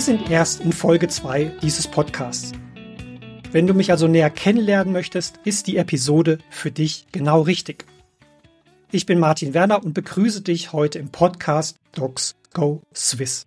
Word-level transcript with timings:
Wir 0.00 0.04
sind 0.16 0.30
erst 0.30 0.62
in 0.62 0.72
Folge 0.72 1.08
2 1.08 1.58
dieses 1.60 1.86
Podcasts. 1.86 2.52
Wenn 3.52 3.66
du 3.66 3.74
mich 3.74 3.90
also 3.90 4.08
näher 4.08 4.30
kennenlernen 4.30 4.94
möchtest, 4.94 5.36
ist 5.44 5.66
die 5.66 5.76
Episode 5.76 6.38
für 6.48 6.70
dich 6.70 7.04
genau 7.12 7.42
richtig. 7.42 7.84
Ich 8.90 9.04
bin 9.04 9.18
Martin 9.18 9.52
Werner 9.52 9.84
und 9.84 9.92
begrüße 9.92 10.40
dich 10.40 10.72
heute 10.72 10.98
im 10.98 11.10
Podcast 11.10 11.76
Docs 11.92 12.34
Go 12.54 12.80
Swiss. 12.94 13.44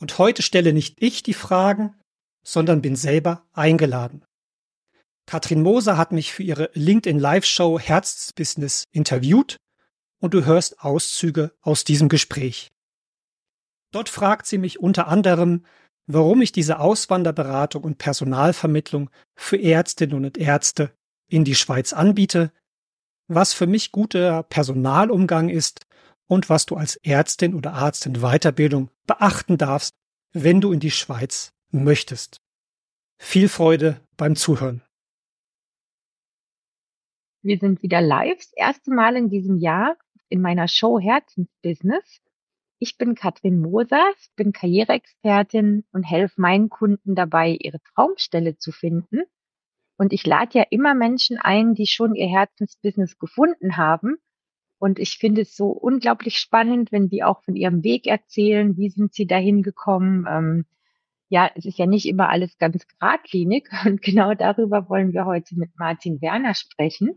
Und 0.00 0.16
heute 0.16 0.40
stelle 0.40 0.72
nicht 0.72 0.96
ich 1.02 1.22
die 1.22 1.34
Fragen, 1.34 1.94
sondern 2.42 2.80
bin 2.80 2.96
selber 2.96 3.44
eingeladen. 3.52 4.24
Katrin 5.26 5.60
Moser 5.60 5.98
hat 5.98 6.12
mich 6.12 6.32
für 6.32 6.44
ihre 6.44 6.70
LinkedIn 6.72 7.18
Live-Show 7.18 7.78
Herzensbusiness 7.78 8.84
interviewt 8.90 9.58
und 10.18 10.32
du 10.32 10.46
hörst 10.46 10.80
Auszüge 10.80 11.52
aus 11.60 11.84
diesem 11.84 12.08
Gespräch. 12.08 12.70
Dort 13.92 14.08
fragt 14.08 14.46
sie 14.46 14.58
mich 14.58 14.80
unter 14.80 15.08
anderem, 15.08 15.64
warum 16.06 16.42
ich 16.42 16.52
diese 16.52 16.78
Auswanderberatung 16.78 17.82
und 17.84 17.98
Personalvermittlung 17.98 19.10
für 19.34 19.60
Ärztinnen 19.60 20.24
und 20.24 20.38
Ärzte 20.38 20.92
in 21.28 21.44
die 21.44 21.54
Schweiz 21.54 21.92
anbiete, 21.92 22.52
was 23.28 23.52
für 23.52 23.66
mich 23.66 23.92
guter 23.92 24.42
Personalumgang 24.44 25.48
ist 25.48 25.86
und 26.28 26.48
was 26.48 26.66
du 26.66 26.76
als 26.76 26.96
Ärztin 26.96 27.54
oder 27.54 27.72
Arzt 27.72 28.06
in 28.06 28.20
Weiterbildung 28.20 28.90
beachten 29.06 29.58
darfst, 29.58 29.94
wenn 30.32 30.60
du 30.60 30.72
in 30.72 30.80
die 30.80 30.90
Schweiz 30.90 31.52
möchtest. 31.70 32.40
Viel 33.18 33.48
Freude 33.48 34.00
beim 34.16 34.36
Zuhören. 34.36 34.82
Wir 37.42 37.58
sind 37.58 37.82
wieder 37.82 38.00
live, 38.00 38.38
das 38.38 38.52
erste 38.52 38.92
Mal 38.92 39.16
in 39.16 39.30
diesem 39.30 39.56
Jahr 39.56 39.96
in 40.28 40.40
meiner 40.40 40.68
Show 40.68 40.98
Herzensbusiness. 40.98 42.20
Ich 42.78 42.98
bin 42.98 43.14
Katrin 43.14 43.60
Moser, 43.60 44.04
bin 44.36 44.52
Karriereexpertin 44.52 45.84
und 45.92 46.02
helfe 46.02 46.40
meinen 46.40 46.68
Kunden 46.68 47.14
dabei, 47.14 47.56
ihre 47.58 47.80
Traumstelle 47.94 48.58
zu 48.58 48.70
finden. 48.70 49.22
Und 49.96 50.12
ich 50.12 50.26
lade 50.26 50.58
ja 50.58 50.64
immer 50.68 50.94
Menschen 50.94 51.38
ein, 51.38 51.74
die 51.74 51.86
schon 51.86 52.14
ihr 52.14 52.28
Herzensbusiness 52.28 53.18
gefunden 53.18 53.78
haben. 53.78 54.16
Und 54.78 54.98
ich 54.98 55.16
finde 55.16 55.42
es 55.42 55.56
so 55.56 55.68
unglaublich 55.68 56.38
spannend, 56.38 56.92
wenn 56.92 57.08
die 57.08 57.24
auch 57.24 57.42
von 57.42 57.56
ihrem 57.56 57.82
Weg 57.82 58.06
erzählen, 58.06 58.76
wie 58.76 58.90
sind 58.90 59.14
sie 59.14 59.26
dahin 59.26 59.62
gekommen. 59.62 60.26
Ähm, 60.28 60.66
ja, 61.30 61.50
es 61.54 61.64
ist 61.64 61.78
ja 61.78 61.86
nicht 61.86 62.06
immer 62.06 62.28
alles 62.28 62.58
ganz 62.58 62.86
geradlinig. 62.86 63.70
Und 63.86 64.02
genau 64.02 64.34
darüber 64.34 64.90
wollen 64.90 65.14
wir 65.14 65.24
heute 65.24 65.56
mit 65.56 65.70
Martin 65.78 66.20
Werner 66.20 66.54
sprechen. 66.54 67.16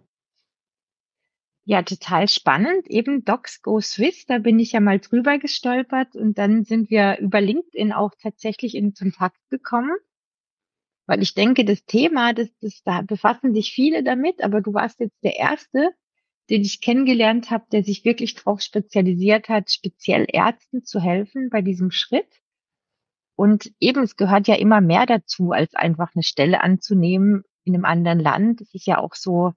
Ja, 1.70 1.84
total 1.84 2.28
spannend. 2.28 2.88
Eben 2.88 3.24
Docs 3.26 3.62
Go 3.62 3.80
Swiss, 3.80 4.26
da 4.26 4.40
bin 4.40 4.58
ich 4.58 4.72
ja 4.72 4.80
mal 4.80 5.00
drüber 5.00 5.38
gestolpert 5.38 6.16
und 6.16 6.40
dann 6.40 6.64
sind 6.64 6.90
wir 6.90 7.20
über 7.20 7.42
LinkedIn 7.42 7.94
auch 7.94 8.16
tatsächlich 8.20 8.74
in 8.74 8.96
Kontakt 8.96 9.38
gekommen. 9.52 9.96
Weil 11.06 11.22
ich 11.22 11.36
denke, 11.36 11.66
das 11.66 11.86
Thema, 11.86 12.34
das, 12.34 12.50
das, 12.60 12.82
da 12.82 13.04
befassen 13.04 13.54
sich 13.54 13.72
viele 13.72 14.04
damit, 14.04 14.42
aber 14.42 14.62
du 14.62 14.74
warst 14.74 15.00
jetzt 15.00 15.24
der 15.24 15.36
Erste, 15.36 15.92
den 16.50 16.64
ich 16.64 16.82
kennengelernt 16.82 17.52
habe, 17.52 17.66
der 17.72 17.84
sich 17.84 18.04
wirklich 18.04 18.34
darauf 18.34 18.62
spezialisiert 18.62 19.48
hat, 19.48 19.70
speziell 19.70 20.26
Ärzten 20.28 20.84
zu 20.84 21.00
helfen 21.00 21.52
bei 21.52 21.62
diesem 21.62 21.92
Schritt. 21.92 22.42
Und 23.36 23.72
eben, 23.80 24.02
es 24.02 24.16
gehört 24.16 24.48
ja 24.48 24.56
immer 24.56 24.82
mehr 24.82 25.06
dazu, 25.06 25.52
als 25.52 25.76
einfach 25.76 26.16
eine 26.16 26.24
Stelle 26.24 26.62
anzunehmen 26.62 27.44
in 27.64 27.76
einem 27.76 27.86
anderen 27.86 28.20
Land. 28.20 28.60
Es 28.60 28.74
ist 28.74 28.88
ja 28.88 28.98
auch 28.98 29.14
so, 29.14 29.54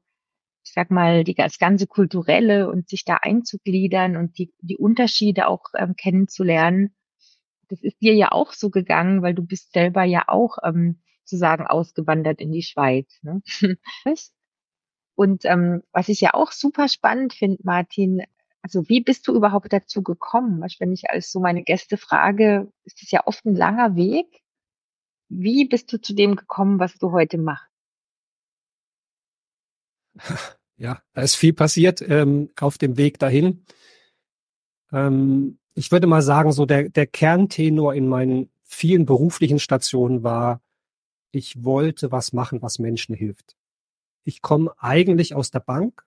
ich 0.65 0.73
sag 0.73 0.91
mal, 0.91 1.25
die, 1.25 1.35
das 1.35 1.59
ganze 1.59 1.87
Kulturelle 1.87 2.71
und 2.71 2.89
sich 2.89 3.05
da 3.05 3.19
einzugliedern 3.21 4.17
und 4.17 4.39
die, 4.39 4.53
die 4.61 4.77
Unterschiede 4.77 5.49
auch 5.49 5.65
ähm, 5.77 5.97
kennenzulernen. 5.97 6.95
Das 7.69 7.83
ist 7.83 8.01
dir 8.01 8.15
ja 8.15 8.33
auch 8.33 8.53
so 8.53 8.71
gegangen, 8.71 9.23
weil 9.23 9.35
du 9.35 9.43
bist 9.43 9.73
selber 9.73 10.05
ja 10.05 10.25
auch 10.29 10.59
ähm, 10.65 11.01
sozusagen 11.25 11.67
ausgewandert 11.67 12.41
in 12.41 12.53
die 12.53 12.63
Schweiz. 12.63 13.19
Ne? 13.23 13.43
und 15.15 15.45
ähm, 15.45 15.83
was 15.93 16.09
ich 16.09 16.21
ja 16.21 16.35
auch 16.35 16.53
super 16.53 16.89
spannend 16.89 17.33
finde, 17.33 17.59
Martin, 17.65 18.23
also 18.63 18.89
wie 18.89 19.01
bist 19.01 19.27
du 19.27 19.35
überhaupt 19.35 19.73
dazu 19.73 20.03
gekommen? 20.03 20.65
Wenn 20.79 20.93
ich 20.93 21.11
als 21.11 21.33
so 21.33 21.41
meine 21.41 21.65
Gäste 21.65 21.97
frage, 21.97 22.73
ist 22.85 23.03
es 23.03 23.11
ja 23.11 23.27
oft 23.27 23.45
ein 23.45 23.57
langer 23.57 23.97
Weg. 23.97 24.43
Wie 25.29 25.65
bist 25.65 25.93
du 25.93 26.01
zu 26.01 26.15
dem 26.15 26.37
gekommen, 26.37 26.79
was 26.79 26.99
du 26.99 27.11
heute 27.11 27.39
machst? 27.39 27.73
Ja, 30.77 31.03
da 31.13 31.23
ist 31.23 31.37
viel 31.37 31.53
passiert 31.53 32.03
ähm, 32.03 32.51
auf 32.59 32.79
dem 32.79 32.97
Weg 32.97 33.19
dahin. 33.19 33.65
Ähm, 34.93 35.59
ich 35.75 35.91
würde 35.91 36.07
mal 36.07 36.23
sagen, 36.23 36.53
so 36.53 36.67
der, 36.67 36.89
der 36.89 37.07
Kerntenor 37.07 37.95
in 37.95 38.09
meinen 38.09 38.51
vielen 38.65 39.07
beruflichen 39.07 39.59
Stationen 39.59 40.23
war, 40.23 40.61
ich 41.31 41.65
wollte 41.65 42.13
was 42.13 42.33
machen, 42.33 42.63
was 42.63 42.79
Menschen 42.79 43.15
hilft. 43.15 43.57
Ich 44.25 44.43
komme 44.43 44.73
eigentlich 44.79 45.35
aus 45.35 45.51
der 45.51 45.61
Bank, 45.61 46.05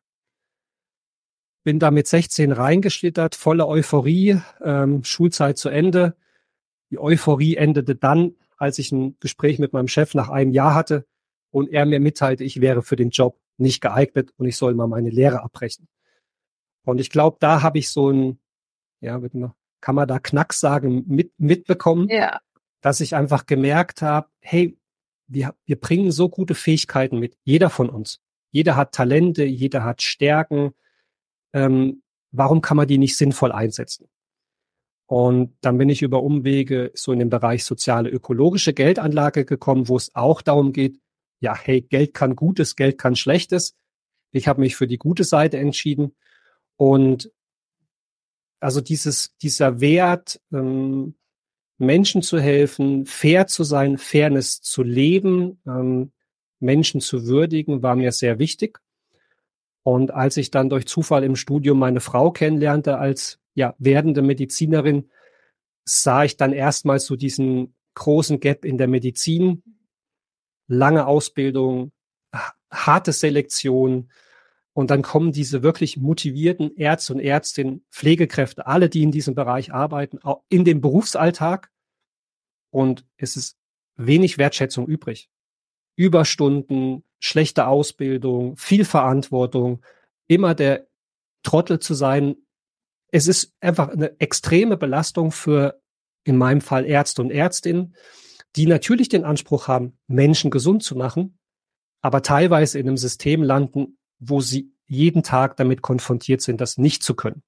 bin 1.64 1.80
da 1.80 1.90
mit 1.90 2.08
16 2.08 2.52
reingeschlittert, 2.52 3.36
voller 3.36 3.68
Euphorie, 3.68 4.40
ähm, 4.64 5.04
Schulzeit 5.04 5.58
zu 5.58 5.70
Ende. 5.70 6.16
Die 6.92 7.00
Euphorie 7.00 7.56
endete 7.56 7.96
dann, 7.96 8.36
als 8.58 8.78
ich 8.78 8.92
ein 8.92 9.18
Gespräch 9.20 9.58
mit 9.58 9.74
meinem 9.74 9.88
Chef 9.88 10.14
nach 10.14 10.30
einem 10.30 10.52
Jahr 10.52 10.76
hatte 10.76 11.06
und 11.50 11.70
er 11.70 11.86
mir 11.86 12.00
mitteilte, 12.00 12.44
ich 12.44 12.62
wäre 12.62 12.84
für 12.84 12.96
den 12.96 13.10
Job 13.10 13.40
nicht 13.58 13.82
geeignet 13.82 14.32
und 14.38 14.48
ich 14.48 14.58
soll 14.58 14.74
mal 14.74 14.88
meine 14.88 15.10
Lehre 15.10 15.44
abbrechen. 15.44 15.88
Und 16.86 17.00
ich 17.00 17.10
glaube, 17.10 17.38
da 17.40 17.62
habe 17.62 17.80
ich 17.80 17.90
so 17.90 18.10
ein, 18.10 18.40
ja, 19.02 19.20
kann 19.82 19.96
man 19.96 20.08
da 20.08 20.20
Knacks 20.20 20.60
sagen, 20.60 21.04
mit, 21.08 21.32
mitbekommen, 21.38 22.08
ja. 22.10 22.40
dass 22.82 23.02
ich 23.02 23.16
einfach 23.16 23.46
gemerkt 23.46 24.02
habe, 24.02 24.30
hey, 24.40 24.78
wir, 25.28 25.56
wir 25.66 25.80
bringen 25.80 26.12
so 26.12 26.30
gute 26.30 26.56
Fähigkeiten 26.56 27.20
mit, 27.20 27.38
jeder 27.44 27.70
von 27.70 27.90
uns. 27.90 28.20
Jeder 28.52 28.76
hat 28.76 28.94
Talente, 28.94 29.44
jeder 29.44 29.84
hat 29.84 30.02
Stärken. 30.02 30.74
Ähm, 31.54 32.04
warum 32.32 32.62
kann 32.62 32.78
man 32.78 32.88
die 32.88 32.98
nicht 32.98 33.18
sinnvoll 33.18 33.52
einsetzen? 33.52 34.08
Und 35.08 35.56
dann 35.62 35.78
bin 35.78 35.90
ich 35.90 36.02
über 36.02 36.24
Umwege 36.24 36.92
so 36.96 37.12
in 37.12 37.20
den 37.20 37.30
Bereich 37.30 37.64
soziale 37.64 38.10
ökologische 38.10 38.74
Geldanlage 38.74 39.46
gekommen, 39.46 39.88
wo 39.88 39.98
es 39.98 40.16
auch 40.16 40.42
darum 40.42 40.74
geht, 40.74 41.00
ja, 41.46 41.56
hey, 41.56 41.82
Geld 41.82 42.14
kann 42.14 42.36
Gutes, 42.36 42.76
Geld 42.76 42.98
kann 42.98 43.16
Schlechtes. 43.16 43.76
Ich 44.32 44.48
habe 44.48 44.62
mich 44.62 44.76
für 44.76 44.88
die 44.88 44.98
gute 44.98 45.24
Seite 45.24 45.58
entschieden. 45.58 46.16
Und 46.76 47.32
also 48.60 48.82
dieses, 48.82 49.38
dieser 49.38 49.80
Wert, 49.80 50.42
ähm, 50.52 51.16
Menschen 51.78 52.24
zu 52.24 52.40
helfen, 52.40 53.06
fair 53.06 53.46
zu 53.46 53.64
sein, 53.64 54.00
Fairness 54.00 54.62
zu 54.62 54.82
leben, 54.82 55.62
ähm, 55.68 56.12
Menschen 56.60 57.00
zu 57.00 57.28
würdigen, 57.28 57.84
war 57.84 57.96
mir 57.96 58.12
sehr 58.12 58.40
wichtig. 58.40 58.80
Und 59.84 60.10
als 60.12 60.38
ich 60.38 60.50
dann 60.50 60.70
durch 60.70 60.88
Zufall 60.88 61.24
im 61.24 61.36
Studium 61.36 61.78
meine 61.78 62.00
Frau 62.00 62.32
kennenlernte 62.32 62.98
als 62.98 63.40
ja, 63.54 63.76
werdende 63.78 64.24
Medizinerin, 64.24 65.12
sah 65.84 66.24
ich 66.24 66.38
dann 66.38 66.54
erstmals 66.54 67.06
so 67.06 67.16
diesen 67.16 67.76
großen 67.94 68.40
Gap 68.40 68.66
in 68.66 68.80
der 68.80 68.88
Medizin, 68.88 69.75
lange 70.68 71.08
Ausbildung, 71.08 71.92
harte 72.72 73.12
Selektion. 73.12 74.10
Und 74.74 74.92
dann 74.92 75.02
kommen 75.02 75.32
diese 75.32 75.64
wirklich 75.64 75.98
motivierten 75.98 76.76
Ärzte 76.76 77.14
und 77.14 77.20
Ärztinnen, 77.20 77.86
Pflegekräfte, 77.92 78.68
alle, 78.68 78.90
die 78.90 79.04
in 79.04 79.12
diesem 79.12 79.34
Bereich 79.34 79.74
arbeiten, 79.74 80.20
auch 80.20 80.44
in 80.50 80.66
den 80.66 80.82
Berufsalltag. 80.82 81.72
Und 82.72 83.06
es 83.18 83.38
ist 83.38 83.58
wenig 83.96 84.38
Wertschätzung 84.38 84.86
übrig. 84.88 85.30
Überstunden, 85.96 87.06
schlechte 87.20 87.68
Ausbildung, 87.68 88.58
viel 88.58 88.84
Verantwortung, 88.84 89.82
immer 90.28 90.54
der 90.56 90.88
Trottel 91.42 91.80
zu 91.80 91.94
sein. 91.94 92.36
Es 93.12 93.28
ist 93.28 93.54
einfach 93.62 93.90
eine 93.90 94.20
extreme 94.20 94.76
Belastung 94.76 95.32
für 95.32 95.80
in 96.26 96.38
meinem 96.38 96.60
Fall 96.60 96.86
Ärzte 96.86 97.22
und 97.22 97.32
Ärztinnen 97.32 97.96
die 98.56 98.68
natürlich 98.68 99.10
den 99.10 99.26
Anspruch 99.26 99.68
haben, 99.68 99.98
Menschen 100.08 100.52
gesund 100.52 100.84
zu 100.84 100.96
machen, 100.96 101.38
aber 102.02 102.22
teilweise 102.22 102.80
in 102.80 102.88
einem 102.88 102.98
System 102.98 103.44
landen, 103.44 103.98
wo 104.20 104.42
sie 104.42 104.72
jeden 104.88 105.24
Tag 105.24 105.58
damit 105.58 105.82
konfrontiert 105.82 106.42
sind, 106.42 106.62
das 106.62 106.78
nicht 106.78 107.04
zu 107.04 107.16
können. 107.16 107.44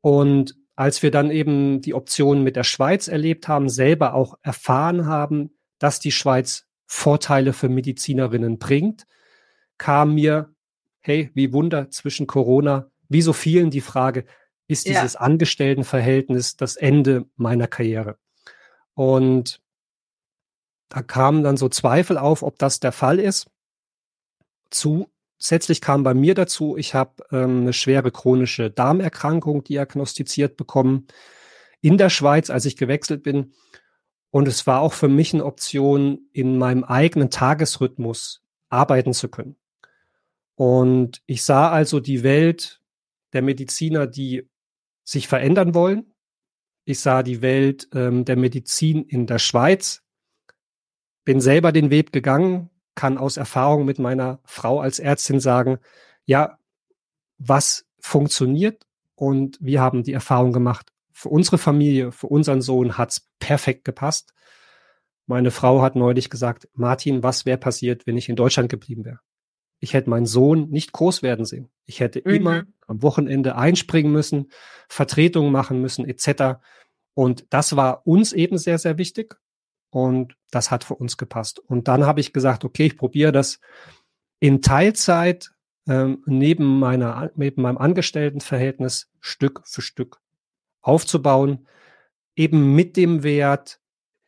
Und 0.00 0.56
als 0.76 1.02
wir 1.02 1.10
dann 1.10 1.30
eben 1.30 1.80
die 1.80 1.94
Option 1.94 2.42
mit 2.42 2.56
der 2.56 2.64
Schweiz 2.64 3.08
erlebt 3.08 3.48
haben, 3.48 3.68
selber 3.68 4.14
auch 4.14 4.34
erfahren 4.42 5.06
haben, 5.06 5.56
dass 5.78 6.00
die 6.00 6.12
Schweiz 6.12 6.66
Vorteile 6.86 7.52
für 7.52 7.68
Medizinerinnen 7.68 8.58
bringt, 8.58 9.06
kam 9.78 10.14
mir, 10.14 10.54
hey, 11.00 11.30
wie 11.34 11.52
Wunder 11.52 11.90
zwischen 11.90 12.26
Corona, 12.26 12.90
wie 13.08 13.22
so 13.22 13.32
vielen 13.32 13.70
die 13.70 13.80
Frage, 13.80 14.24
ist 14.66 14.86
dieses 14.86 15.14
ja. 15.14 15.20
Angestelltenverhältnis 15.20 16.56
das 16.56 16.76
Ende 16.76 17.26
meiner 17.36 17.66
Karriere? 17.66 18.18
Und 18.94 19.60
da 20.94 21.02
kamen 21.02 21.42
dann 21.42 21.56
so 21.56 21.68
Zweifel 21.68 22.16
auf, 22.18 22.44
ob 22.44 22.56
das 22.56 22.78
der 22.78 22.92
Fall 22.92 23.18
ist. 23.18 23.50
Zusätzlich 24.70 25.80
kam 25.80 26.04
bei 26.04 26.14
mir 26.14 26.36
dazu, 26.36 26.76
ich 26.76 26.94
habe 26.94 27.24
ähm, 27.32 27.62
eine 27.62 27.72
schwere 27.72 28.12
chronische 28.12 28.70
Darmerkrankung 28.70 29.64
diagnostiziert 29.64 30.56
bekommen 30.56 31.08
in 31.80 31.98
der 31.98 32.10
Schweiz, 32.10 32.48
als 32.48 32.64
ich 32.64 32.76
gewechselt 32.76 33.24
bin. 33.24 33.54
Und 34.30 34.46
es 34.46 34.68
war 34.68 34.82
auch 34.82 34.92
für 34.92 35.08
mich 35.08 35.34
eine 35.34 35.44
Option, 35.44 36.28
in 36.30 36.58
meinem 36.58 36.84
eigenen 36.84 37.28
Tagesrhythmus 37.28 38.44
arbeiten 38.68 39.14
zu 39.14 39.28
können. 39.28 39.56
Und 40.54 41.22
ich 41.26 41.42
sah 41.42 41.72
also 41.72 41.98
die 41.98 42.22
Welt 42.22 42.80
der 43.32 43.42
Mediziner, 43.42 44.06
die 44.06 44.48
sich 45.02 45.26
verändern 45.26 45.74
wollen. 45.74 46.14
Ich 46.84 47.00
sah 47.00 47.24
die 47.24 47.42
Welt 47.42 47.88
ähm, 47.92 48.24
der 48.24 48.36
Medizin 48.36 49.02
in 49.02 49.26
der 49.26 49.40
Schweiz, 49.40 50.03
bin 51.24 51.40
selber 51.40 51.72
den 51.72 51.90
Weg 51.90 52.12
gegangen, 52.12 52.70
kann 52.94 53.18
aus 53.18 53.36
Erfahrung 53.36 53.84
mit 53.84 53.98
meiner 53.98 54.40
Frau 54.44 54.80
als 54.80 54.98
Ärztin 54.98 55.40
sagen, 55.40 55.78
ja, 56.24 56.58
was 57.38 57.86
funktioniert 57.98 58.86
und 59.14 59.58
wir 59.60 59.80
haben 59.80 60.02
die 60.02 60.12
Erfahrung 60.12 60.52
gemacht, 60.52 60.92
für 61.12 61.28
unsere 61.28 61.58
Familie, 61.58 62.12
für 62.12 62.26
unseren 62.26 62.60
Sohn 62.60 62.98
hat's 62.98 63.30
perfekt 63.38 63.84
gepasst. 63.84 64.34
Meine 65.26 65.52
Frau 65.52 65.80
hat 65.80 65.96
neulich 65.96 66.28
gesagt, 66.28 66.68
Martin, 66.74 67.22
was 67.22 67.46
wäre 67.46 67.56
passiert, 67.56 68.06
wenn 68.06 68.16
ich 68.16 68.28
in 68.28 68.36
Deutschland 68.36 68.68
geblieben 68.68 69.04
wäre? 69.04 69.20
Ich 69.78 69.94
hätte 69.94 70.10
meinen 70.10 70.26
Sohn 70.26 70.70
nicht 70.70 70.92
groß 70.92 71.22
werden 71.22 71.44
sehen. 71.44 71.70
Ich 71.84 72.00
hätte 72.00 72.20
mhm. 72.24 72.34
immer 72.34 72.64
am 72.86 73.02
Wochenende 73.02 73.56
einspringen 73.56 74.12
müssen, 74.12 74.50
Vertretungen 74.88 75.52
machen 75.52 75.80
müssen, 75.80 76.04
etc. 76.04 76.60
Und 77.14 77.46
das 77.50 77.76
war 77.76 78.06
uns 78.06 78.32
eben 78.32 78.58
sehr, 78.58 78.78
sehr 78.78 78.98
wichtig. 78.98 79.36
Und 79.90 80.36
das 80.54 80.70
hat 80.70 80.84
für 80.84 80.94
uns 80.94 81.16
gepasst. 81.16 81.58
Und 81.58 81.88
dann 81.88 82.06
habe 82.06 82.20
ich 82.20 82.32
gesagt, 82.32 82.64
okay, 82.64 82.86
ich 82.86 82.96
probiere 82.96 83.32
das 83.32 83.60
in 84.40 84.62
Teilzeit 84.62 85.50
ähm, 85.86 86.22
neben 86.26 86.78
meiner 86.78 87.30
neben 87.36 87.62
meinem 87.62 87.78
Angestelltenverhältnis 87.78 89.10
Stück 89.20 89.62
für 89.64 89.82
Stück 89.82 90.20
aufzubauen, 90.80 91.66
eben 92.36 92.74
mit 92.74 92.96
dem 92.96 93.22
Wert, 93.22 93.80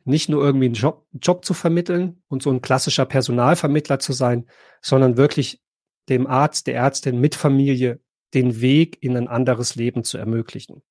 nicht 0.04 0.28
nur 0.28 0.44
irgendwie 0.44 0.66
einen 0.66 0.74
Job, 0.74 1.06
Job 1.12 1.44
zu 1.44 1.54
vermitteln 1.54 2.22
und 2.28 2.42
so 2.42 2.50
ein 2.50 2.62
klassischer 2.62 3.06
Personalvermittler 3.06 3.98
zu 3.98 4.12
sein, 4.12 4.46
sondern 4.80 5.16
wirklich 5.16 5.60
dem 6.08 6.26
Arzt, 6.26 6.66
der 6.66 6.76
Ärztin 6.76 7.20
mit 7.20 7.34
Familie 7.34 8.00
den 8.34 8.60
Weg 8.60 9.02
in 9.02 9.16
ein 9.16 9.28
anderes 9.28 9.74
Leben 9.74 10.04
zu 10.04 10.18
ermöglichen. 10.18 10.82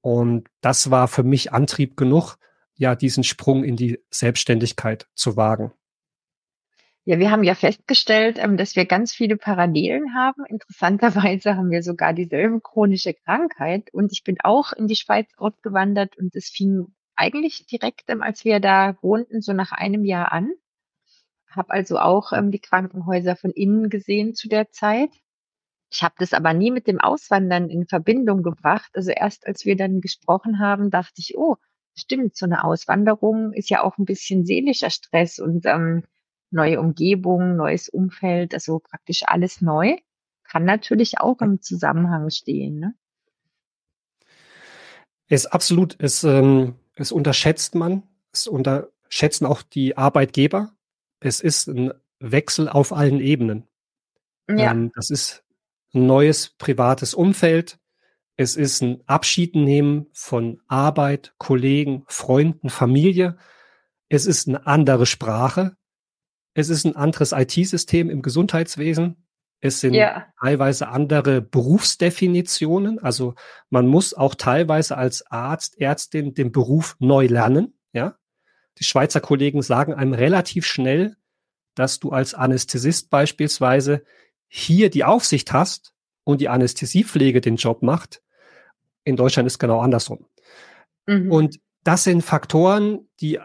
Und 0.00 0.48
das 0.60 0.90
war 0.90 1.08
für 1.08 1.22
mich 1.22 1.52
Antrieb 1.52 1.96
genug, 1.96 2.36
ja, 2.76 2.94
diesen 2.94 3.24
Sprung 3.24 3.64
in 3.64 3.76
die 3.76 4.00
Selbstständigkeit 4.10 5.06
zu 5.14 5.36
wagen. 5.36 5.72
Ja, 7.06 7.18
wir 7.18 7.30
haben 7.30 7.44
ja 7.44 7.54
festgestellt, 7.54 8.38
ähm, 8.38 8.56
dass 8.56 8.76
wir 8.76 8.86
ganz 8.86 9.12
viele 9.12 9.36
Parallelen 9.36 10.14
haben. 10.14 10.44
Interessanterweise 10.46 11.54
haben 11.56 11.70
wir 11.70 11.82
sogar 11.82 12.14
dieselbe 12.14 12.60
chronische 12.60 13.12
Krankheit. 13.12 13.92
Und 13.92 14.10
ich 14.12 14.24
bin 14.24 14.36
auch 14.42 14.72
in 14.72 14.86
die 14.86 14.96
Schweiz 14.96 15.28
ausgewandert 15.36 16.16
und 16.16 16.34
es 16.34 16.48
fing 16.48 16.86
eigentlich 17.14 17.66
direkt, 17.66 18.08
ähm, 18.08 18.22
als 18.22 18.44
wir 18.44 18.58
da 18.58 18.96
wohnten, 19.02 19.42
so 19.42 19.52
nach 19.52 19.72
einem 19.72 20.04
Jahr 20.04 20.32
an. 20.32 20.50
Habe 21.50 21.70
also 21.70 21.98
auch 21.98 22.32
ähm, 22.32 22.50
die 22.50 22.58
Krankenhäuser 22.58 23.36
von 23.36 23.50
innen 23.50 23.90
gesehen 23.90 24.34
zu 24.34 24.48
der 24.48 24.70
Zeit. 24.70 25.10
Ich 25.92 26.02
habe 26.02 26.14
das 26.18 26.32
aber 26.32 26.54
nie 26.54 26.70
mit 26.70 26.86
dem 26.86 27.00
Auswandern 27.00 27.68
in 27.68 27.86
Verbindung 27.86 28.42
gebracht. 28.42 28.90
Also 28.94 29.10
erst 29.10 29.46
als 29.46 29.66
wir 29.66 29.76
dann 29.76 30.00
gesprochen 30.00 30.58
haben, 30.58 30.90
dachte 30.90 31.14
ich, 31.18 31.36
oh, 31.36 31.56
stimmt, 31.94 32.36
so 32.36 32.46
eine 32.46 32.64
Auswanderung 32.64 33.52
ist 33.52 33.70
ja 33.70 33.82
auch 33.82 33.98
ein 33.98 34.04
bisschen 34.04 34.44
seelischer 34.44 34.90
Stress 34.90 35.38
und 35.38 35.66
ähm, 35.66 36.04
neue 36.50 36.80
Umgebung, 36.80 37.56
neues 37.56 37.88
Umfeld, 37.88 38.54
also 38.54 38.78
praktisch 38.78 39.22
alles 39.26 39.60
neu, 39.60 39.96
kann 40.44 40.64
natürlich 40.64 41.18
auch 41.18 41.40
im 41.40 41.60
Zusammenhang 41.60 42.30
stehen. 42.30 42.78
Ne? 42.78 42.94
Es 45.28 45.46
absolut, 45.46 45.96
es, 45.98 46.22
ähm, 46.24 46.76
es 46.94 47.12
unterschätzt 47.12 47.74
man, 47.74 48.04
es 48.32 48.46
unterschätzen 48.46 49.46
auch 49.46 49.62
die 49.62 49.96
Arbeitgeber. 49.96 50.72
Es 51.20 51.40
ist 51.40 51.66
ein 51.68 51.92
Wechsel 52.20 52.68
auf 52.68 52.92
allen 52.92 53.20
Ebenen. 53.20 53.66
Ja. 54.48 54.72
Ähm, 54.72 54.92
das 54.94 55.10
ist 55.10 55.44
ein 55.94 56.06
neues 56.06 56.50
privates 56.50 57.14
Umfeld. 57.14 57.78
Es 58.36 58.56
ist 58.56 58.82
ein 58.82 59.02
Abschied 59.06 59.54
nehmen 59.54 60.06
von 60.12 60.60
Arbeit, 60.66 61.34
Kollegen, 61.38 62.04
Freunden, 62.08 62.68
Familie. 62.68 63.36
Es 64.08 64.26
ist 64.26 64.48
eine 64.48 64.66
andere 64.66 65.06
Sprache. 65.06 65.76
Es 66.54 66.68
ist 66.68 66.84
ein 66.84 66.96
anderes 66.96 67.32
IT-System 67.32 68.10
im 68.10 68.22
Gesundheitswesen. 68.22 69.24
Es 69.60 69.80
sind 69.80 69.94
ja. 69.94 70.26
teilweise 70.40 70.88
andere 70.88 71.40
Berufsdefinitionen. 71.40 72.98
Also 72.98 73.34
man 73.70 73.86
muss 73.86 74.14
auch 74.14 74.34
teilweise 74.34 74.96
als 74.96 75.26
Arzt, 75.30 75.80
Ärztin 75.80 76.34
den 76.34 76.52
Beruf 76.52 76.96
neu 76.98 77.26
lernen. 77.26 77.78
Ja, 77.92 78.18
die 78.78 78.84
Schweizer 78.84 79.20
Kollegen 79.20 79.62
sagen 79.62 79.94
einem 79.94 80.12
relativ 80.12 80.66
schnell, 80.66 81.16
dass 81.74 82.00
du 82.00 82.10
als 82.10 82.34
Anästhesist 82.34 83.10
beispielsweise 83.10 84.04
hier 84.48 84.90
die 84.90 85.04
Aufsicht 85.04 85.52
hast 85.52 85.94
und 86.24 86.40
die 86.40 86.48
Anästhesiepflege 86.48 87.40
den 87.40 87.56
Job 87.56 87.82
macht. 87.82 88.22
In 89.04 89.16
Deutschland 89.16 89.46
ist 89.46 89.58
genau 89.58 89.80
andersrum. 89.80 90.26
Mhm. 91.06 91.30
Und 91.30 91.60
das 91.82 92.04
sind 92.04 92.22
Faktoren, 92.22 93.08
die 93.20 93.38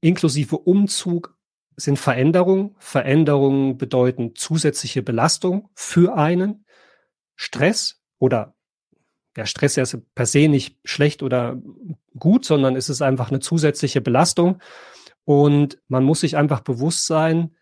inklusive 0.00 0.58
Umzug 0.58 1.36
sind 1.76 1.98
Veränderungen. 1.98 2.76
Veränderungen 2.78 3.78
bedeuten 3.78 4.34
zusätzliche 4.36 5.02
Belastung 5.02 5.70
für 5.74 6.16
einen. 6.16 6.66
Stress 7.36 8.00
oder 8.18 8.54
der 9.36 9.46
Stress 9.46 9.76
ist 9.76 9.98
per 10.14 10.26
se 10.26 10.48
nicht 10.48 10.78
schlecht 10.84 11.22
oder 11.22 11.60
gut, 12.16 12.44
sondern 12.44 12.76
es 12.76 12.88
ist 12.88 13.02
einfach 13.02 13.30
eine 13.30 13.40
zusätzliche 13.40 14.00
Belastung. 14.00 14.60
Und 15.24 15.82
man 15.88 16.04
muss 16.04 16.20
sich 16.20 16.36
einfach 16.36 16.60
bewusst 16.60 17.06
sein, 17.06 17.56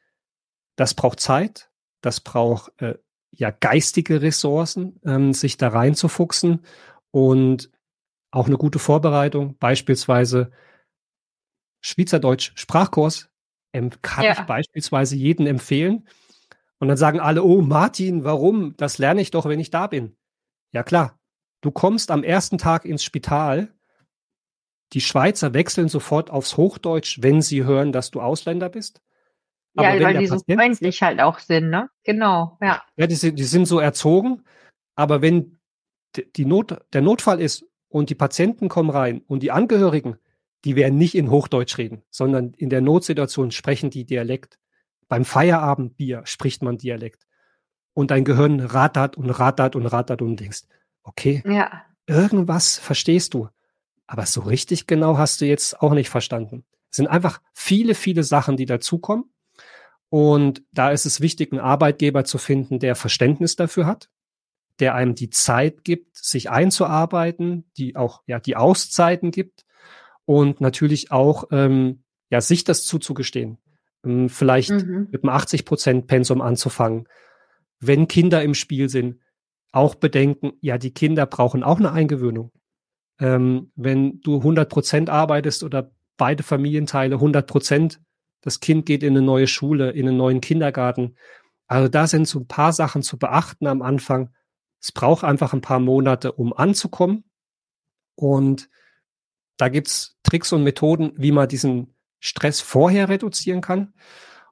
das 0.76 0.94
braucht 0.94 1.20
Zeit, 1.20 1.70
das 2.00 2.20
braucht 2.20 2.72
äh, 2.82 2.98
ja 3.32 3.50
geistige 3.50 4.22
Ressourcen, 4.22 5.00
ähm, 5.04 5.32
sich 5.32 5.56
da 5.56 5.68
reinzufuchsen 5.68 6.60
und 7.10 7.70
auch 8.30 8.46
eine 8.46 8.56
gute 8.56 8.78
Vorbereitung, 8.78 9.56
beispielsweise 9.58 10.52
Schweizerdeutsch 11.80 12.52
Sprachkurs 12.54 13.28
kann 14.02 14.24
ja. 14.24 14.32
ich 14.32 14.40
beispielsweise 14.40 15.16
jeden 15.16 15.46
empfehlen. 15.46 16.06
Und 16.78 16.88
dann 16.88 16.96
sagen 16.96 17.20
alle, 17.20 17.42
oh 17.42 17.62
Martin, 17.62 18.24
warum? 18.24 18.76
Das 18.76 18.98
lerne 18.98 19.20
ich 19.20 19.30
doch, 19.30 19.46
wenn 19.46 19.60
ich 19.60 19.70
da 19.70 19.86
bin. 19.86 20.16
Ja 20.72 20.82
klar, 20.82 21.18
du 21.60 21.70
kommst 21.70 22.10
am 22.10 22.24
ersten 22.24 22.58
Tag 22.58 22.84
ins 22.84 23.04
Spital. 23.04 23.72
Die 24.92 25.00
Schweizer 25.00 25.54
wechseln 25.54 25.88
sofort 25.88 26.30
aufs 26.30 26.56
Hochdeutsch, 26.56 27.22
wenn 27.22 27.40
sie 27.40 27.64
hören, 27.64 27.92
dass 27.92 28.10
du 28.10 28.20
Ausländer 28.20 28.68
bist. 28.68 29.00
Aber 29.74 29.94
ja, 29.94 30.04
weil 30.04 30.18
die 30.18 30.26
so 30.26 30.38
freundlich 30.38 31.02
halt 31.02 31.20
auch 31.20 31.38
sind, 31.38 31.70
ne? 31.70 31.88
Genau, 32.04 32.58
ja. 32.60 32.82
Ja, 32.96 33.06
die 33.06 33.14
sind, 33.14 33.38
die 33.38 33.44
sind 33.44 33.66
so 33.66 33.78
erzogen. 33.78 34.44
Aber 34.94 35.22
wenn 35.22 35.58
die 36.36 36.44
Not, 36.44 36.78
der 36.92 37.00
Notfall 37.00 37.40
ist 37.40 37.64
und 37.88 38.10
die 38.10 38.14
Patienten 38.14 38.68
kommen 38.68 38.90
rein 38.90 39.22
und 39.26 39.42
die 39.42 39.50
Angehörigen, 39.50 40.16
die 40.64 40.76
werden 40.76 40.98
nicht 40.98 41.14
in 41.14 41.30
Hochdeutsch 41.30 41.78
reden, 41.78 42.02
sondern 42.10 42.52
in 42.54 42.70
der 42.70 42.80
Notsituation 42.80 43.50
sprechen 43.50 43.90
die 43.90 44.04
Dialekt. 44.04 44.58
Beim 45.08 45.24
Feierabendbier 45.24 46.22
spricht 46.24 46.62
man 46.62 46.78
Dialekt. 46.78 47.26
Und 47.94 48.10
dein 48.10 48.24
Gehirn 48.24 48.60
rattert 48.60 49.16
und 49.16 49.28
rattert 49.30 49.76
und 49.76 49.86
rattert 49.86 50.22
und 50.22 50.36
denkst, 50.36 50.62
okay, 51.02 51.42
ja. 51.46 51.84
irgendwas 52.06 52.78
verstehst 52.78 53.34
du. 53.34 53.48
Aber 54.06 54.26
so 54.26 54.42
richtig 54.42 54.86
genau 54.86 55.18
hast 55.18 55.40
du 55.40 55.46
jetzt 55.46 55.80
auch 55.80 55.92
nicht 55.92 56.08
verstanden. 56.08 56.64
Es 56.90 56.96
sind 56.96 57.06
einfach 57.06 57.40
viele, 57.54 57.94
viele 57.94 58.22
Sachen, 58.22 58.56
die 58.56 58.66
dazukommen. 58.66 59.31
Und 60.12 60.62
da 60.72 60.90
ist 60.90 61.06
es 61.06 61.22
wichtig, 61.22 61.52
einen 61.52 61.60
Arbeitgeber 61.62 62.24
zu 62.24 62.36
finden, 62.36 62.78
der 62.78 62.96
Verständnis 62.96 63.56
dafür 63.56 63.86
hat, 63.86 64.10
der 64.78 64.94
einem 64.94 65.14
die 65.14 65.30
Zeit 65.30 65.84
gibt, 65.84 66.18
sich 66.18 66.50
einzuarbeiten, 66.50 67.64
die 67.78 67.96
auch 67.96 68.22
ja 68.26 68.38
die 68.38 68.54
Auszeiten 68.54 69.30
gibt 69.30 69.64
und 70.26 70.60
natürlich 70.60 71.12
auch 71.12 71.44
ähm, 71.50 72.02
ja 72.28 72.42
sich 72.42 72.62
das 72.62 72.84
zuzugestehen. 72.84 73.56
Ähm, 74.04 74.28
vielleicht 74.28 74.72
mhm. 74.72 75.08
mit 75.10 75.24
einem 75.24 75.30
80 75.30 75.64
Prozent 75.64 76.08
Pensum 76.08 76.42
anzufangen. 76.42 77.08
Wenn 77.80 78.06
Kinder 78.06 78.42
im 78.42 78.52
Spiel 78.52 78.90
sind, 78.90 79.18
auch 79.72 79.94
bedenken, 79.94 80.52
ja, 80.60 80.76
die 80.76 80.92
Kinder 80.92 81.24
brauchen 81.24 81.62
auch 81.62 81.78
eine 81.78 81.90
Eingewöhnung. 81.90 82.52
Ähm, 83.18 83.72
wenn 83.76 84.20
du 84.20 84.36
100 84.36 84.68
Prozent 84.68 85.08
arbeitest 85.08 85.62
oder 85.62 85.90
beide 86.18 86.42
Familienteile 86.42 87.14
100 87.14 87.46
Prozent, 87.46 87.98
das 88.42 88.60
Kind 88.60 88.86
geht 88.86 89.02
in 89.02 89.16
eine 89.16 89.22
neue 89.22 89.46
Schule, 89.46 89.90
in 89.90 90.06
einen 90.06 90.16
neuen 90.16 90.40
Kindergarten. 90.40 91.16
Also 91.66 91.88
da 91.88 92.06
sind 92.06 92.28
so 92.28 92.40
ein 92.40 92.46
paar 92.46 92.72
Sachen 92.72 93.02
zu 93.02 93.18
beachten 93.18 93.66
am 93.66 93.82
Anfang. 93.82 94.30
Es 94.80 94.92
braucht 94.92 95.24
einfach 95.24 95.54
ein 95.54 95.60
paar 95.60 95.80
Monate, 95.80 96.32
um 96.32 96.52
anzukommen. 96.52 97.24
Und 98.14 98.68
da 99.56 99.68
gibt's 99.68 100.18
Tricks 100.22 100.52
und 100.52 100.64
Methoden, 100.64 101.12
wie 101.16 101.32
man 101.32 101.48
diesen 101.48 101.94
Stress 102.18 102.60
vorher 102.60 103.08
reduzieren 103.08 103.60
kann. 103.60 103.94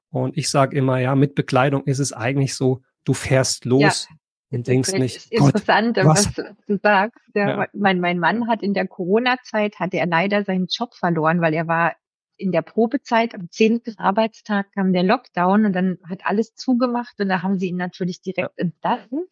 Und 0.09 0.37
ich 0.37 0.49
sage 0.51 0.77
immer, 0.77 0.99
ja, 0.99 1.15
mit 1.15 1.35
Bekleidung 1.35 1.85
ist 1.85 1.99
es 1.99 2.13
eigentlich 2.13 2.55
so, 2.55 2.83
du 3.05 3.13
fährst 3.13 3.65
los, 3.65 4.09
ja. 4.09 4.17
Und 4.53 4.67
denkst 4.67 4.93
nicht, 4.95 5.17
ist 5.17 5.33
interessant, 5.33 5.95
Gott, 5.95 6.07
was? 6.07 6.37
was? 6.37 6.55
du 6.67 6.77
sagst. 6.83 7.21
Ja, 7.35 7.51
ja. 7.51 7.67
Mein, 7.73 8.01
mein 8.01 8.19
Mann 8.19 8.49
hat 8.49 8.63
in 8.63 8.75
der 8.75 8.89
Corona-Zeit, 8.89 9.79
hatte 9.79 9.99
er 9.99 10.07
leider 10.07 10.45
seinen 10.45 10.67
Job 10.67 10.95
verloren, 10.95 11.41
weil 11.41 11.55
er 11.55 11.69
war 11.69 11.95
in 12.41 12.53
der 12.53 12.63
Probezeit, 12.63 13.35
am 13.35 13.51
zehnten 13.51 13.99
Arbeitstag 13.99 14.73
kam 14.73 14.93
der 14.93 15.03
Lockdown 15.03 15.67
und 15.67 15.73
dann 15.75 15.99
hat 16.09 16.25
alles 16.25 16.55
zugemacht 16.55 17.21
und 17.21 17.29
da 17.29 17.43
haben 17.43 17.59
sie 17.59 17.69
ihn 17.69 17.77
natürlich 17.77 18.23
direkt 18.23 18.59
entlassen. 18.59 19.27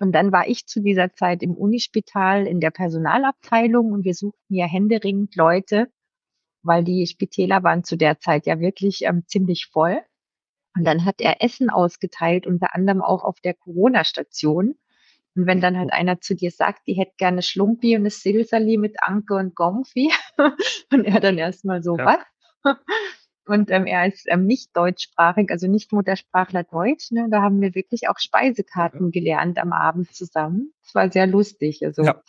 Und 0.00 0.12
dann 0.12 0.32
war 0.32 0.48
ich 0.48 0.66
zu 0.66 0.80
dieser 0.80 1.12
Zeit 1.12 1.42
im 1.42 1.54
Unispital 1.54 2.46
in 2.46 2.60
der 2.60 2.70
Personalabteilung 2.70 3.92
und 3.92 4.04
wir 4.04 4.14
suchten 4.14 4.54
ja 4.54 4.66
händeringend 4.66 5.34
Leute, 5.36 5.88
weil 6.62 6.84
die 6.84 7.06
Spitäler 7.06 7.62
waren 7.62 7.84
zu 7.84 7.96
der 7.96 8.18
Zeit 8.20 8.46
ja 8.46 8.60
wirklich 8.60 9.02
ähm, 9.02 9.24
ziemlich 9.26 9.66
voll. 9.66 10.00
Und 10.76 10.84
dann 10.84 11.04
hat 11.04 11.20
er 11.20 11.42
Essen 11.42 11.70
ausgeteilt, 11.70 12.46
unter 12.46 12.74
anderem 12.74 13.02
auch 13.02 13.24
auf 13.24 13.40
der 13.40 13.54
Corona-Station. 13.54 14.76
Und 15.34 15.46
wenn 15.46 15.60
dann 15.60 15.76
halt 15.76 15.92
einer 15.92 16.20
zu 16.20 16.34
dir 16.34 16.50
sagt, 16.50 16.86
die 16.86 16.94
hätte 16.94 17.14
gerne 17.16 17.42
Schlumpi 17.42 17.94
und 17.94 18.02
eine 18.02 18.10
Silsali 18.10 18.76
mit 18.76 18.96
Anke 19.02 19.34
und 19.34 19.54
Gomfi, 19.56 20.12
und 20.92 21.04
er 21.04 21.20
dann 21.20 21.38
erstmal 21.38 21.82
so, 21.82 21.96
ja. 21.96 22.06
was? 22.06 22.37
Und 23.48 23.70
ähm, 23.70 23.86
er 23.86 24.06
ist 24.06 24.26
ähm, 24.28 24.44
nicht 24.44 24.76
deutschsprachig, 24.76 25.50
also 25.50 25.66
nicht 25.68 25.90
Muttersprachler 25.90 26.64
Deutsch. 26.64 27.10
Ne? 27.12 27.28
Da 27.30 27.40
haben 27.40 27.62
wir 27.62 27.74
wirklich 27.74 28.08
auch 28.08 28.18
Speisekarten 28.18 29.06
ja. 29.06 29.10
gelernt 29.10 29.58
am 29.58 29.72
Abend 29.72 30.14
zusammen. 30.14 30.74
Es 30.84 30.94
war 30.94 31.10
sehr 31.10 31.26
lustig. 31.26 31.82
Also. 31.84 32.02
Ja. 32.02 32.22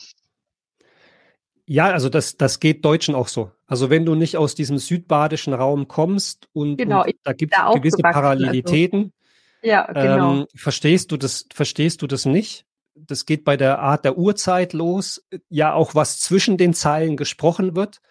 Ja, 1.72 1.92
also 1.92 2.10
das, 2.10 2.36
das 2.36 2.60
geht 2.60 2.84
Deutschen 2.84 3.14
auch 3.14 3.28
so. 3.28 3.52
Also 3.68 3.92
wenn 3.92 4.04
du 4.04 4.16
nicht 4.16 4.38
aus 4.38 4.56
diesem 4.56 4.80
südbadischen 4.80 5.54
Raum 5.54 5.88
kommst 5.88 6.48
und, 6.52 6.78
genau, 6.78 7.04
und 7.04 7.14
da 7.22 7.34
gibt 7.34 7.54
es 7.54 7.76
gewisse 7.76 8.04
also. 8.04 8.20
Parallelitäten, 8.20 9.14
also. 9.62 9.72
ja, 9.72 9.86
genau. 9.86 10.34
ähm, 10.40 10.46
verstehst 10.56 11.12
du 11.12 11.18
das, 11.18 11.46
verstehst 11.54 12.02
du 12.02 12.08
das 12.08 12.26
nicht? 12.26 12.66
Das 12.96 13.28
geht 13.28 13.44
bei 13.44 13.56
der 13.56 13.78
Art 13.78 14.04
der 14.04 14.18
Uhrzeit 14.18 14.74
los, 14.74 15.24
ja 15.50 15.74
auch 15.74 15.94
was 15.94 16.20
zwischen 16.20 16.58
den 16.58 16.74
Zeilen 16.74 17.18
gesprochen 17.18 17.76
wird. 17.76 18.02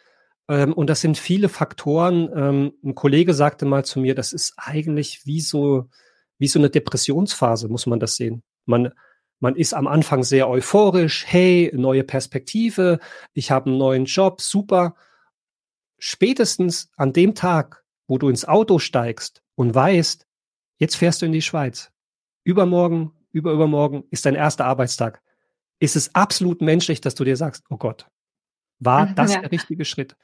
Ähm, 0.49 0.73
und 0.73 0.89
das 0.89 1.01
sind 1.01 1.19
viele 1.19 1.49
Faktoren. 1.49 2.31
Ähm, 2.35 2.73
ein 2.83 2.95
Kollege 2.95 3.35
sagte 3.35 3.67
mal 3.67 3.85
zu 3.85 4.01
mir, 4.01 4.15
das 4.15 4.33
ist 4.33 4.55
eigentlich 4.57 5.27
wie 5.27 5.41
so, 5.41 5.89
wie 6.39 6.49
so 6.49 6.59
eine 6.59 6.71
Depressionsphase, 6.71 7.69
muss 7.69 7.87
man 7.87 8.01
das 8.01 8.17
sehen. 8.17 8.43
Man, 8.65 8.93
man 9.41 9.55
ist 9.55 9.75
am 9.75 9.87
Anfang 9.87 10.25
sehr 10.25 10.49
euphorisch, 10.49 11.25
hey, 11.27 11.71
neue 11.75 12.05
Perspektive, 12.05 12.99
ich 13.35 13.51
habe 13.51 13.67
einen 13.67 13.79
neuen 13.79 14.05
Job, 14.07 14.41
super. 14.41 14.97
Spätestens 15.99 16.91
an 16.97 17.13
dem 17.13 17.35
Tag, 17.35 17.85
wo 18.07 18.19
du 18.19 18.29
ins 18.29 18.47
Auto 18.47 18.79
steigst 18.79 19.43
und 19.55 19.75
weißt, 19.75 20.27
jetzt 20.79 20.97
fährst 20.97 21.23
du 21.23 21.27
in 21.27 21.33
die 21.33 21.43
Schweiz. 21.43 21.91
Übermorgen, 22.45 23.13
überübermorgen 23.33 24.05
ist 24.11 24.25
dein 24.25 24.35
erster 24.35 24.65
Arbeitstag. 24.65 25.21
Ist 25.81 25.97
es 25.97 26.15
absolut 26.15 26.63
menschlich, 26.63 27.01
dass 27.01 27.15
du 27.15 27.25
dir 27.25 27.37
sagst, 27.37 27.65
oh 27.69 27.77
Gott, 27.77 28.07
war 28.79 29.07
das 29.15 29.35
ja. 29.35 29.41
der 29.41 29.53
richtige 29.53 29.85
Schritt? 29.85 30.17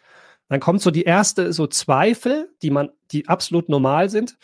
Dann 0.48 0.60
kommt 0.60 0.82
so 0.82 0.90
die 0.90 1.04
erste 1.04 1.52
so 1.52 1.66
Zweifel, 1.66 2.50
die 2.62 2.70
man, 2.70 2.90
die 3.12 3.28
absolut 3.28 3.68
normal 3.68 4.10
sind. 4.10 4.36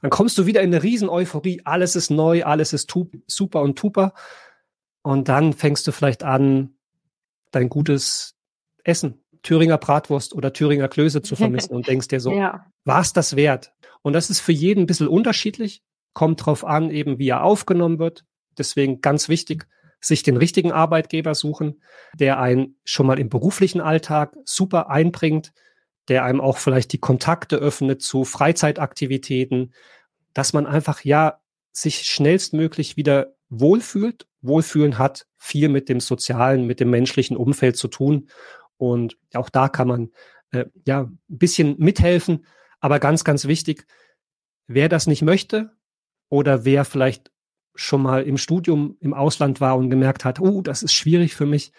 Dann 0.00 0.10
kommst 0.10 0.36
du 0.36 0.46
wieder 0.46 0.60
in 0.60 0.74
eine 0.74 0.82
riesen 0.82 1.08
Euphorie, 1.08 1.62
alles 1.64 1.96
ist 1.96 2.10
neu, 2.10 2.44
alles 2.44 2.72
ist 2.72 2.92
super 3.26 3.62
und 3.62 3.78
tuper. 3.78 4.12
Und 5.02 5.28
dann 5.28 5.52
fängst 5.52 5.86
du 5.86 5.92
vielleicht 5.92 6.22
an, 6.22 6.74
dein 7.50 7.68
gutes 7.68 8.34
Essen, 8.82 9.22
Thüringer 9.42 9.78
Bratwurst 9.78 10.34
oder 10.34 10.52
Thüringer 10.52 10.88
Klöße 10.88 11.22
zu 11.22 11.36
vermissen 11.36 11.72
und 11.74 11.86
denkst 11.86 12.08
dir 12.08 12.20
so, 12.20 12.32
ja. 12.32 12.66
war 12.84 13.00
es 13.00 13.12
das 13.12 13.36
wert? 13.36 13.72
Und 14.02 14.12
das 14.12 14.30
ist 14.30 14.40
für 14.40 14.52
jeden 14.52 14.80
ein 14.82 14.86
bisschen 14.86 15.08
unterschiedlich, 15.08 15.82
kommt 16.12 16.44
drauf 16.44 16.64
an, 16.64 16.90
eben 16.90 17.18
wie 17.18 17.28
er 17.28 17.42
aufgenommen 17.42 17.98
wird. 17.98 18.24
Deswegen 18.58 19.00
ganz 19.00 19.28
wichtig, 19.28 19.66
sich 20.04 20.22
den 20.22 20.36
richtigen 20.36 20.72
Arbeitgeber 20.72 21.34
suchen, 21.34 21.82
der 22.18 22.38
einen 22.38 22.76
schon 22.84 23.06
mal 23.06 23.18
im 23.18 23.28
beruflichen 23.28 23.80
Alltag 23.80 24.36
super 24.44 24.90
einbringt, 24.90 25.52
der 26.08 26.24
einem 26.24 26.40
auch 26.40 26.58
vielleicht 26.58 26.92
die 26.92 26.98
Kontakte 27.00 27.56
öffnet 27.56 28.02
zu 28.02 28.24
Freizeitaktivitäten, 28.24 29.72
dass 30.34 30.52
man 30.52 30.66
einfach 30.66 31.02
ja 31.04 31.40
sich 31.72 32.02
schnellstmöglich 32.02 32.96
wieder 32.96 33.34
wohlfühlt. 33.48 34.26
Wohlfühlen 34.42 34.98
hat 34.98 35.26
viel 35.38 35.68
mit 35.68 35.88
dem 35.88 36.00
sozialen, 36.00 36.66
mit 36.66 36.80
dem 36.80 36.90
menschlichen 36.90 37.36
Umfeld 37.36 37.76
zu 37.76 37.88
tun. 37.88 38.28
Und 38.76 39.16
auch 39.32 39.48
da 39.48 39.68
kann 39.68 39.88
man 39.88 40.10
äh, 40.50 40.66
ja 40.86 41.02
ein 41.02 41.18
bisschen 41.28 41.76
mithelfen. 41.78 42.44
Aber 42.80 42.98
ganz, 42.98 43.24
ganz 43.24 43.46
wichtig, 43.46 43.86
wer 44.66 44.90
das 44.90 45.06
nicht 45.06 45.22
möchte 45.22 45.70
oder 46.28 46.66
wer 46.66 46.84
vielleicht 46.84 47.30
schon 47.74 48.02
mal 48.02 48.22
im 48.22 48.38
Studium 48.38 48.96
im 49.00 49.14
Ausland 49.14 49.60
war 49.60 49.76
und 49.76 49.90
gemerkt 49.90 50.24
hat, 50.24 50.40
oh, 50.40 50.62
das 50.62 50.82
ist 50.82 50.92
schwierig 50.92 51.34
für 51.34 51.46
mich, 51.46 51.72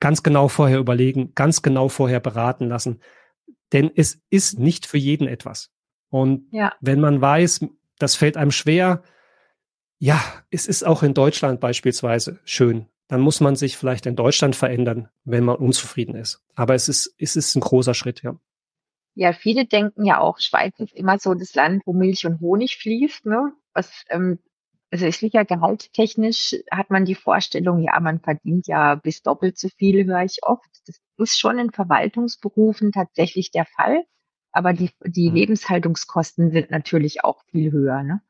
ganz 0.00 0.22
genau 0.22 0.48
vorher 0.48 0.78
überlegen, 0.78 1.32
ganz 1.34 1.62
genau 1.62 1.88
vorher 1.88 2.20
beraten 2.20 2.68
lassen. 2.68 3.00
Denn 3.72 3.90
es 3.94 4.20
ist 4.30 4.58
nicht 4.58 4.86
für 4.86 4.98
jeden 4.98 5.28
etwas. 5.28 5.70
Und 6.10 6.46
ja. 6.52 6.72
wenn 6.80 7.00
man 7.00 7.20
weiß, 7.20 7.66
das 7.98 8.16
fällt 8.16 8.36
einem 8.36 8.50
schwer, 8.50 9.02
ja, 9.98 10.20
es 10.50 10.66
ist 10.66 10.84
auch 10.84 11.02
in 11.02 11.14
Deutschland 11.14 11.60
beispielsweise 11.60 12.40
schön. 12.44 12.86
Dann 13.08 13.20
muss 13.20 13.40
man 13.40 13.56
sich 13.56 13.76
vielleicht 13.76 14.06
in 14.06 14.16
Deutschland 14.16 14.56
verändern, 14.56 15.08
wenn 15.24 15.44
man 15.44 15.56
unzufrieden 15.56 16.16
ist. 16.16 16.42
Aber 16.54 16.74
es 16.74 16.88
ist, 16.88 17.14
es 17.18 17.36
ist 17.36 17.54
ein 17.54 17.60
großer 17.60 17.94
Schritt, 17.94 18.22
ja. 18.22 18.36
Ja, 19.14 19.32
viele 19.32 19.66
denken 19.66 20.04
ja 20.04 20.18
auch, 20.18 20.38
Schweiz 20.40 20.78
ist 20.78 20.94
immer 20.94 21.18
so 21.18 21.34
das 21.34 21.54
Land, 21.54 21.82
wo 21.84 21.92
Milch 21.92 22.26
und 22.26 22.40
Honig 22.40 22.78
fließt, 22.78 23.26
ne? 23.26 23.52
Was, 23.74 24.04
ähm, 24.08 24.38
also 24.92 25.06
ist 25.06 25.20
sicher 25.20 25.46
gehaltstechnisch 25.46 26.54
hat 26.70 26.90
man 26.90 27.06
die 27.06 27.14
Vorstellung, 27.14 27.80
ja, 27.82 27.98
man 27.98 28.20
verdient 28.20 28.66
ja 28.66 28.94
bis 28.94 29.22
doppelt 29.22 29.58
so 29.58 29.68
viel, 29.78 30.04
höre 30.04 30.22
ich 30.22 30.40
oft. 30.42 30.68
Das 30.86 31.00
ist 31.16 31.40
schon 31.40 31.58
in 31.58 31.70
Verwaltungsberufen 31.70 32.92
tatsächlich 32.92 33.50
der 33.50 33.64
Fall. 33.64 34.04
Aber 34.52 34.74
die, 34.74 34.90
die 35.06 35.30
mhm. 35.30 35.36
Lebenshaltungskosten 35.36 36.50
sind 36.50 36.70
natürlich 36.70 37.24
auch 37.24 37.42
viel 37.50 37.72
höher. 37.72 38.02
Ne? 38.02 38.20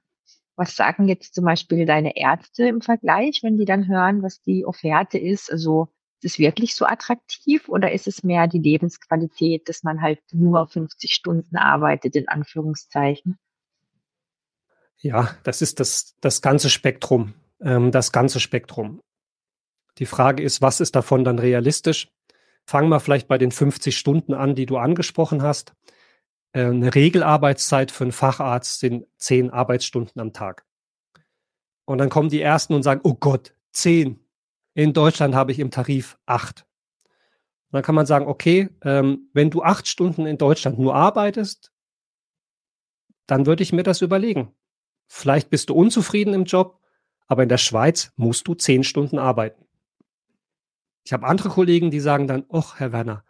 Was 0.54 0.76
sagen 0.76 1.08
jetzt 1.08 1.34
zum 1.34 1.44
Beispiel 1.44 1.84
deine 1.84 2.16
Ärzte 2.16 2.68
im 2.68 2.80
Vergleich, 2.80 3.40
wenn 3.42 3.58
die 3.58 3.64
dann 3.64 3.88
hören, 3.88 4.22
was 4.22 4.40
die 4.40 4.64
Offerte 4.64 5.18
ist? 5.18 5.50
Also 5.50 5.88
ist 6.20 6.34
es 6.34 6.38
wirklich 6.38 6.76
so 6.76 6.86
attraktiv 6.86 7.68
oder 7.68 7.90
ist 7.90 8.06
es 8.06 8.22
mehr 8.22 8.46
die 8.46 8.60
Lebensqualität, 8.60 9.68
dass 9.68 9.82
man 9.82 10.00
halt 10.00 10.20
nur 10.30 10.68
50 10.68 11.12
Stunden 11.12 11.56
arbeitet, 11.56 12.14
in 12.14 12.28
Anführungszeichen? 12.28 13.36
Ja, 15.02 15.36
das 15.42 15.62
ist 15.62 15.80
das, 15.80 16.16
das 16.20 16.42
ganze 16.42 16.70
Spektrum. 16.70 17.34
Ähm, 17.60 17.90
das 17.90 18.12
ganze 18.12 18.40
Spektrum. 18.40 19.02
Die 19.98 20.06
Frage 20.06 20.42
ist, 20.42 20.62
was 20.62 20.80
ist 20.80 20.96
davon 20.96 21.24
dann 21.24 21.38
realistisch? 21.38 22.08
Fangen 22.64 22.88
wir 22.88 23.00
vielleicht 23.00 23.28
bei 23.28 23.36
den 23.36 23.50
50 23.50 23.98
Stunden 23.98 24.32
an, 24.32 24.54
die 24.54 24.66
du 24.66 24.78
angesprochen 24.78 25.42
hast. 25.42 25.74
Äh, 26.52 26.66
eine 26.66 26.94
Regelarbeitszeit 26.94 27.90
für 27.90 28.04
einen 28.04 28.12
Facharzt 28.12 28.78
sind 28.78 29.06
zehn 29.18 29.50
Arbeitsstunden 29.50 30.20
am 30.20 30.32
Tag. 30.32 30.64
Und 31.84 31.98
dann 31.98 32.08
kommen 32.08 32.28
die 32.28 32.40
Ersten 32.40 32.74
und 32.74 32.84
sagen, 32.84 33.00
oh 33.02 33.14
Gott, 33.14 33.54
zehn. 33.72 34.20
In 34.74 34.92
Deutschland 34.92 35.34
habe 35.34 35.50
ich 35.52 35.58
im 35.58 35.70
Tarif 35.70 36.16
acht. 36.26 36.64
Und 37.70 37.76
dann 37.76 37.82
kann 37.82 37.96
man 37.96 38.06
sagen, 38.06 38.26
okay, 38.26 38.68
ähm, 38.82 39.30
wenn 39.32 39.50
du 39.50 39.62
acht 39.62 39.88
Stunden 39.88 40.26
in 40.26 40.38
Deutschland 40.38 40.78
nur 40.78 40.94
arbeitest, 40.94 41.72
dann 43.26 43.46
würde 43.46 43.62
ich 43.64 43.72
mir 43.72 43.82
das 43.82 44.00
überlegen. 44.00 44.54
Vielleicht 45.14 45.50
bist 45.50 45.68
du 45.68 45.74
unzufrieden 45.74 46.32
im 46.32 46.44
Job, 46.44 46.80
aber 47.26 47.42
in 47.42 47.50
der 47.50 47.58
Schweiz 47.58 48.12
musst 48.16 48.48
du 48.48 48.54
zehn 48.54 48.82
Stunden 48.82 49.18
arbeiten. 49.18 49.66
Ich 51.04 51.12
habe 51.12 51.26
andere 51.26 51.50
Kollegen, 51.50 51.90
die 51.90 52.00
sagen 52.00 52.26
dann, 52.26 52.46
ach, 52.50 52.80
Herr 52.80 52.92
Werner, 52.92 53.22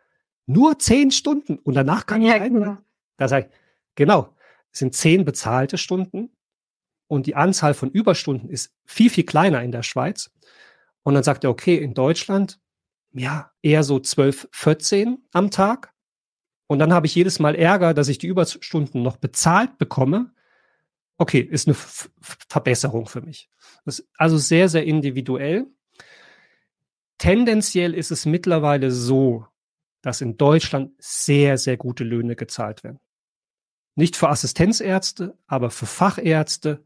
nur 0.47 0.79
zehn 0.79 1.11
Stunden 1.11 1.59
und 1.59 1.75
danach 1.75 2.07
kann 2.07 2.23
ja, 2.23 2.37
ich 2.37 2.53
genau. 2.53 2.79
Da 3.17 3.27
sage 3.27 3.49
ich, 3.49 3.57
genau, 3.97 4.33
es 4.71 4.79
sind 4.79 4.95
zehn 4.95 5.25
bezahlte 5.25 5.77
Stunden 5.77 6.31
und 7.09 7.27
die 7.27 7.35
Anzahl 7.35 7.75
von 7.75 7.91
Überstunden 7.91 8.49
ist 8.49 8.73
viel, 8.85 9.11
viel 9.11 9.25
kleiner 9.25 9.61
in 9.65 9.73
der 9.73 9.83
Schweiz. 9.83 10.31
Und 11.03 11.15
dann 11.15 11.25
sagt 11.25 11.43
er, 11.43 11.51
okay, 11.51 11.77
in 11.77 11.95
Deutschland, 11.95 12.61
ja, 13.12 13.51
eher 13.61 13.83
so 13.83 13.99
12, 13.99 14.49
14 14.53 15.19
am 15.33 15.51
Tag. 15.51 15.93
Und 16.69 16.79
dann 16.79 16.93
habe 16.93 17.07
ich 17.07 17.15
jedes 17.17 17.41
Mal 17.41 17.57
Ärger, 17.57 17.93
dass 17.93 18.07
ich 18.07 18.19
die 18.19 18.29
Überstunden 18.29 19.03
noch 19.03 19.17
bezahlt 19.17 19.79
bekomme. 19.79 20.33
Okay, 21.23 21.38
ist 21.38 21.69
eine 21.69 21.75
F 21.76 22.11
Verbesserung 22.49 23.07
für 23.07 23.21
mich. 23.21 23.49
Also 24.17 24.38
sehr, 24.38 24.69
sehr 24.69 24.85
individuell. 24.85 25.69
Tendenziell 27.17 27.95
ist 27.95 28.11
es 28.11 28.26
mittlerweile 28.26 28.91
so, 28.91 29.47
dass 30.00 30.21
in 30.21 30.37
Deutschland 30.37 30.91
sehr, 30.99 31.59
sehr 31.59 31.76
gute 31.76 32.02
Löhne 32.02 32.35
gezahlt 32.35 32.83
werden. 32.83 32.99
Nicht 33.95 34.17
für 34.17 34.31
Assistenzärzte, 34.31 35.38
aber 35.47 35.71
für 35.71 35.87
Fachärzte, 35.87 36.83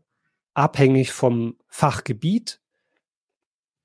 abhängig 0.53 1.13
vom 1.13 1.57
Fachgebiet, 1.67 2.61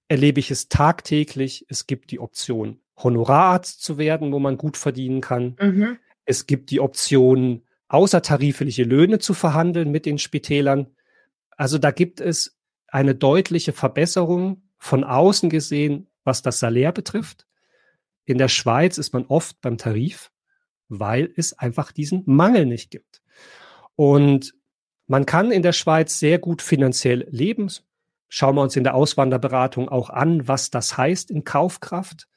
erlebe 0.10 0.41
ich 0.41 0.51
es 0.51 0.67
tagtäglich. 0.67 1.65
Es 1.70 1.88
gibt 1.88 2.12
die 2.12 2.20
Option, 2.20 2.81
Honorararzt 2.98 3.81
zu 3.81 3.98
werden, 3.98 4.34
wo 4.34 4.39
man 4.39 4.58
gut 4.58 4.75
verdienen 4.75 5.22
kann. 5.22 5.55
Mhm. 5.62 5.98
Es 6.25 6.46
gibt 6.46 6.72
die 6.72 6.81
Option, 6.81 7.63
außertarifliche 7.91 8.83
Löhne 8.83 9.19
zu 9.19 9.33
verhandeln 9.33 9.91
mit 9.91 10.05
den 10.05 10.17
Spitälern. 10.17 10.88
Also 11.57 11.77
da 11.77 11.91
gibt 11.91 12.21
es 12.21 12.57
eine 12.88 13.15
deutliche 13.15 13.74
Verbesserung 13.74 14.63
von 14.77 15.03
außen 15.03 15.50
gesehen, 15.50 16.07
was 16.24 16.41
das 16.41 16.60
Salär 16.60 16.91
betrifft. 16.91 17.48
In 18.25 18.38
der 18.38 18.48
Schweiz 18.48 18.98
ist 18.98 19.13
man 19.13 19.25
oft 19.25 19.60
beim 19.62 19.77
Tarif, 19.77 20.31
weil 20.88 21.33
es 21.36 21.57
einfach 21.57 21.91
diesen 21.91 22.24
Mangel 22.25 22.65
nicht 22.65 22.91
gibt. 22.91 23.21
Und 23.95 24.53
man 25.07 25.25
kann 25.25 25.51
in 25.51 25.62
der 25.62 25.74
Schweiz 25.74 26.17
sehr 26.17 26.39
gut 26.39 26.62
finanziell 26.62 27.27
leben. 27.29 27.69
Schauen 28.29 28.55
wir 28.55 28.62
uns 28.62 28.77
in 28.77 28.86
der 28.86 28.95
Auswanderberatung 28.95 29.89
auch 29.89 30.10
an, 30.10 30.48
was 30.48 30.69
das 30.69 30.98
heißt 30.98 31.29
in 31.29 31.43
Kaufkraft. 31.43 32.29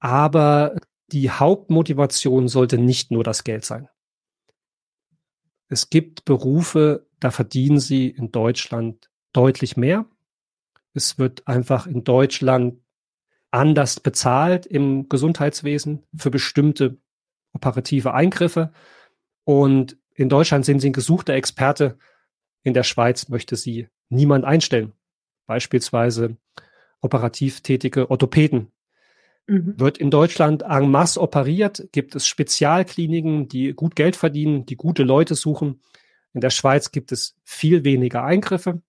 Aber 0.00 0.74
die 1.12 1.30
Hauptmotivation 1.30 2.48
sollte 2.48 2.78
nicht 2.78 3.12
nur 3.12 3.22
das 3.22 3.44
Geld 3.44 3.64
sein. 3.64 3.88
Es 5.70 5.88
gibt 5.88 6.24
Berufe, 6.24 7.06
da 7.20 7.30
verdienen 7.30 7.78
sie 7.78 8.08
in 8.08 8.32
Deutschland 8.32 9.08
deutlich 9.32 9.76
mehr. 9.76 10.04
Es 10.94 11.16
wird 11.16 11.46
einfach 11.46 11.86
in 11.86 12.02
Deutschland 12.02 12.80
anders 13.52 14.00
bezahlt 14.00 14.66
im 14.66 15.08
Gesundheitswesen 15.08 16.02
für 16.14 16.30
bestimmte 16.30 16.98
operative 17.52 18.12
Eingriffe. 18.12 18.72
Und 19.44 19.96
in 20.14 20.28
Deutschland 20.28 20.64
sind 20.64 20.80
sie 20.80 20.90
ein 20.90 20.92
gesuchter 20.92 21.34
Experte. 21.34 21.98
In 22.64 22.74
der 22.74 22.82
Schweiz 22.82 23.28
möchte 23.28 23.54
sie 23.54 23.88
niemand 24.08 24.44
einstellen. 24.44 24.92
Beispielsweise 25.46 26.36
operativ 27.00 27.60
tätige 27.60 28.10
Orthopäden. 28.10 28.72
Mhm. 29.50 29.80
Wird 29.80 29.98
in 29.98 30.12
Deutschland 30.12 30.62
en 30.62 30.92
masse 30.92 31.20
operiert, 31.20 31.88
gibt 31.90 32.14
es 32.14 32.28
Spezialkliniken, 32.28 33.48
die 33.48 33.72
gut 33.72 33.96
Geld 33.96 34.14
verdienen, 34.14 34.64
die 34.64 34.76
gute 34.76 35.02
Leute 35.02 35.34
suchen. 35.34 35.80
In 36.32 36.40
der 36.40 36.50
Schweiz 36.50 36.92
gibt 36.92 37.10
es 37.10 37.34
viel 37.42 37.82
weniger 37.82 38.22
Eingriffe, 38.22 38.80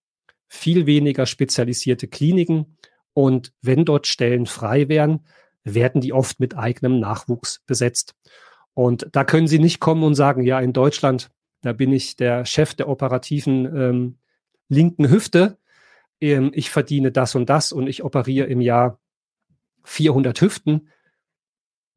viel 0.48 0.86
weniger 0.86 1.25
spezialisierte 1.25 2.08
Kliniken. 2.08 2.77
Und 3.13 3.53
wenn 3.63 3.86
dort 3.86 4.06
Stellen 4.06 4.46
frei 4.46 4.88
wären, 4.88 5.25
werden 5.63 6.00
die 6.00 6.13
oft 6.13 6.39
mit 6.39 6.56
eigenem 6.56 7.00
Nachwuchs 7.00 7.63
besetzt. 7.65 8.13
Und 8.75 9.08
da 9.13 9.24
können 9.24 9.48
Sie 9.48 9.58
nicht 9.58 9.80
kommen 9.80 10.03
und 10.03 10.13
sagen, 10.13 10.44
ja, 10.44 10.60
in 10.60 10.74
Deutschland, 10.74 11.32
da 11.62 11.74
bin 11.74 11.91
ich 11.91 12.18
der 12.18 12.46
Chef 12.46 12.75
der 12.75 12.88
operativen 12.88 13.65
ähm, 13.65 14.18
linken 14.70 15.10
Hüfte. 15.10 15.58
Ähm, 16.20 16.51
ich 16.53 16.70
verdiene 16.70 17.12
das 17.12 17.34
und 17.34 17.50
das 17.50 17.72
und 17.72 17.88
ich 17.88 18.03
operiere 18.03 18.46
im 18.46 18.62
Jahr 18.62 19.00
400 19.84 20.40
Hüften. 20.42 20.90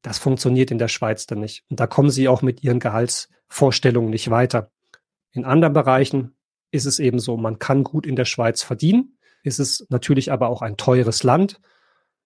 Das 0.02 0.18
funktioniert 0.18 0.70
in 0.70 0.78
der 0.78 0.88
Schweiz 0.88 1.26
dann 1.26 1.40
nicht. 1.40 1.64
Und 1.70 1.80
da 1.80 1.86
kommen 1.86 2.10
Sie 2.10 2.28
auch 2.28 2.42
mit 2.42 2.62
Ihren 2.62 2.80
Gehaltsvorstellungen 2.80 4.10
nicht 4.10 4.30
weiter. 4.30 4.70
In 5.32 5.44
anderen 5.44 5.72
Bereichen 5.72 6.36
ist 6.70 6.84
es 6.84 6.98
eben 6.98 7.18
so, 7.18 7.36
man 7.36 7.58
kann 7.58 7.84
gut 7.84 8.06
in 8.06 8.16
der 8.16 8.24
Schweiz 8.24 8.62
verdienen. 8.62 9.18
Ist 9.42 9.58
es 9.58 9.86
natürlich 9.88 10.32
aber 10.32 10.48
auch 10.48 10.62
ein 10.62 10.76
teures 10.76 11.22
Land. 11.22 11.60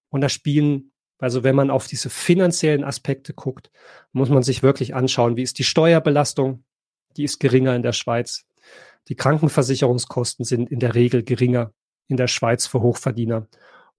Und 0.09 0.21
da 0.21 0.29
spielen 0.29 0.93
also 1.19 1.43
wenn 1.43 1.57
man 1.57 1.71
auf 1.71 1.87
diese 1.87 2.11
finanziellen 2.11 2.85
Aspekte 2.85 3.35
guckt, 3.35 3.71
muss 4.13 4.29
man 4.29 4.43
sich 4.43 4.63
wirklich 4.63 4.95
anschauen, 4.95 5.37
wie 5.37 5.43
ist 5.43 5.59
die 5.59 5.65
Steuerbelastung? 5.65 6.65
Die 7.17 7.25
ist 7.25 7.41
geringer 7.41 7.75
in 7.75 7.83
der 7.83 7.93
Schweiz. 7.93 8.47
Die 9.09 9.17
Krankenversicherungskosten 9.17 10.45
sind 10.45 10.71
in 10.71 10.79
der 10.79 10.95
Regel 10.95 11.25
geringer 11.25 11.73
in 12.07 12.17
der 12.17 12.29
Schweiz 12.29 12.67
für 12.67 12.81
Hochverdiener. 12.81 13.49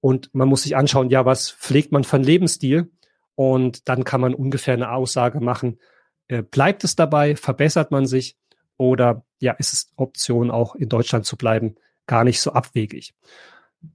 Und 0.02 0.34
man 0.34 0.48
muss 0.48 0.64
sich 0.64 0.76
anschauen, 0.76 1.10
ja, 1.10 1.26
was 1.26 1.52
pflegt 1.52 1.92
man 1.92 2.04
von 2.04 2.24
Lebensstil? 2.24 2.92
Und 3.36 3.88
dann 3.88 4.04
kann 4.04 4.22
man 4.22 4.34
ungefähr 4.34 4.74
eine 4.74 4.92
Aussage 4.92 5.40
machen, 5.40 5.80
äh, 6.28 6.44
bleibt 6.44 6.84
es 6.84 6.96
dabei, 6.96 7.36
verbessert 7.36 7.92
man 7.92 8.06
sich 8.06 8.38
oder 8.78 9.26
ja, 9.40 9.54
ist 9.54 9.74
es 9.74 9.92
Option 9.96 10.52
auch 10.52 10.76
in 10.76 10.90
Deutschland 10.90 11.26
zu 11.26 11.38
bleiben, 11.38 11.76
gar 12.06 12.24
nicht 12.24 12.42
so 12.42 12.52
abwegig. 12.52 13.14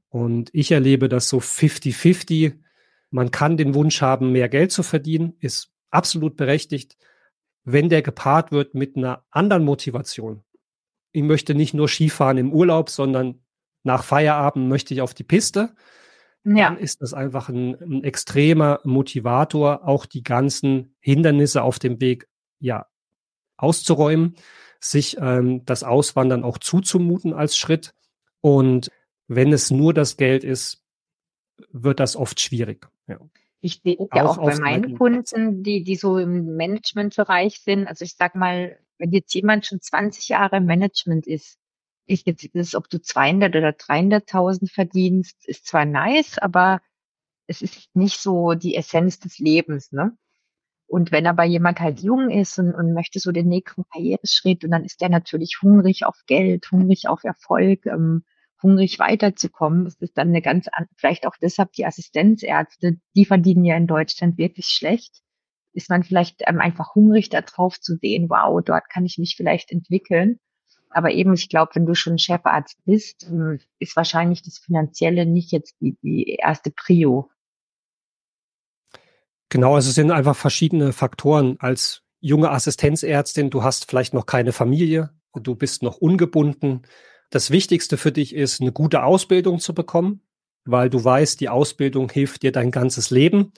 Und 0.09 0.51
ich 0.53 0.73
erlebe 0.73 1.09
das 1.09 1.29
so 1.29 1.39
50-50 1.39 2.55
man 3.15 3.31
kann 3.31 3.57
den 3.57 3.75
Wunsch 3.75 4.03
haben, 4.03 4.33
mehr 4.33 4.49
Geld 4.49 4.73
zu 4.73 4.83
verdienen, 4.83 5.35
ist 5.39 5.71
absolut 5.91 6.37
berechtigt, 6.37 6.97
wenn 7.63 7.89
der 7.89 8.03
gepaart 8.03 8.51
wird 8.51 8.75
mit 8.75 8.97
einer 8.97 9.25
anderen 9.31 9.65
Motivation. 9.65 10.43
Ich 11.13 11.23
möchte 11.23 11.55
nicht 11.55 11.75
nur 11.75 11.87
Skifahren 11.87 12.39
im 12.39 12.53
Urlaub, 12.53 12.91
sondern 12.91 13.44
nach 13.85 14.03
Feierabend 14.03 14.69
möchte 14.69 14.95
ich 14.95 15.01
auf 15.01 15.15
die 15.15 15.25
Piste. 15.25 15.75
Ja. 16.45 16.71
Dann 16.71 16.79
ist 16.79 17.01
das 17.01 17.15
einfach 17.15 17.49
ein, 17.49 17.75
ein 17.81 18.05
extremer 18.05 18.81
Motivator, 18.85 19.87
auch 19.87 20.05
die 20.05 20.23
ganzen 20.23 20.95
Hindernisse 21.01 21.63
auf 21.63 21.79
dem 21.79 22.01
Weg 22.01 22.29
ja 22.59 22.87
auszuräumen, 23.57 24.37
sich 24.81 25.17
ähm, 25.19 25.65
das 25.65 25.85
Auswandern 25.85 26.45
auch 26.45 26.59
zuzumuten 26.59 27.33
als 27.33 27.57
Schritt. 27.57 27.95
Und 28.41 28.91
wenn 29.27 29.53
es 29.53 29.71
nur 29.71 29.95
das 29.95 30.17
Geld 30.17 30.45
ist, 30.45 30.83
wird 31.71 32.01
das 32.01 32.17
oft 32.17 32.41
schwierig. 32.41 32.89
Ja. 33.07 33.19
Ich 33.61 33.81
sehe 33.83 33.97
ja 34.13 34.27
auch, 34.27 34.37
auch 34.37 34.45
bei 34.45 34.59
meinen 34.59 34.99
Kunden, 34.99 35.63
die, 35.63 35.85
die 35.85 35.97
so 35.97 36.19
im 36.19 36.57
Managementbereich 36.57 37.61
sind. 37.61 37.87
Also 37.87 38.05
ich 38.05 38.17
sag 38.17 38.35
mal, 38.35 38.79
wenn 38.99 39.11
jetzt 39.13 39.33
jemand 39.35 39.65
schon 39.65 39.81
20 39.81 40.29
Jahre 40.29 40.59
im 40.59 40.67
Management 40.67 41.27
ist, 41.27 41.59
ist 42.07 42.27
jetzt 42.27 42.45
ist, 42.45 42.75
ob 42.75 42.89
du 42.89 43.01
200 43.01 43.55
oder 43.57 43.71
300.000 43.71 44.73
verdienst, 44.73 45.37
ist 45.47 45.67
zwar 45.67 45.85
nice, 45.85 46.39
aber 46.39 46.81
es 47.47 47.63
ist 47.63 47.95
nicht 47.95 48.21
so 48.21 48.55
die 48.55 48.77
Essenz 48.77 49.21
des 49.21 49.39
Lebens, 49.39 49.93
ne? 49.93 50.17
Und 50.87 51.13
wenn 51.13 51.27
aber 51.27 51.45
jemand 51.45 51.81
halt 51.81 52.01
jung 52.01 52.31
ist 52.31 52.59
und, 52.59 52.75
und 52.75 52.93
möchte 52.93 53.19
so 53.19 53.33
den 53.33 53.49
nächsten 53.49 53.85
Karriereschritt 53.93 54.65
und 54.65 54.71
dann 54.71 54.85
ist 54.85 55.01
der 55.01 55.09
natürlich 55.09 55.59
hungrig 55.63 56.05
auf 56.05 56.23
Geld, 56.27 56.71
hungrig 56.71 57.09
auf 57.09 57.25
Erfolg, 57.25 57.87
ähm, 57.87 58.25
hungrig 58.63 58.99
weiterzukommen. 58.99 59.85
Das 59.85 59.97
ist 59.97 60.17
dann 60.19 60.29
eine 60.29 60.43
ganz, 60.43 60.69
vielleicht 60.97 61.27
auch 61.27 61.37
deshalb 61.41 61.73
die 61.73 61.87
Assistenzärzte, 61.87 62.99
die 63.17 63.25
verdienen 63.25 63.65
ja 63.65 63.77
in 63.77 63.87
Deutschland 63.87 64.39
wirklich 64.39 64.67
schlecht. 64.67 65.23
Ist 65.73 65.91
man 65.91 66.05
vielleicht 66.05 66.43
ähm, 66.47 66.61
einfach 66.61 66.95
hungrig 66.95 67.29
darauf 67.31 67.81
zu 67.81 67.97
sehen, 67.97 68.29
wow, 68.31 68.61
dort 68.65 68.89
kann 68.91 69.07
ich 69.07 69.19
mich 69.19 69.35
vielleicht 69.37 69.73
entwickeln. 69.73 70.39
Aber 70.95 71.11
eben, 71.11 71.35
ich 71.35 71.49
glaube, 71.49 71.75
wenn 71.75 71.87
du 71.87 71.95
schon 71.95 72.19
Chefarzt 72.19 72.79
bist, 72.85 73.27
ähm, 73.29 73.61
ist 73.79 73.97
wahrscheinlich 73.97 74.43
das 74.43 74.59
Finanzielle 74.59 75.27
nicht 75.27 75.53
jetzt 75.53 75.77
die, 75.81 75.97
die 76.03 76.35
erste 76.35 76.71
Prio. 76.71 77.31
Genau, 79.49 79.75
also 79.75 79.89
es 79.89 79.95
sind 79.95 80.11
einfach 80.11 80.37
verschiedene 80.37 80.93
Faktoren. 80.93 81.57
Als 81.61 82.03
junge 82.21 82.51
Assistenzärztin, 82.51 83.51
du 83.51 83.63
hast 83.63 83.89
vielleicht 83.89 84.15
noch 84.15 84.27
keine 84.27 84.53
Familie, 84.53 85.11
du 85.35 85.55
bist 85.55 85.83
noch 85.83 85.99
ungebunden, 85.99 86.83
das 87.31 87.51
Wichtigste 87.51 87.97
für 87.97 88.13
dich 88.13 88.35
ist, 88.35 88.61
eine 88.61 88.73
gute 88.73 89.03
Ausbildung 89.03 89.59
zu 89.59 89.75
bekommen, 89.75 90.23
weil 90.65 90.89
du 90.91 91.03
weißt, 91.03 91.41
die 91.41 91.49
Ausbildung 91.49 92.11
hilft 92.11 92.43
dir 92.43 92.53
dein 92.53 92.71
ganzes 92.71 93.11
Leben. 93.11 93.53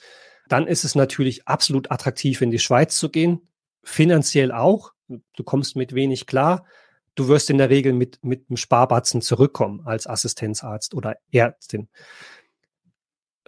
Dann 0.49 0.67
ist 0.67 0.85
es 0.85 0.95
natürlich 0.95 1.47
absolut 1.47 1.91
attraktiv, 1.91 2.41
in 2.41 2.51
die 2.51 2.59
Schweiz 2.59 2.97
zu 2.97 3.11
gehen. 3.11 3.49
Finanziell 3.83 4.53
auch. 4.53 4.93
Du 5.09 5.45
kommst 5.45 5.77
mit 5.77 5.95
wenig 5.95 6.27
klar. 6.27 6.65
Du 7.17 7.29
wirst 7.29 7.51
in 7.51 7.59
der 7.59 7.71
Regel 7.71 7.93
mit, 7.93 8.23
mit 8.23 8.49
einem 8.49 8.59
Sparbatzen 8.59 9.23
zurückkommen 9.23 9.81
als 9.87 10.07
Assistenzarzt 10.07 10.95
oder 10.95 11.17
Ärztin. 11.33 11.89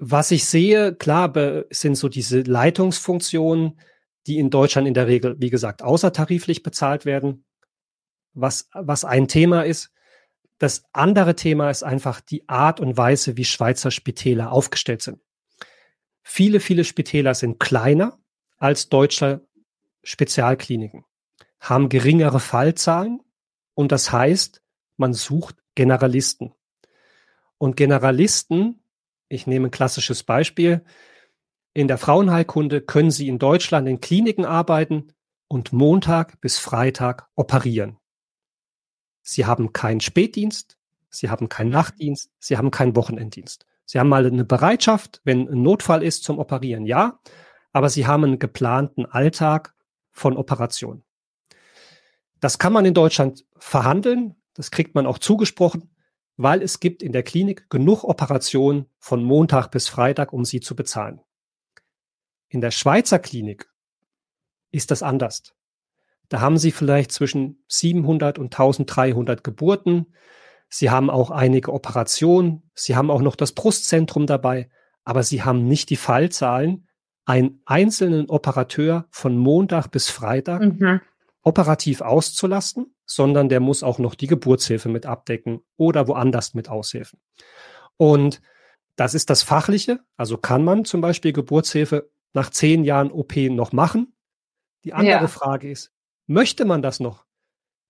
Was 0.00 0.30
ich 0.30 0.46
sehe, 0.46 0.94
klar, 0.94 1.32
sind 1.70 1.96
so 1.96 2.08
diese 2.08 2.40
Leitungsfunktionen, 2.40 3.78
die 4.26 4.38
in 4.38 4.50
Deutschland 4.50 4.88
in 4.88 4.94
der 4.94 5.06
Regel, 5.06 5.36
wie 5.38 5.50
gesagt, 5.50 5.82
außertariflich 5.82 6.62
bezahlt 6.62 7.04
werden. 7.04 7.44
Was, 8.32 8.68
was 8.72 9.04
ein 9.04 9.28
Thema 9.28 9.64
ist, 9.64 9.90
das 10.58 10.84
andere 10.92 11.36
Thema 11.36 11.70
ist 11.70 11.82
einfach 11.82 12.20
die 12.20 12.48
Art 12.48 12.80
und 12.80 12.96
Weise, 12.96 13.36
wie 13.36 13.44
Schweizer 13.44 13.90
Spitäler 13.90 14.50
aufgestellt 14.50 15.02
sind. 15.02 15.20
Viele, 16.22 16.60
viele 16.60 16.84
Spitäler 16.84 17.34
sind 17.34 17.60
kleiner 17.60 18.18
als 18.56 18.88
deutsche 18.88 19.46
Spezialkliniken, 20.02 21.04
haben 21.60 21.88
geringere 21.88 22.40
Fallzahlen 22.40 23.20
und 23.78 23.92
das 23.92 24.10
heißt, 24.10 24.60
man 24.96 25.12
sucht 25.12 25.54
Generalisten. 25.76 26.52
Und 27.58 27.76
Generalisten, 27.76 28.82
ich 29.28 29.46
nehme 29.46 29.68
ein 29.68 29.70
klassisches 29.70 30.24
Beispiel, 30.24 30.84
in 31.74 31.86
der 31.86 31.96
Frauenheilkunde 31.96 32.80
können 32.80 33.12
Sie 33.12 33.28
in 33.28 33.38
Deutschland 33.38 33.86
in 33.86 34.00
Kliniken 34.00 34.44
arbeiten 34.44 35.12
und 35.46 35.72
Montag 35.72 36.40
bis 36.40 36.58
Freitag 36.58 37.28
operieren. 37.36 37.98
Sie 39.22 39.46
haben 39.46 39.72
keinen 39.72 40.00
Spätdienst, 40.00 40.76
Sie 41.08 41.30
haben 41.30 41.48
keinen 41.48 41.70
Nachtdienst, 41.70 42.32
Sie 42.40 42.56
haben 42.58 42.72
keinen 42.72 42.96
Wochenenddienst. 42.96 43.64
Sie 43.84 44.00
haben 44.00 44.08
mal 44.08 44.26
eine 44.26 44.44
Bereitschaft, 44.44 45.20
wenn 45.22 45.48
ein 45.48 45.62
Notfall 45.62 46.02
ist 46.02 46.24
zum 46.24 46.40
Operieren, 46.40 46.84
ja, 46.84 47.20
aber 47.72 47.90
Sie 47.90 48.08
haben 48.08 48.24
einen 48.24 48.40
geplanten 48.40 49.06
Alltag 49.06 49.72
von 50.10 50.36
Operationen. 50.36 51.04
Das 52.40 52.58
kann 52.58 52.72
man 52.72 52.84
in 52.84 52.94
Deutschland 52.94 53.44
verhandeln, 53.60 54.36
das 54.54 54.70
kriegt 54.70 54.94
man 54.94 55.06
auch 55.06 55.18
zugesprochen, 55.18 55.90
weil 56.36 56.62
es 56.62 56.80
gibt 56.80 57.02
in 57.02 57.12
der 57.12 57.22
Klinik 57.22 57.68
genug 57.70 58.04
Operationen 58.04 58.86
von 58.98 59.22
Montag 59.22 59.68
bis 59.68 59.88
Freitag, 59.88 60.32
um 60.32 60.44
sie 60.44 60.60
zu 60.60 60.76
bezahlen. 60.76 61.20
In 62.48 62.60
der 62.60 62.70
Schweizer 62.70 63.18
Klinik 63.18 63.68
ist 64.70 64.90
das 64.90 65.02
anders. 65.02 65.54
Da 66.28 66.40
haben 66.40 66.58
sie 66.58 66.72
vielleicht 66.72 67.12
zwischen 67.12 67.62
700 67.68 68.38
und 68.38 68.46
1300 68.46 69.42
Geburten. 69.42 70.06
Sie 70.68 70.90
haben 70.90 71.10
auch 71.10 71.30
einige 71.30 71.72
Operationen. 71.72 72.70
Sie 72.74 72.96
haben 72.96 73.10
auch 73.10 73.22
noch 73.22 73.36
das 73.36 73.52
Brustzentrum 73.52 74.26
dabei. 74.26 74.70
Aber 75.04 75.22
sie 75.22 75.42
haben 75.42 75.66
nicht 75.66 75.88
die 75.88 75.96
Fallzahlen, 75.96 76.86
einen 77.24 77.62
einzelnen 77.66 78.28
Operateur 78.28 79.06
von 79.10 79.36
Montag 79.36 79.88
bis 79.90 80.08
Freitag 80.08 80.62
mhm. 80.62 81.00
operativ 81.42 82.00
auszulasten, 82.00 82.94
sondern 83.10 83.48
der 83.48 83.60
muss 83.60 83.82
auch 83.82 83.98
noch 83.98 84.14
die 84.14 84.26
Geburtshilfe 84.26 84.88
mit 84.88 85.06
abdecken 85.06 85.60
oder 85.76 86.06
woanders 86.06 86.54
mit 86.54 86.68
aushelfen. 86.68 87.20
Und 87.96 88.40
das 88.96 89.14
ist 89.14 89.30
das 89.30 89.42
Fachliche. 89.42 90.00
Also 90.16 90.36
kann 90.36 90.64
man 90.64 90.84
zum 90.84 91.00
Beispiel 91.00 91.32
Geburtshilfe 91.32 92.10
nach 92.34 92.50
zehn 92.50 92.84
Jahren 92.84 93.10
OP 93.10 93.36
noch 93.36 93.72
machen? 93.72 94.14
Die 94.84 94.92
andere 94.92 95.22
ja. 95.22 95.28
Frage 95.28 95.70
ist, 95.70 95.92
möchte 96.26 96.64
man 96.64 96.82
das 96.82 97.00
noch? 97.00 97.24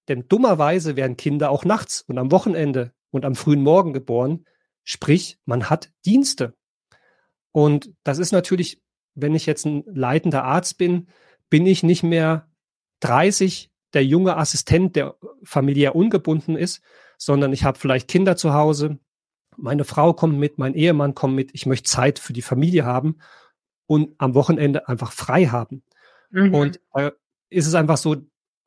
Denn 0.08 0.26
dummerweise 0.28 0.96
werden 0.96 1.16
Kinder 1.16 1.50
auch 1.50 1.64
nachts 1.64 2.02
und 2.02 2.18
am 2.18 2.30
Wochenende 2.30 2.92
und 3.10 3.24
am 3.24 3.34
frühen 3.34 3.62
Morgen 3.62 3.92
geboren. 3.92 4.46
Sprich, 4.84 5.38
man 5.44 5.68
hat 5.68 5.90
Dienste. 6.06 6.54
Und 7.52 7.92
das 8.04 8.18
ist 8.18 8.32
natürlich 8.32 8.80
wenn 9.20 9.34
ich 9.34 9.46
jetzt 9.46 9.66
ein 9.66 9.82
leitender 9.86 10.44
Arzt 10.44 10.78
bin, 10.78 11.08
bin 11.50 11.66
ich 11.66 11.82
nicht 11.82 12.02
mehr 12.02 12.48
30, 13.00 13.70
der 13.94 14.04
junge 14.04 14.36
Assistent, 14.36 14.96
der 14.96 15.16
familiär 15.42 15.94
ungebunden 15.94 16.56
ist, 16.56 16.82
sondern 17.16 17.52
ich 17.52 17.64
habe 17.64 17.78
vielleicht 17.78 18.08
Kinder 18.08 18.36
zu 18.36 18.52
Hause, 18.52 18.98
meine 19.56 19.84
Frau 19.84 20.12
kommt 20.12 20.38
mit, 20.38 20.58
mein 20.58 20.74
Ehemann 20.74 21.14
kommt 21.14 21.34
mit, 21.34 21.50
ich 21.52 21.66
möchte 21.66 21.90
Zeit 21.90 22.18
für 22.18 22.32
die 22.32 22.42
Familie 22.42 22.84
haben 22.84 23.18
und 23.86 24.14
am 24.18 24.34
Wochenende 24.34 24.88
einfach 24.88 25.12
frei 25.12 25.46
haben. 25.46 25.82
Mhm. 26.30 26.54
Und 26.54 26.80
äh, 26.94 27.10
ist 27.50 27.66
es 27.66 27.74
einfach 27.74 27.96
so, 27.96 28.16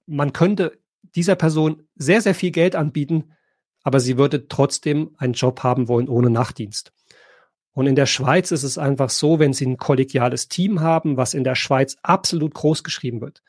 man 0.05 0.33
könnte 0.33 0.79
dieser 1.15 1.35
Person 1.35 1.83
sehr, 1.95 2.21
sehr 2.21 2.35
viel 2.35 2.51
Geld 2.51 2.75
anbieten, 2.75 3.31
aber 3.83 3.99
sie 3.99 4.17
würde 4.17 4.47
trotzdem 4.47 5.15
einen 5.17 5.33
Job 5.33 5.63
haben 5.63 5.87
wollen 5.87 6.09
ohne 6.09 6.29
Nachtdienst. 6.29 6.91
Und 7.73 7.87
in 7.87 7.95
der 7.95 8.05
Schweiz 8.05 8.51
ist 8.51 8.63
es 8.63 8.77
einfach 8.77 9.09
so, 9.09 9.39
wenn 9.39 9.53
Sie 9.53 9.65
ein 9.65 9.77
kollegiales 9.77 10.49
Team 10.49 10.81
haben, 10.81 11.15
was 11.15 11.33
in 11.33 11.45
der 11.45 11.55
Schweiz 11.55 11.95
absolut 12.03 12.53
groß 12.53 12.83
geschrieben 12.83 13.21
wird. 13.21 13.41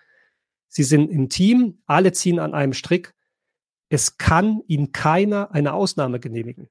Sie 0.75 0.85
sind 0.85 1.11
im 1.11 1.29
Team, 1.29 1.83
alle 1.85 2.13
ziehen 2.13 2.39
an 2.39 2.55
einem 2.55 2.73
Strick. 2.73 3.15
Es 3.91 4.17
kann 4.17 4.63
Ihnen 4.69 4.91
keiner 4.91 5.53
eine 5.53 5.75
Ausnahme 5.75 6.19
genehmigen. 6.19 6.71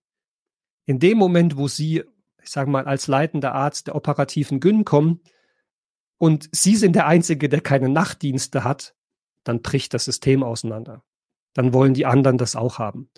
In 0.87 0.97
dem 0.97 1.19
Moment, 1.19 1.55
wo 1.55 1.67
Sie, 1.67 2.03
ich 2.41 2.49
sage 2.49 2.71
mal, 2.71 2.85
als 2.85 3.05
leitender 3.05 3.53
Arzt 3.53 3.85
der 3.85 3.95
operativen 3.95 4.59
Gyn 4.59 4.85
kommen 4.85 5.21
und 6.17 6.49
Sie 6.51 6.77
sind 6.77 6.95
der 6.95 7.05
Einzige, 7.05 7.47
der 7.47 7.61
keine 7.61 7.89
Nachtdienste 7.89 8.63
hat, 8.63 8.95
dann 9.43 9.61
bricht 9.61 9.93
das 9.93 10.05
System 10.05 10.41
auseinander. 10.41 11.03
Dann 11.53 11.71
wollen 11.71 11.93
die 11.93 12.07
anderen 12.07 12.39
das 12.39 12.55
auch 12.55 12.79
haben. 12.79 13.11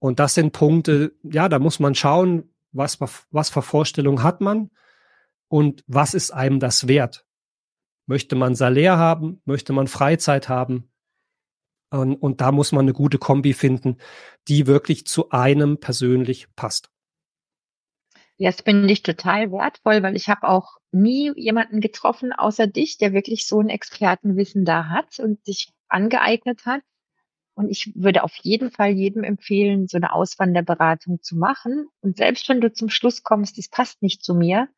Und 0.00 0.18
das 0.18 0.34
sind 0.34 0.52
Punkte, 0.52 1.14
ja, 1.22 1.48
da 1.48 1.60
muss 1.60 1.78
man 1.78 1.94
schauen, 1.94 2.52
was, 2.72 2.98
was 3.00 3.50
für 3.50 3.62
Vorstellungen 3.62 4.24
hat 4.24 4.40
man 4.40 4.72
und 5.46 5.84
was 5.86 6.12
ist 6.12 6.32
einem 6.32 6.58
das 6.58 6.88
wert? 6.88 7.24
Möchte 8.06 8.36
man 8.36 8.54
Salär 8.54 8.98
haben? 8.98 9.40
Möchte 9.44 9.72
man 9.72 9.86
Freizeit 9.86 10.48
haben? 10.48 10.90
Und, 11.90 12.16
und 12.16 12.40
da 12.40 12.52
muss 12.52 12.72
man 12.72 12.84
eine 12.84 12.92
gute 12.92 13.18
Kombi 13.18 13.52
finden, 13.52 13.98
die 14.48 14.66
wirklich 14.66 15.06
zu 15.06 15.30
einem 15.30 15.78
persönlich 15.78 16.48
passt. 16.56 16.90
Das 18.38 18.62
finde 18.62 18.92
ich 18.92 19.02
total 19.02 19.52
wertvoll, 19.52 20.02
weil 20.02 20.16
ich 20.16 20.28
habe 20.28 20.48
auch 20.48 20.78
nie 20.90 21.32
jemanden 21.36 21.80
getroffen 21.80 22.32
außer 22.32 22.66
dich, 22.66 22.98
der 22.98 23.12
wirklich 23.12 23.46
so 23.46 23.60
ein 23.60 23.68
Expertenwissen 23.68 24.64
da 24.64 24.88
hat 24.88 25.20
und 25.20 25.44
sich 25.44 25.72
angeeignet 25.88 26.66
hat. 26.66 26.82
Und 27.54 27.70
ich 27.70 27.92
würde 27.94 28.24
auf 28.24 28.34
jeden 28.42 28.72
Fall 28.72 28.90
jedem 28.90 29.22
empfehlen, 29.22 29.86
so 29.86 29.96
eine 29.96 30.12
Auswanderberatung 30.12 31.22
zu 31.22 31.36
machen. 31.36 31.86
Und 32.00 32.16
selbst 32.16 32.48
wenn 32.48 32.60
du 32.60 32.72
zum 32.72 32.90
Schluss 32.90 33.22
kommst, 33.22 33.56
das 33.56 33.68
passt 33.68 34.02
nicht 34.02 34.24
zu 34.24 34.34
mir, 34.34 34.68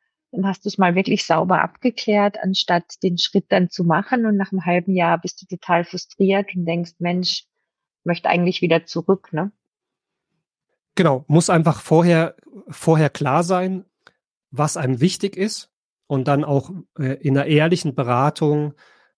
hast 0.42 0.64
du 0.64 0.68
es 0.68 0.78
mal 0.78 0.94
wirklich 0.94 1.24
sauber 1.24 1.62
abgeklärt, 1.62 2.38
anstatt 2.42 3.02
den 3.02 3.18
Schritt 3.18 3.46
dann 3.48 3.70
zu 3.70 3.84
machen. 3.84 4.26
Und 4.26 4.36
nach 4.36 4.52
einem 4.52 4.64
halben 4.64 4.94
Jahr 4.94 5.18
bist 5.18 5.40
du 5.40 5.46
total 5.46 5.84
frustriert 5.84 6.54
und 6.54 6.66
denkst, 6.66 6.92
Mensch, 6.98 7.44
möchte 8.04 8.28
eigentlich 8.28 8.62
wieder 8.62 8.86
zurück, 8.86 9.32
ne? 9.32 9.52
Genau, 10.94 11.24
muss 11.28 11.50
einfach 11.50 11.80
vorher, 11.80 12.36
vorher 12.68 13.10
klar 13.10 13.42
sein, 13.42 13.84
was 14.50 14.76
einem 14.78 15.00
wichtig 15.00 15.36
ist 15.36 15.70
und 16.06 16.26
dann 16.26 16.42
auch 16.42 16.70
äh, 16.98 17.14
in 17.20 17.36
einer 17.36 17.46
ehrlichen 17.46 17.94
Beratung 17.94 18.72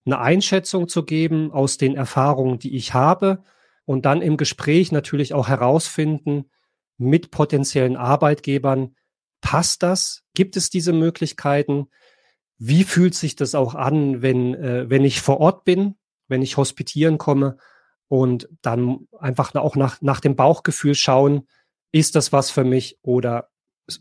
eine 0.05 0.19
Einschätzung 0.19 0.87
zu 0.87 1.05
geben 1.05 1.51
aus 1.51 1.77
den 1.77 1.95
Erfahrungen, 1.95 2.59
die 2.59 2.75
ich 2.75 2.93
habe 2.93 3.43
und 3.85 4.05
dann 4.05 4.21
im 4.21 4.37
Gespräch 4.37 4.91
natürlich 4.91 5.33
auch 5.33 5.47
herausfinden 5.47 6.49
mit 6.97 7.31
potenziellen 7.31 7.95
Arbeitgebern, 7.95 8.95
passt 9.41 9.83
das? 9.83 10.23
Gibt 10.33 10.57
es 10.57 10.69
diese 10.69 10.93
Möglichkeiten? 10.93 11.87
Wie 12.57 12.83
fühlt 12.83 13.15
sich 13.15 13.35
das 13.35 13.55
auch 13.55 13.75
an, 13.75 14.21
wenn, 14.21 14.53
äh, 14.55 14.89
wenn 14.89 15.05
ich 15.05 15.21
vor 15.21 15.39
Ort 15.39 15.63
bin, 15.63 15.97
wenn 16.27 16.41
ich 16.41 16.57
hospitieren 16.57 17.17
komme 17.17 17.57
und 18.07 18.49
dann 18.61 19.07
einfach 19.17 19.55
auch 19.55 19.75
nach, 19.75 20.01
nach 20.01 20.19
dem 20.19 20.35
Bauchgefühl 20.35 20.95
schauen, 20.95 21.47
ist 21.91 22.15
das 22.15 22.31
was 22.31 22.51
für 22.51 22.63
mich 22.63 22.99
oder 23.01 23.49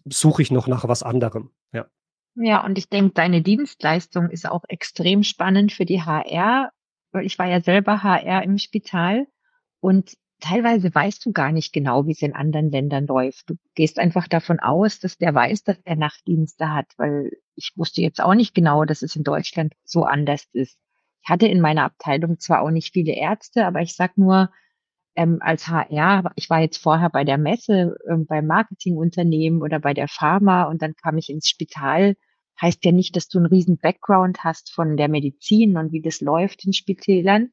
suche 0.04 0.42
ich 0.42 0.50
noch 0.50 0.66
nach 0.66 0.86
was 0.88 1.02
anderem? 1.02 1.50
Ja. 1.72 1.86
Ja, 2.34 2.64
und 2.64 2.78
ich 2.78 2.88
denke, 2.88 3.14
deine 3.14 3.42
Dienstleistung 3.42 4.30
ist 4.30 4.48
auch 4.48 4.64
extrem 4.68 5.22
spannend 5.22 5.72
für 5.72 5.84
die 5.84 6.02
HR, 6.02 6.70
weil 7.12 7.26
ich 7.26 7.38
war 7.38 7.46
ja 7.46 7.60
selber 7.60 8.02
HR 8.02 8.42
im 8.42 8.58
Spital 8.58 9.26
und 9.80 10.14
teilweise 10.40 10.94
weißt 10.94 11.24
du 11.26 11.32
gar 11.32 11.52
nicht 11.52 11.72
genau, 11.72 12.06
wie 12.06 12.12
es 12.12 12.22
in 12.22 12.34
anderen 12.34 12.70
Ländern 12.70 13.06
läuft. 13.06 13.50
Du 13.50 13.56
gehst 13.74 13.98
einfach 13.98 14.28
davon 14.28 14.60
aus, 14.60 15.00
dass 15.00 15.18
der 15.18 15.34
weiß, 15.34 15.64
dass 15.64 15.82
der 15.82 15.96
Nachtdienste 15.96 16.72
hat, 16.72 16.86
weil 16.96 17.32
ich 17.54 17.72
wusste 17.76 18.02
jetzt 18.02 18.20
auch 18.20 18.34
nicht 18.34 18.54
genau, 18.54 18.84
dass 18.84 19.02
es 19.02 19.16
in 19.16 19.24
Deutschland 19.24 19.74
so 19.84 20.04
anders 20.04 20.46
ist. 20.52 20.78
Ich 21.22 21.28
hatte 21.28 21.46
in 21.46 21.60
meiner 21.60 21.84
Abteilung 21.84 22.38
zwar 22.38 22.62
auch 22.62 22.70
nicht 22.70 22.92
viele 22.92 23.12
Ärzte, 23.12 23.66
aber 23.66 23.80
ich 23.80 23.94
sag 23.94 24.16
nur, 24.16 24.50
ähm, 25.16 25.38
als 25.40 25.68
HR, 25.68 26.30
ich 26.36 26.48
war 26.48 26.60
jetzt 26.60 26.78
vorher 26.78 27.10
bei 27.10 27.24
der 27.24 27.38
Messe, 27.38 27.96
ähm, 28.08 28.26
beim 28.26 28.46
Marketingunternehmen 28.46 29.62
oder 29.62 29.80
bei 29.80 29.94
der 29.94 30.08
Pharma 30.08 30.64
und 30.64 30.80
dann 30.82 30.94
kam 30.94 31.18
ich 31.18 31.28
ins 31.28 31.48
Spital 31.48 32.14
heißt 32.60 32.84
ja 32.84 32.92
nicht, 32.92 33.16
dass 33.16 33.28
du 33.28 33.38
einen 33.38 33.46
riesen 33.46 33.78
Background 33.78 34.44
hast 34.44 34.72
von 34.72 34.96
der 34.96 35.08
Medizin 35.08 35.76
und 35.76 35.92
wie 35.92 36.00
das 36.00 36.20
läuft 36.20 36.64
in 36.64 36.72
Spitälern. 36.72 37.52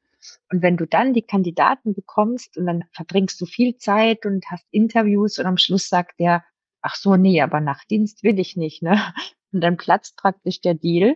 Und 0.52 0.62
wenn 0.62 0.78
du 0.78 0.86
dann 0.86 1.14
die 1.14 1.22
Kandidaten 1.22 1.94
bekommst 1.94 2.58
und 2.58 2.66
dann 2.66 2.84
verbringst 2.92 3.40
du 3.42 3.46
viel 3.46 3.78
Zeit 3.78 4.26
und 4.26 4.46
hast 4.50 4.66
Interviews 4.72 5.40
und 5.40 5.46
am 5.46 5.58
Schluss 5.58 5.90
sagt 5.90 6.20
der, 6.20 6.44
ach 6.82 6.96
so, 6.96 7.16
nee, 7.16 7.42
aber 7.42 7.60
Nachtdienst 7.60 8.24
will 8.24 8.40
ich 8.40 8.56
nicht, 8.56 8.84
ne? 8.84 9.02
Und 9.52 9.62
dann 9.62 9.78
platzt 9.78 10.18
praktisch 10.18 10.60
der 10.60 10.74
Deal. 10.74 11.16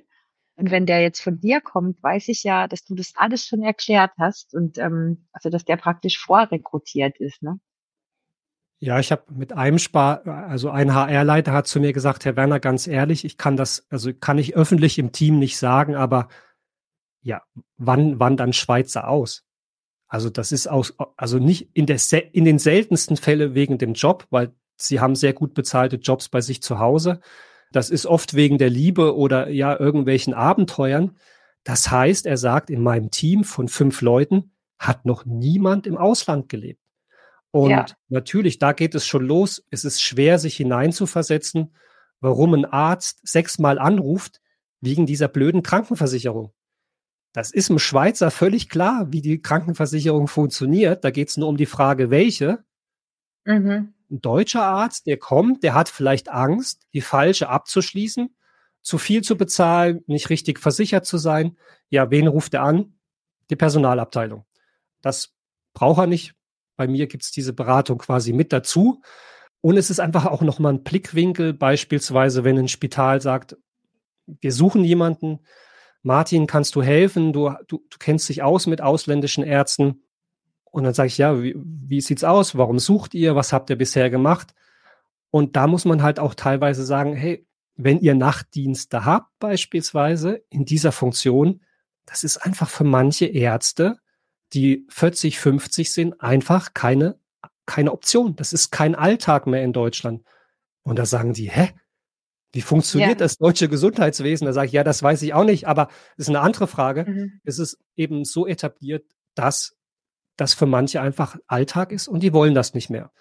Und 0.55 0.71
wenn 0.71 0.85
der 0.85 1.01
jetzt 1.01 1.19
von 1.21 1.41
dir 1.41 1.59
kommt, 1.59 2.01
weiß 2.01 2.29
ich 2.29 2.43
ja, 2.43 2.69
dass 2.69 2.85
du 2.85 2.95
das 2.95 3.13
alles 3.15 3.45
schon 3.45 3.61
erklärt 3.61 4.11
hast 4.17 4.53
und 4.53 4.77
ähm, 4.77 5.27
also 5.33 5.49
dass 5.49 5.65
der 5.65 5.75
praktisch 5.75 6.17
vorrekrutiert 6.17 7.17
ist, 7.17 7.43
ne? 7.43 7.59
Ja, 8.81 8.97
ich 8.97 9.11
habe 9.11 9.23
mit 9.33 9.51
einem 9.51 9.77
Spar, 9.77 10.25
also 10.25 10.69
ein 10.69 10.93
HR-Leiter 10.93 11.51
hat 11.51 11.67
zu 11.67 11.81
mir 11.81 11.91
gesagt, 11.91 12.23
Herr 12.23 12.37
Werner, 12.37 12.61
ganz 12.61 12.87
ehrlich, 12.87 13.25
ich 13.25 13.37
kann 13.37 13.57
das, 13.57 13.85
also 13.89 14.13
kann 14.13 14.37
ich 14.37 14.55
öffentlich 14.55 14.97
im 14.97 15.11
Team 15.11 15.37
nicht 15.37 15.57
sagen, 15.57 15.95
aber 15.95 16.29
ja, 17.21 17.41
wann, 17.77 18.19
wann 18.19 18.37
dann 18.37 18.53
Schweizer 18.53 19.07
aus? 19.07 19.43
Also 20.07 20.29
das 20.29 20.51
ist 20.51 20.67
aus, 20.67 20.95
also 21.17 21.37
nicht 21.37 21.69
in 21.73 21.85
der, 21.85 21.99
in 22.33 22.45
den 22.45 22.59
seltensten 22.59 23.15
Fälle 23.15 23.53
wegen 23.53 23.77
dem 23.77 23.93
Job, 23.93 24.25
weil 24.31 24.53
sie 24.75 24.99
haben 24.99 25.15
sehr 25.15 25.33
gut 25.33 25.53
bezahlte 25.53 25.97
Jobs 25.97 26.29
bei 26.29 26.41
sich 26.41 26.63
zu 26.63 26.79
Hause. 26.79 27.19
Das 27.71 27.91
ist 27.91 28.07
oft 28.07 28.33
wegen 28.33 28.57
der 28.57 28.71
Liebe 28.71 29.15
oder 29.15 29.49
ja 29.49 29.79
irgendwelchen 29.79 30.33
Abenteuern. 30.33 31.17
Das 31.63 31.91
heißt, 31.91 32.25
er 32.25 32.37
sagt, 32.37 32.71
in 32.71 32.81
meinem 32.81 33.11
Team 33.11 33.43
von 33.43 33.67
fünf 33.67 34.01
Leuten 34.01 34.51
hat 34.79 35.05
noch 35.05 35.25
niemand 35.25 35.85
im 35.85 35.97
Ausland 35.97 36.49
gelebt. 36.49 36.81
Und 37.51 37.71
ja. 37.71 37.85
natürlich, 38.07 38.57
da 38.57 38.73
geht 38.73 38.95
es 38.95 39.05
schon 39.05 39.25
los. 39.25 39.63
Es 39.69 39.85
ist 39.85 40.01
schwer, 40.01 40.39
sich 40.39 40.55
hineinzuversetzen, 40.55 41.75
warum 42.19 42.53
ein 42.53 42.65
Arzt 42.65 43.19
sechsmal 43.27 43.77
anruft 43.77 44.41
wegen 44.81 45.05
dieser 45.05 45.27
blöden 45.27 45.61
Krankenversicherung. 45.61 46.53
Das 47.33 47.51
ist 47.51 47.69
im 47.69 47.79
Schweizer 47.79 48.31
völlig 48.31 48.69
klar, 48.69 49.11
wie 49.11 49.21
die 49.21 49.41
Krankenversicherung 49.41 50.27
funktioniert. 50.27 51.03
Da 51.03 51.11
geht 51.11 51.29
es 51.29 51.37
nur 51.37 51.47
um 51.47 51.57
die 51.57 51.67
Frage, 51.67 52.09
welche. 52.09 52.63
Mhm. 53.45 53.93
Ein 54.11 54.21
deutscher 54.21 54.63
Arzt, 54.63 55.05
der 55.05 55.17
kommt, 55.17 55.63
der 55.63 55.75
hat 55.75 55.89
vielleicht 55.89 56.29
Angst, 56.29 56.87
die 56.93 57.01
falsche 57.01 57.49
abzuschließen, 57.49 58.35
zu 58.81 58.97
viel 58.97 59.21
zu 59.21 59.37
bezahlen, 59.37 60.03
nicht 60.07 60.29
richtig 60.31 60.59
versichert 60.59 61.05
zu 61.05 61.17
sein. 61.17 61.57
Ja, 61.89 62.09
wen 62.09 62.27
ruft 62.27 62.55
er 62.55 62.63
an? 62.63 62.95
Die 63.51 63.55
Personalabteilung. 63.55 64.45
Das 65.01 65.35
braucht 65.73 65.99
er 65.99 66.07
nicht, 66.07 66.33
bei 66.75 66.87
mir 66.87 67.07
gibt 67.07 67.23
es 67.23 67.31
diese 67.31 67.53
Beratung 67.53 67.99
quasi 67.99 68.33
mit 68.33 68.51
dazu. 68.51 69.01
Und 69.61 69.77
es 69.77 69.89
ist 69.89 69.99
einfach 69.99 70.25
auch 70.25 70.41
nochmal 70.41 70.73
ein 70.73 70.83
Blickwinkel, 70.83 71.53
beispielsweise, 71.53 72.43
wenn 72.43 72.57
ein 72.57 72.67
Spital 72.67 73.21
sagt, 73.21 73.57
wir 74.25 74.53
suchen 74.53 74.83
jemanden, 74.83 75.39
Martin, 76.01 76.47
kannst 76.47 76.75
du 76.75 76.81
helfen? 76.81 77.33
Du, 77.33 77.49
du, 77.67 77.83
du 77.89 77.97
kennst 77.99 78.29
dich 78.29 78.41
aus 78.41 78.67
mit 78.67 78.81
ausländischen 78.81 79.43
Ärzten. 79.43 80.03
Und 80.71 80.83
dann 80.83 80.93
sage 80.93 81.07
ich, 81.07 81.17
ja, 81.17 81.41
wie, 81.41 81.55
wie 81.57 82.01
sieht's 82.01 82.23
aus? 82.23 82.57
Warum 82.57 82.79
sucht 82.79 83.13
ihr? 83.13 83.35
Was 83.35 83.53
habt 83.53 83.69
ihr 83.69 83.77
bisher 83.77 84.09
gemacht? 84.09 84.53
Und 85.31 85.55
da 85.55 85.67
muss 85.67 85.85
man 85.85 86.01
halt 86.01 86.19
auch 86.19 86.35
teilweise 86.35 86.85
sagen, 86.85 87.15
hey, 87.15 87.45
wenn 87.75 87.99
ihr 87.99 88.15
Nachtdienste 88.15 89.05
habt, 89.05 89.37
beispielsweise 89.39 90.43
in 90.49 90.65
dieser 90.65 90.91
Funktion, 90.91 91.61
das 92.05 92.23
ist 92.23 92.37
einfach 92.37 92.69
für 92.69 92.83
manche 92.83 93.25
Ärzte, 93.25 93.99
die 94.53 94.85
40, 94.89 95.39
50 95.39 95.93
sind, 95.93 96.21
einfach 96.21 96.73
keine, 96.73 97.19
keine 97.65 97.91
Option. 97.91 98.35
Das 98.35 98.51
ist 98.51 98.71
kein 98.71 98.95
Alltag 98.95 99.47
mehr 99.47 99.63
in 99.63 99.73
Deutschland. 99.73 100.23
Und 100.83 100.97
da 100.97 101.05
sagen 101.05 101.33
die, 101.33 101.49
hä? 101.49 101.69
Wie 102.51 102.61
funktioniert 102.61 103.11
ja. 103.11 103.15
das 103.15 103.37
deutsche 103.37 103.69
Gesundheitswesen? 103.69 104.45
Da 104.45 104.53
sage 104.53 104.67
ich, 104.67 104.73
ja, 104.73 104.83
das 104.83 105.03
weiß 105.03 105.21
ich 105.21 105.33
auch 105.33 105.43
nicht, 105.43 105.67
aber 105.67 105.89
ist 106.17 106.29
eine 106.29 106.41
andere 106.41 106.67
Frage. 106.67 107.05
Mhm. 107.07 107.41
Es 107.43 107.59
ist 107.59 107.77
eben 107.95 108.25
so 108.25 108.47
etabliert, 108.47 109.05
dass 109.35 109.75
das 110.35 110.53
für 110.53 110.65
manche 110.65 111.01
einfach 111.01 111.37
Alltag 111.47 111.91
ist 111.91 112.07
und 112.07 112.21
die 112.21 112.33
wollen 112.33 112.55
das 112.55 112.73
nicht 112.73 112.89
mehr. 112.89 113.11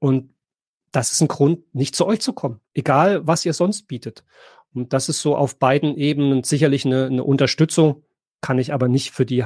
Und 0.00 0.34
das 0.92 1.12
ist 1.12 1.20
ein 1.22 1.28
Grund, 1.28 1.74
nicht 1.74 1.96
zu 1.96 2.06
euch 2.06 2.20
zu 2.20 2.32
kommen, 2.32 2.60
egal 2.74 3.26
was 3.26 3.44
ihr 3.44 3.52
sonst 3.52 3.88
bietet. 3.88 4.24
Und 4.74 4.92
das 4.92 5.08
ist 5.08 5.22
so 5.22 5.36
auf 5.36 5.58
beiden 5.58 5.96
Ebenen 5.96 6.42
sicherlich 6.42 6.84
eine, 6.84 7.06
eine 7.06 7.24
Unterstützung, 7.24 8.04
kann 8.40 8.58
ich 8.58 8.72
aber 8.72 8.88
nicht 8.88 9.12
für 9.12 9.24
die 9.24 9.44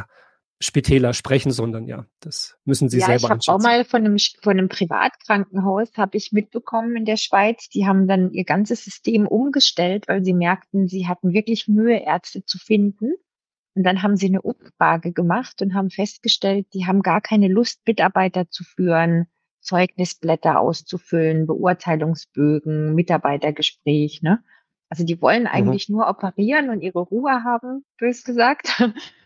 Spitäler 0.61 1.14
sprechen, 1.14 1.53
sondern 1.53 1.87
ja, 1.87 2.07
das 2.21 2.59
müssen 2.64 2.88
sie 2.88 2.99
ja, 2.99 3.07
selber 3.07 3.37
ich 3.40 3.49
habe 3.49 3.59
auch 3.59 3.62
mal 3.62 3.85
von 3.85 4.05
einem, 4.05 4.16
von 4.42 4.59
einem 4.59 4.68
Privatkrankenhaus 4.68 5.90
habe 5.97 6.16
ich 6.16 6.33
mitbekommen 6.33 6.97
in 6.97 7.05
der 7.05 7.16
Schweiz, 7.16 7.68
die 7.68 7.87
haben 7.87 8.09
dann 8.09 8.33
ihr 8.33 8.44
ganzes 8.44 8.85
System 8.85 9.29
umgestellt, 9.29 10.09
weil 10.09 10.25
sie 10.25 10.35
merkten, 10.35 10.88
sie 10.88 11.07
hatten 11.07 11.33
wirklich 11.33 11.68
Mühe, 11.68 12.03
Ärzte 12.03 12.44
zu 12.44 12.59
finden. 12.59 13.12
Und 13.75 13.85
dann 13.85 14.03
haben 14.03 14.16
sie 14.16 14.27
eine 14.27 14.42
Umfrage 14.42 15.12
gemacht 15.12 15.62
und 15.62 15.75
haben 15.75 15.90
festgestellt, 15.90 16.66
die 16.75 16.87
haben 16.87 17.03
gar 17.03 17.21
keine 17.21 17.47
Lust, 17.47 17.81
Mitarbeiter 17.87 18.51
zu 18.51 18.64
führen, 18.64 19.29
Zeugnisblätter 19.61 20.59
auszufüllen, 20.59 21.47
Beurteilungsbögen, 21.47 22.97
Mitarbeitergespräch, 22.97 24.23
ne? 24.23 24.42
Also 24.88 25.05
die 25.05 25.21
wollen 25.21 25.42
mhm. 25.42 25.49
eigentlich 25.49 25.88
mhm. 25.88 25.97
nur 25.97 26.09
operieren 26.09 26.71
und 26.71 26.81
ihre 26.81 27.01
Ruhe 27.01 27.44
haben, 27.44 27.85
bös 27.99 28.25
gesagt. 28.25 28.83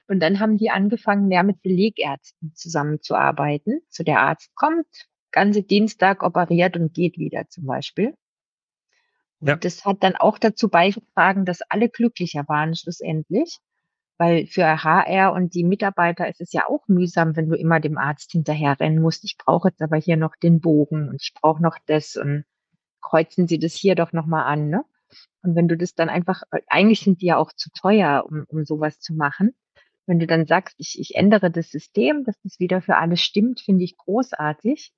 Und 0.08 0.20
dann 0.20 0.40
haben 0.40 0.58
die 0.58 0.70
angefangen, 0.70 1.28
mehr 1.28 1.42
mit 1.42 1.62
Belegärzten 1.62 2.54
zusammenzuarbeiten. 2.54 3.80
So 3.88 4.04
der 4.04 4.20
Arzt 4.20 4.54
kommt, 4.54 4.86
ganze 5.30 5.62
Dienstag 5.62 6.22
operiert 6.22 6.76
und 6.76 6.92
geht 6.92 7.18
wieder 7.18 7.48
zum 7.48 7.66
Beispiel. 7.66 8.14
Ja. 9.40 9.54
Und 9.54 9.64
das 9.64 9.84
hat 9.84 10.02
dann 10.02 10.16
auch 10.16 10.38
dazu 10.38 10.68
beigetragen, 10.68 11.44
dass 11.44 11.62
alle 11.62 11.88
glücklicher 11.88 12.44
waren 12.48 12.74
schlussendlich. 12.74 13.58
Weil 14.18 14.46
für 14.46 14.84
HR 14.84 15.32
und 15.32 15.54
die 15.54 15.64
Mitarbeiter 15.64 16.28
ist 16.28 16.40
es 16.40 16.52
ja 16.52 16.68
auch 16.68 16.86
mühsam, 16.86 17.34
wenn 17.34 17.48
du 17.48 17.56
immer 17.56 17.80
dem 17.80 17.98
Arzt 17.98 18.30
hinterherrennen 18.32 19.00
musst. 19.00 19.24
Ich 19.24 19.36
brauche 19.36 19.68
jetzt 19.68 19.82
aber 19.82 19.96
hier 19.96 20.16
noch 20.16 20.36
den 20.36 20.60
Bogen 20.60 21.08
und 21.08 21.20
ich 21.20 21.32
brauche 21.34 21.62
noch 21.62 21.78
das 21.86 22.16
und 22.16 22.44
kreuzen 23.00 23.48
Sie 23.48 23.58
das 23.58 23.74
hier 23.74 23.94
doch 23.94 24.12
nochmal 24.12 24.44
an. 24.44 24.68
Ne? 24.68 24.84
Und 25.42 25.56
wenn 25.56 25.66
du 25.66 25.76
das 25.76 25.94
dann 25.94 26.08
einfach, 26.08 26.42
eigentlich 26.68 27.00
sind 27.00 27.20
die 27.20 27.26
ja 27.26 27.36
auch 27.36 27.52
zu 27.52 27.70
teuer, 27.70 28.24
um, 28.28 28.44
um 28.48 28.64
sowas 28.64 29.00
zu 29.00 29.14
machen. 29.14 29.54
Wenn 30.06 30.18
du 30.18 30.26
dann 30.26 30.46
sagst, 30.46 30.74
ich, 30.78 30.98
ich 30.98 31.14
ändere 31.14 31.50
das 31.50 31.70
System, 31.70 32.24
dass 32.24 32.40
das 32.42 32.58
wieder 32.58 32.82
für 32.82 32.96
alle 32.96 33.16
stimmt, 33.16 33.60
finde 33.60 33.84
ich 33.84 33.96
großartig. 33.96 34.92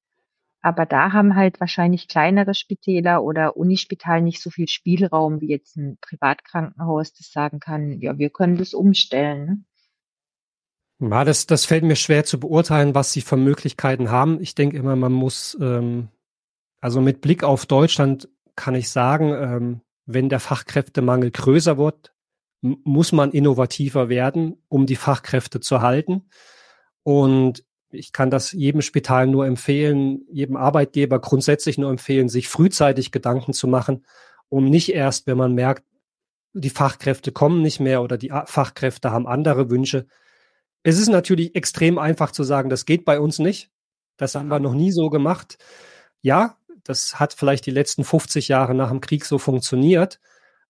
Aber 0.63 0.87
da 0.87 1.13
haben 1.13 1.37
halt 1.37 1.61
wahrscheinlich 1.61 2.09
kleinere 2.09 2.55
Spitäler 2.55 3.23
oder 3.23 3.55
Unispital 3.55 4.23
nicht 4.23 4.41
so 4.41 4.49
viel 4.49 4.67
Spielraum 4.67 5.43
wie 5.43 5.51
jetzt 5.51 5.77
ein 5.77 5.99
Privatkrankenhaus, 6.01 7.13
das 7.13 7.31
sagen 7.31 7.61
kann, 7.61 8.01
ja, 8.01 8.17
wir 8.17 8.31
können 8.31 8.57
das 8.57 8.73
umstellen. 8.73 9.45
Ne? 9.45 9.65
Ja, 11.11 11.25
das, 11.25 11.47
das 11.47 11.67
fällt 11.67 11.85
mir 11.85 11.97
schwer 11.97 12.25
zu 12.25 12.41
beurteilen, 12.41 12.95
was 12.95 13.13
sie 13.13 13.21
für 13.21 13.37
Möglichkeiten 13.37 14.11
haben. 14.11 14.41
Ich 14.41 14.55
denke 14.55 14.79
immer, 14.79 14.97
man 14.97 15.13
muss, 15.13 15.55
ähm, 15.61 16.09
also 16.81 17.03
mit 17.03 17.21
Blick 17.21 17.45
auf 17.45 17.67
Deutschland 17.67 18.31
kann 18.57 18.75
ich 18.75 18.89
sagen, 18.89 19.35
ähm, 19.35 19.81
wenn 20.07 20.31
der 20.31 20.41
Fachkräftemangel 20.41 21.31
größer 21.31 21.77
wird, 21.77 22.14
muss 22.65 23.13
man 23.13 23.31
innovativer 23.31 24.09
werden, 24.09 24.57
um 24.69 24.87
die 24.87 24.97
Fachkräfte 24.97 25.61
zu 25.61 25.83
halten. 25.83 26.31
Und 27.03 27.63
ich 27.91 28.13
kann 28.13 28.31
das 28.31 28.53
jedem 28.53 28.81
Spital 28.81 29.27
nur 29.27 29.47
empfehlen, 29.47 30.23
jedem 30.31 30.57
Arbeitgeber 30.57 31.21
grundsätzlich 31.21 31.77
nur 31.77 31.91
empfehlen, 31.91 32.31
sich 32.31 32.49
frühzeitig 32.49 33.13
Gedanken 33.13 33.53
zu 33.53 33.69
machen, 33.69 34.07
um 34.49 34.65
nicht 34.65 34.95
erst, 34.95 35.27
wenn 35.27 35.37
man 35.37 35.53
merkt, 35.53 35.85
die 36.55 36.71
Fachkräfte 36.71 37.33
kommen 37.33 37.61
nicht 37.61 37.81
mehr 37.81 38.01
oder 38.03 38.17
die 38.17 38.33
Fachkräfte 38.47 39.11
haben 39.11 39.27
andere 39.27 39.69
Wünsche. 39.69 40.07
Es 40.83 40.99
ist 40.99 41.09
natürlich 41.09 41.55
extrem 41.55 41.99
einfach 41.99 42.31
zu 42.31 42.45
sagen, 42.45 42.71
das 42.71 42.87
geht 42.87 43.05
bei 43.05 43.21
uns 43.21 43.39
nicht. 43.39 43.71
Das 44.17 44.35
haben 44.35 44.49
wir 44.49 44.61
noch 44.61 44.75
nie 44.75 44.93
so 44.93 45.11
gemacht. 45.11 45.59
Ja, 46.23 46.57
das 46.85 47.21
hat 47.21 47.35
vielleicht 47.35 47.67
die 47.67 47.73
letzten 47.73 48.05
50 48.05 48.49
Jahre 48.49 48.75
nach 48.75 48.91
dem 48.91 49.01
Krieg 49.01 49.25
so 49.25 49.39
funktioniert, 49.39 50.21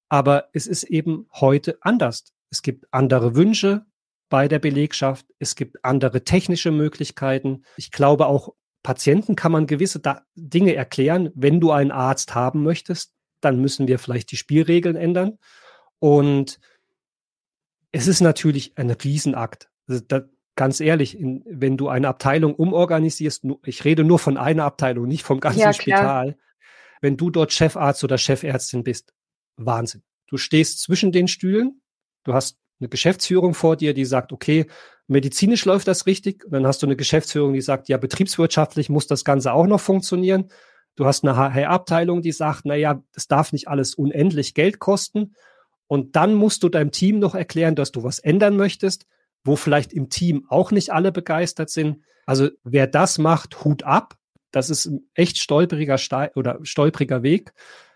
aber 0.08 0.48
es 0.52 0.66
ist 0.66 0.84
eben 0.84 1.26
heute 1.32 1.78
anders. 1.80 2.32
Es 2.50 2.62
gibt 2.62 2.86
andere 2.90 3.34
Wünsche, 3.34 3.86
bei 4.34 4.48
der 4.48 4.58
Belegschaft. 4.58 5.26
Es 5.38 5.54
gibt 5.54 5.84
andere 5.84 6.24
technische 6.24 6.72
Möglichkeiten. 6.72 7.64
Ich 7.76 7.92
glaube 7.92 8.26
auch 8.26 8.54
Patienten 8.82 9.36
kann 9.36 9.52
man 9.52 9.68
gewisse 9.68 10.02
Dinge 10.34 10.74
erklären. 10.74 11.30
Wenn 11.34 11.60
du 11.60 11.70
einen 11.70 11.92
Arzt 11.92 12.34
haben 12.34 12.64
möchtest, 12.64 13.12
dann 13.40 13.60
müssen 13.60 13.86
wir 13.86 13.98
vielleicht 13.98 14.32
die 14.32 14.36
Spielregeln 14.36 14.96
ändern. 14.96 15.38
Und 16.00 16.58
es 17.92 18.08
ist 18.08 18.20
natürlich 18.20 18.76
ein 18.76 18.90
Riesenakt. 18.90 19.70
Also 19.86 20.02
da, 20.06 20.22
ganz 20.56 20.80
ehrlich, 20.80 21.16
in, 21.16 21.44
wenn 21.46 21.76
du 21.76 21.88
eine 21.88 22.08
Abteilung 22.08 22.54
umorganisierst, 22.56 23.46
ich 23.64 23.84
rede 23.84 24.02
nur 24.02 24.18
von 24.18 24.36
einer 24.36 24.64
Abteilung, 24.64 25.06
nicht 25.06 25.22
vom 25.22 25.40
ganzen 25.40 25.60
ja, 25.60 25.72
Spital, 25.72 26.36
wenn 27.00 27.16
du 27.16 27.30
dort 27.30 27.52
Chefarzt 27.52 28.02
oder 28.02 28.18
Chefärztin 28.18 28.82
bist, 28.82 29.14
Wahnsinn. 29.56 30.02
Du 30.26 30.36
stehst 30.36 30.80
zwischen 30.80 31.12
den 31.12 31.28
Stühlen, 31.28 31.80
du 32.24 32.34
hast 32.34 32.58
eine 32.80 32.88
Geschäftsführung 32.88 33.54
vor 33.54 33.76
dir, 33.76 33.94
die 33.94 34.04
sagt, 34.04 34.32
okay, 34.32 34.66
medizinisch 35.06 35.64
läuft 35.64 35.88
das 35.88 36.06
richtig. 36.06 36.44
Und 36.44 36.52
dann 36.52 36.66
hast 36.66 36.82
du 36.82 36.86
eine 36.86 36.96
Geschäftsführung, 36.96 37.52
die 37.52 37.60
sagt, 37.60 37.88
ja, 37.88 37.96
betriebswirtschaftlich 37.96 38.88
muss 38.88 39.06
das 39.06 39.24
Ganze 39.24 39.52
auch 39.52 39.66
noch 39.66 39.80
funktionieren. 39.80 40.50
Du 40.96 41.06
hast 41.06 41.24
eine 41.24 41.36
HR-Abteilung, 41.36 42.22
die 42.22 42.32
sagt, 42.32 42.62
na 42.64 42.74
ja, 42.74 43.02
das 43.12 43.26
darf 43.26 43.52
nicht 43.52 43.68
alles 43.68 43.94
unendlich 43.94 44.54
Geld 44.54 44.78
kosten. 44.78 45.34
Und 45.86 46.16
dann 46.16 46.34
musst 46.34 46.62
du 46.62 46.68
deinem 46.68 46.92
Team 46.92 47.18
noch 47.18 47.34
erklären, 47.34 47.74
dass 47.74 47.92
du 47.92 48.02
was 48.02 48.18
ändern 48.18 48.56
möchtest, 48.56 49.06
wo 49.44 49.56
vielleicht 49.56 49.92
im 49.92 50.08
Team 50.08 50.46
auch 50.48 50.70
nicht 50.70 50.92
alle 50.92 51.12
begeistert 51.12 51.70
sind. 51.70 52.02
Also 52.26 52.48
wer 52.62 52.86
das 52.86 53.18
macht, 53.18 53.64
Hut 53.64 53.82
ab. 53.82 54.16
Das 54.50 54.70
ist 54.70 54.86
ein 54.86 55.10
echt 55.14 55.38
stolperiger 55.38 55.98
Ste 55.98 56.30
oder 56.36 56.58
stolperiger 56.62 57.22
Weg. 57.22 57.52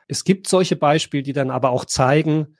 Es 0.09 0.25
gibt 0.25 0.49
solche 0.49 0.77
Beispiele, 0.77 1.23
die 1.23 1.33
dann 1.33 1.51
aber 1.51 1.71
auch 1.71 1.85
zeigen, 1.85 2.57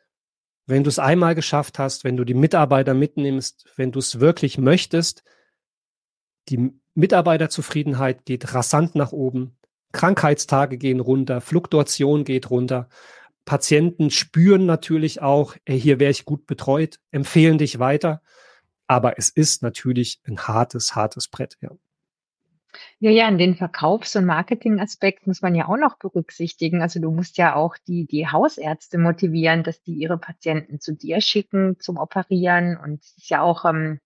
wenn 0.67 0.85
du 0.85 0.89
es 0.89 0.99
einmal 0.99 1.35
geschafft 1.35 1.79
hast, 1.79 2.05
wenn 2.05 2.17
du 2.17 2.25
die 2.25 2.35
Mitarbeiter 2.35 2.93
mitnimmst, 2.93 3.67
wenn 3.77 3.91
du 3.91 3.99
es 3.99 4.21
wirklich 4.21 4.59
möchtest, 4.59 5.25
die 6.51 6.73
Mitarbeiterzufriedenheit 6.95 8.27
geht 8.27 8.55
rasant 8.55 8.95
nach 8.95 9.13
oben, 9.13 9.57
Krankheitstage 9.93 10.77
gehen 10.77 11.01
runter, 11.01 11.41
Fluktuation 11.41 12.25
geht 12.25 12.51
runter. 12.51 12.89
Patienten 13.47 14.11
spüren 14.11 14.67
natürlich 14.67 15.23
auch, 15.23 15.57
ey, 15.65 15.81
hier 15.81 15.99
wäre 15.99 16.11
ich 16.11 16.27
gut 16.27 16.47
betreut, 16.47 17.01
empfehlen 17.11 17.57
dich 17.57 17.79
weiter. 17.79 18.21
Aber 18.87 19.19
es 19.19 19.31
ist 19.31 19.63
natürlich 19.63 20.21
ein 20.27 20.39
hartes, 20.39 20.95
hartes 20.95 21.29
Brett, 21.29 21.57
ja. 21.63 21.71
Ja, 23.01 23.11
ja, 23.11 23.29
in 23.29 23.39
den 23.39 23.57
Verkaufs- 23.57 24.17
und 24.17 24.27
Marketingaspekt 24.27 25.27
muss 25.27 25.43
man 25.43 25.55
ja 25.55 25.69
auch 25.69 25.77
noch 25.77 25.99
berücksichtigen. 25.99 26.83
Also 26.83 27.01
du 27.01 27.11
musst 27.11 27.39
ja 27.39 27.55
auch 27.55 27.77
die, 27.87 28.07
die 28.07 28.29
Hausärzte 28.29 28.99
motivieren, 28.99 29.63
dass 29.63 29.83
die 29.83 29.95
ihre 29.95 30.19
Patienten 30.19 30.81
zu 30.81 30.95
dir 30.95 31.21
schicken 31.21 31.79
zum 31.81 31.97
Operieren. 31.97 32.77
Und 32.77 33.03
es 33.03 33.17
ist 33.17 33.31
ja 33.31 33.43
auch, 33.43 33.65
ähm, 33.65 34.01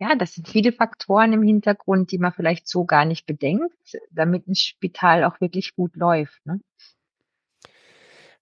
ja, 0.00 0.14
das 0.16 0.34
sind 0.34 0.48
viele 0.48 0.72
Faktoren 0.72 1.32
im 1.32 1.42
Hintergrund, 1.42 2.10
die 2.12 2.18
man 2.18 2.32
vielleicht 2.32 2.68
so 2.68 2.84
gar 2.84 3.04
nicht 3.04 3.26
bedenkt, 3.26 3.74
damit 4.10 4.48
ein 4.48 4.54
Spital 4.54 5.24
auch 5.24 5.40
wirklich 5.40 5.74
gut 5.74 5.96
läuft. 5.96 6.44
Ne? 6.46 6.60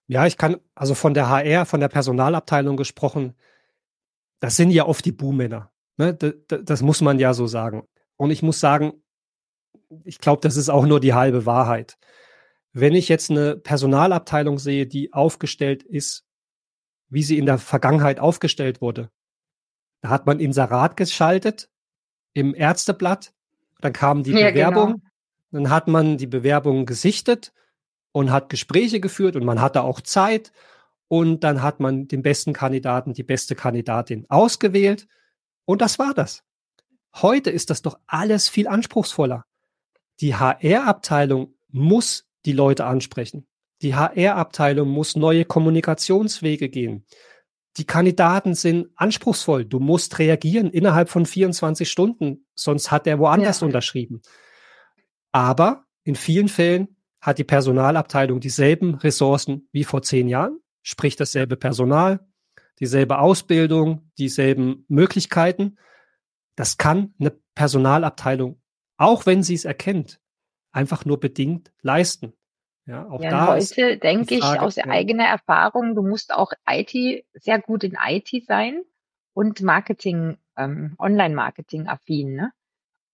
Ja, 0.07 0.25
ich 0.25 0.37
kann, 0.37 0.57
also 0.73 0.93
von 0.93 1.13
der 1.13 1.29
HR, 1.29 1.65
von 1.65 1.79
der 1.79 1.89
Personalabteilung 1.89 2.77
gesprochen, 2.77 3.35
das 4.39 4.55
sind 4.55 4.71
ja 4.71 4.85
oft 4.85 5.03
die 5.03 5.11
Buhmänner. 5.11 5.71
Ne? 5.97 6.13
Das, 6.13 6.63
das 6.63 6.81
muss 6.81 7.01
man 7.01 7.19
ja 7.19 7.33
so 7.33 7.47
sagen. 7.47 7.83
Und 8.15 8.31
ich 8.31 8.41
muss 8.41 8.59
sagen, 8.59 8.93
ich 10.03 10.19
glaube, 10.19 10.41
das 10.41 10.57
ist 10.57 10.69
auch 10.69 10.85
nur 10.85 10.99
die 10.99 11.13
halbe 11.13 11.45
Wahrheit. 11.45 11.97
Wenn 12.73 12.93
ich 12.93 13.09
jetzt 13.09 13.31
eine 13.31 13.57
Personalabteilung 13.57 14.59
sehe, 14.59 14.85
die 14.85 15.13
aufgestellt 15.13 15.83
ist, 15.83 16.25
wie 17.09 17.23
sie 17.23 17.37
in 17.37 17.45
der 17.45 17.57
Vergangenheit 17.57 18.19
aufgestellt 18.19 18.81
wurde, 18.81 19.09
da 20.01 20.09
hat 20.09 20.25
man 20.25 20.39
Inserat 20.39 20.97
geschaltet 20.97 21.69
im 22.33 22.53
Ärzteblatt, 22.53 23.33
dann 23.81 23.93
kam 23.93 24.23
die 24.23 24.31
ja, 24.31 24.49
Bewerbung, 24.49 24.87
genau. 24.87 25.01
dann 25.51 25.69
hat 25.69 25.87
man 25.87 26.17
die 26.17 26.27
Bewerbung 26.27 26.85
gesichtet 26.85 27.53
und 28.11 28.31
hat 28.31 28.49
Gespräche 28.49 28.99
geführt 28.99 29.35
und 29.35 29.45
man 29.45 29.61
hatte 29.61 29.81
auch 29.83 30.01
Zeit 30.01 30.51
und 31.07 31.43
dann 31.43 31.63
hat 31.63 31.79
man 31.79 32.07
den 32.07 32.21
besten 32.21 32.53
Kandidaten, 32.53 33.13
die 33.13 33.23
beste 33.23 33.55
Kandidatin 33.55 34.25
ausgewählt 34.29 35.07
und 35.65 35.81
das 35.81 35.97
war 35.97 36.13
das. 36.13 36.43
Heute 37.15 37.49
ist 37.49 37.69
das 37.69 37.81
doch 37.81 37.97
alles 38.05 38.49
viel 38.49 38.67
anspruchsvoller. 38.67 39.45
Die 40.21 40.35
HR-Abteilung 40.35 41.53
muss 41.69 42.27
die 42.45 42.53
Leute 42.53 42.85
ansprechen. 42.85 43.47
Die 43.81 43.95
HR-Abteilung 43.95 44.89
muss 44.89 45.15
neue 45.15 45.45
Kommunikationswege 45.45 46.69
gehen. 46.69 47.05
Die 47.77 47.85
Kandidaten 47.85 48.55
sind 48.55 48.89
anspruchsvoll. 48.95 49.65
Du 49.65 49.79
musst 49.79 50.17
reagieren 50.17 50.71
innerhalb 50.71 51.09
von 51.09 51.25
24 51.25 51.89
Stunden, 51.89 52.47
sonst 52.55 52.89
hat 52.89 53.05
er 53.05 53.19
woanders 53.19 53.61
ja. 53.61 53.67
unterschrieben. 53.67 54.21
Aber 55.31 55.85
in 56.03 56.15
vielen 56.15 56.47
Fällen 56.47 56.97
hat 57.21 57.37
die 57.37 57.43
Personalabteilung 57.43 58.39
dieselben 58.39 58.95
Ressourcen 58.95 59.67
wie 59.71 59.83
vor 59.83 60.01
zehn 60.01 60.27
Jahren, 60.27 60.59
sprich 60.81 61.15
dasselbe 61.15 61.55
Personal, 61.55 62.25
dieselbe 62.79 63.19
Ausbildung, 63.19 64.11
dieselben 64.17 64.85
Möglichkeiten. 64.87 65.77
Das 66.55 66.77
kann 66.77 67.13
eine 67.19 67.31
Personalabteilung, 67.53 68.59
auch 68.97 69.25
wenn 69.25 69.43
sie 69.43 69.53
es 69.53 69.65
erkennt, 69.65 70.19
einfach 70.71 71.05
nur 71.05 71.19
bedingt 71.19 71.71
leisten. 71.81 72.33
Ja, 72.85 73.07
auch 73.09 73.21
ja, 73.21 73.29
da 73.29 73.47
heute 73.47 73.97
denke 73.97 74.35
ich 74.35 74.43
aus 74.43 74.77
ja. 74.77 74.87
eigener 74.87 75.25
Erfahrung, 75.25 75.93
du 75.93 76.03
musst 76.03 76.33
auch 76.33 76.53
IT, 76.69 77.25
sehr 77.33 77.59
gut 77.59 77.83
in 77.83 77.97
IT 78.01 78.45
sein 78.45 78.81
und 79.33 79.61
Marketing, 79.61 80.37
ähm, 80.55 80.95
Online-Marketing 80.97 81.87
affin. 81.87 82.35
Ne? 82.35 82.51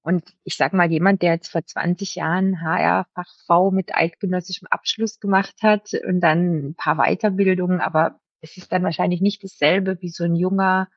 Und 0.04 0.36
ich 0.44 0.58
sag 0.58 0.74
mal, 0.74 0.92
jemand, 0.92 1.22
der 1.22 1.34
jetzt 1.34 1.52
vor 1.52 1.66
20 1.66 2.16
Jahren 2.16 2.62
HR-Fachv 2.62 3.72
mit 3.72 3.96
eidgenössischem 3.96 4.68
Abschluss 4.70 5.20
gemacht 5.20 5.56
hat 5.64 5.94
und 6.06 6.20
dann 6.20 6.68
ein 6.68 6.76
paar 6.76 6.98
Weiterbildungen, 6.98 7.82
aber 7.82 8.20
es 8.42 8.58
ist 8.58 8.72
dann 8.72 8.84
wahrscheinlich 8.84 9.22
nicht 9.22 9.44
dasselbe 9.44 10.00
wie 10.02 10.10
so 10.10 10.24
ein 10.24 10.36
junger 10.36 10.88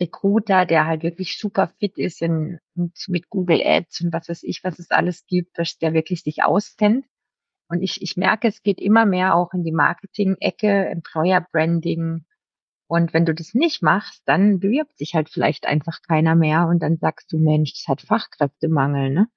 Recruiter, 0.00 0.66
der 0.66 0.86
halt 0.86 1.02
wirklich 1.02 1.38
super 1.38 1.68
fit 1.78 1.96
ist 1.96 2.22
in, 2.22 2.58
mit 3.06 3.30
Google 3.30 3.62
Ads 3.64 4.02
und 4.02 4.12
was 4.12 4.28
weiß 4.28 4.42
ich, 4.42 4.62
was 4.64 4.78
es 4.78 4.90
alles 4.90 5.26
gibt, 5.26 5.58
dass 5.58 5.78
der 5.78 5.94
wirklich 5.94 6.22
sich 6.22 6.42
auskennt. 6.42 7.06
Und 7.68 7.82
ich, 7.82 8.02
ich 8.02 8.16
merke, 8.16 8.48
es 8.48 8.62
geht 8.62 8.80
immer 8.80 9.06
mehr 9.06 9.34
auch 9.34 9.52
in 9.52 9.64
die 9.64 9.72
Marketing-Ecke, 9.72 10.86
Employer 10.86 11.46
Branding, 11.52 12.24
und 12.88 13.12
wenn 13.12 13.26
du 13.26 13.34
das 13.34 13.54
nicht 13.54 13.82
machst, 13.82 14.22
dann 14.26 14.60
bewirbt 14.60 14.96
sich 14.96 15.14
halt 15.14 15.28
vielleicht 15.28 15.66
einfach 15.66 16.02
keiner 16.02 16.34
mehr 16.36 16.68
und 16.68 16.80
dann 16.80 16.98
sagst 16.98 17.32
du, 17.32 17.38
Mensch, 17.38 17.72
das 17.72 17.88
hat 17.88 18.02
Fachkräftemangel, 18.02 19.10
ne? 19.10 19.28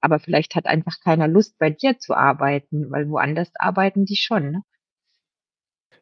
Aber 0.00 0.20
vielleicht 0.20 0.54
hat 0.54 0.66
einfach 0.66 1.00
keiner 1.00 1.26
Lust, 1.26 1.58
bei 1.58 1.70
dir 1.70 1.98
zu 1.98 2.14
arbeiten, 2.14 2.90
weil 2.90 3.08
woanders 3.08 3.50
arbeiten 3.56 4.04
die 4.04 4.16
schon, 4.16 4.52
ne? 4.52 4.62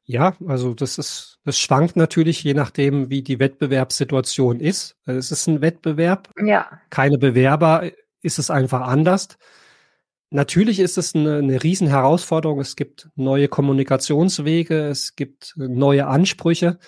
Ja, 0.07 0.37
also 0.47 0.75
das 0.75 0.99
ist, 0.99 1.39
das 1.45 1.59
schwankt 1.59 1.97
natürlich 1.97 2.43
je 2.43 2.53
nachdem, 2.53 3.09
wie 3.09 3.23
die 3.23 3.39
Wettbewerbssituation 3.39 4.61
ist. 4.61 4.97
Es 5.07 5.31
ist 5.31 5.47
ein 5.47 5.63
Wettbewerb. 5.63 6.29
Ja. 6.45 6.81
Keine 6.91 7.17
Bewerber 7.17 7.91
ist 8.21 8.39
es 8.39 8.51
einfach 8.51 8.83
anders. 8.83 9.29
Natürlich 10.31 10.81
ist 10.81 10.99
es 10.99 11.15
eine, 11.15 11.37
eine 11.39 11.63
Riesenherausforderung. 11.63 12.61
Es 12.61 12.77
gibt 12.77 13.09
neue 13.15 13.49
Kommunikationswege, 13.49 14.89
es 14.89 15.17
gibt 15.17 15.55
neue 15.57 16.07
Ansprüche. 16.07 16.79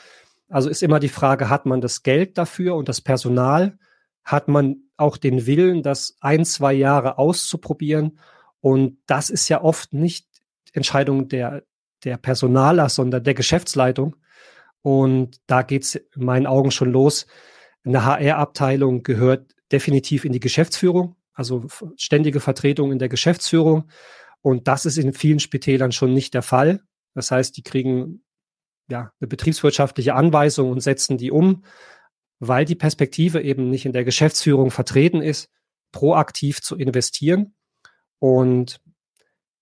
Also 0.48 0.68
ist 0.68 0.82
immer 0.82 1.00
die 1.00 1.08
Frage, 1.08 1.48
hat 1.48 1.64
man 1.64 1.80
das 1.80 2.02
Geld 2.02 2.36
dafür 2.36 2.76
und 2.76 2.88
das 2.88 3.00
Personal? 3.00 3.78
Hat 4.24 4.48
man 4.48 4.76
auch 4.96 5.16
den 5.16 5.46
Willen, 5.46 5.82
das 5.82 6.16
ein, 6.20 6.44
zwei 6.44 6.74
Jahre 6.74 7.18
auszuprobieren? 7.18 8.18
Und 8.60 8.98
das 9.06 9.30
ist 9.30 9.48
ja 9.48 9.62
oft 9.62 9.92
nicht 9.92 10.26
Entscheidung 10.72 11.28
der, 11.28 11.62
der 12.04 12.16
Personaler, 12.16 12.88
sondern 12.88 13.24
der 13.24 13.34
Geschäftsleitung. 13.34 14.16
Und 14.82 15.38
da 15.46 15.62
geht's 15.62 15.94
in 15.94 16.24
meinen 16.24 16.46
Augen 16.46 16.70
schon 16.70 16.92
los. 16.92 17.26
Eine 17.84 18.04
HR-Abteilung 18.04 19.02
gehört 19.02 19.52
definitiv 19.72 20.24
in 20.24 20.32
die 20.32 20.40
Geschäftsführung 20.40 21.16
also 21.36 21.66
ständige 21.96 22.40
Vertretung 22.40 22.90
in 22.90 22.98
der 22.98 23.10
Geschäftsführung. 23.10 23.90
Und 24.40 24.66
das 24.68 24.86
ist 24.86 24.96
in 24.96 25.12
vielen 25.12 25.38
Spitälern 25.38 25.92
schon 25.92 26.12
nicht 26.12 26.34
der 26.34 26.42
Fall. 26.42 26.82
Das 27.14 27.30
heißt, 27.30 27.56
die 27.56 27.62
kriegen 27.62 28.24
ja 28.88 29.12
eine 29.20 29.28
betriebswirtschaftliche 29.28 30.14
Anweisung 30.14 30.70
und 30.70 30.80
setzen 30.80 31.18
die 31.18 31.30
um, 31.30 31.64
weil 32.38 32.64
die 32.64 32.74
Perspektive 32.74 33.42
eben 33.42 33.68
nicht 33.70 33.84
in 33.84 33.92
der 33.92 34.04
Geschäftsführung 34.04 34.70
vertreten 34.70 35.20
ist, 35.20 35.50
proaktiv 35.92 36.62
zu 36.62 36.76
investieren. 36.76 37.54
Und 38.18 38.80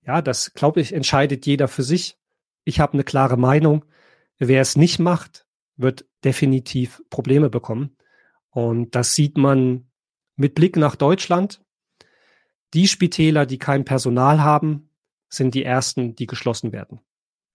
ja, 0.03 0.23
das 0.23 0.55
glaube 0.55 0.81
ich, 0.81 0.93
entscheidet 0.93 1.45
jeder 1.45 1.67
für 1.67 1.83
sich. 1.83 2.19
Ich 2.65 2.81
habe 2.81 2.95
eine 2.95 3.05
klare 3.05 3.37
Meinung. 3.37 3.85
Wer 4.39 4.61
es 4.61 4.77
nicht 4.77 4.99
macht, 4.99 5.47
wird 5.77 6.07
definitiv 6.25 7.03
Probleme 7.11 7.51
bekommen. 7.51 7.97
Und 8.51 8.95
das 8.95 9.15
sieht 9.15 9.37
man 9.37 9.89
mit 10.37 10.55
Blick 10.55 10.77
nach 10.77 10.97
Deutschland. 10.97 11.63
Die 12.73 12.89
Spitäler, 12.89 13.47
die 13.47 13.59
kein 13.59 13.85
Personal 13.85 14.43
haben, 14.43 14.89
sind 15.29 15.55
die 15.55 15.65
ersten, 15.65 16.15
die 16.15 16.27
geschlossen 16.27 16.73
werden. 16.73 17.01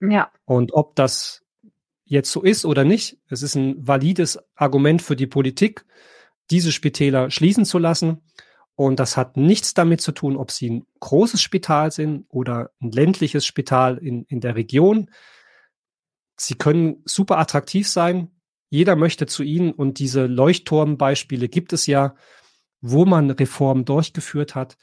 Ja. 0.01 0.31
Und 0.45 0.73
ob 0.73 0.95
das 0.95 1.43
jetzt 2.05 2.31
so 2.31 2.41
ist 2.41 2.65
oder 2.65 2.83
nicht, 2.83 3.19
es 3.27 3.43
ist 3.43 3.55
ein 3.55 3.75
valides 3.85 4.39
Argument 4.55 5.01
für 5.01 5.15
die 5.15 5.27
Politik, 5.27 5.85
diese 6.49 6.71
Spitäler 6.71 7.29
schließen 7.29 7.65
zu 7.65 7.77
lassen. 7.77 8.21
Und 8.79 8.99
das 8.99 9.17
hat 9.17 9.35
nichts 9.35 9.73
damit 9.73 9.99
zu 9.99 10.13
tun, 10.13 10.37
ob 10.37 10.51
sie 10.51 10.69
ein 10.69 10.85
großes 11.01 11.41
Spital 11.41 11.91
sind 11.91 12.25
oder 12.29 12.71
ein 12.81 12.91
ländliches 12.91 13.45
Spital 13.45 13.97
in, 13.97 14.23
in 14.23 14.39
der 14.39 14.55
Region. 14.55 15.09
Sie 16.37 16.55
können 16.55 17.01
super 17.03 17.39
attraktiv 17.39 17.89
sein. 17.89 18.31
Jeder 18.69 18.95
möchte 18.95 19.25
zu 19.25 19.43
ihnen 19.43 19.73
und 19.73 19.99
diese 19.99 20.27
Leuchtturmbeispiele 20.27 21.49
gibt 21.49 21.73
es 21.73 21.87
ja, 21.87 22.15
wo 22.79 23.03
man 23.05 23.29
Reformen 23.31 23.83
durchgeführt 23.83 24.55
hat 24.55 24.77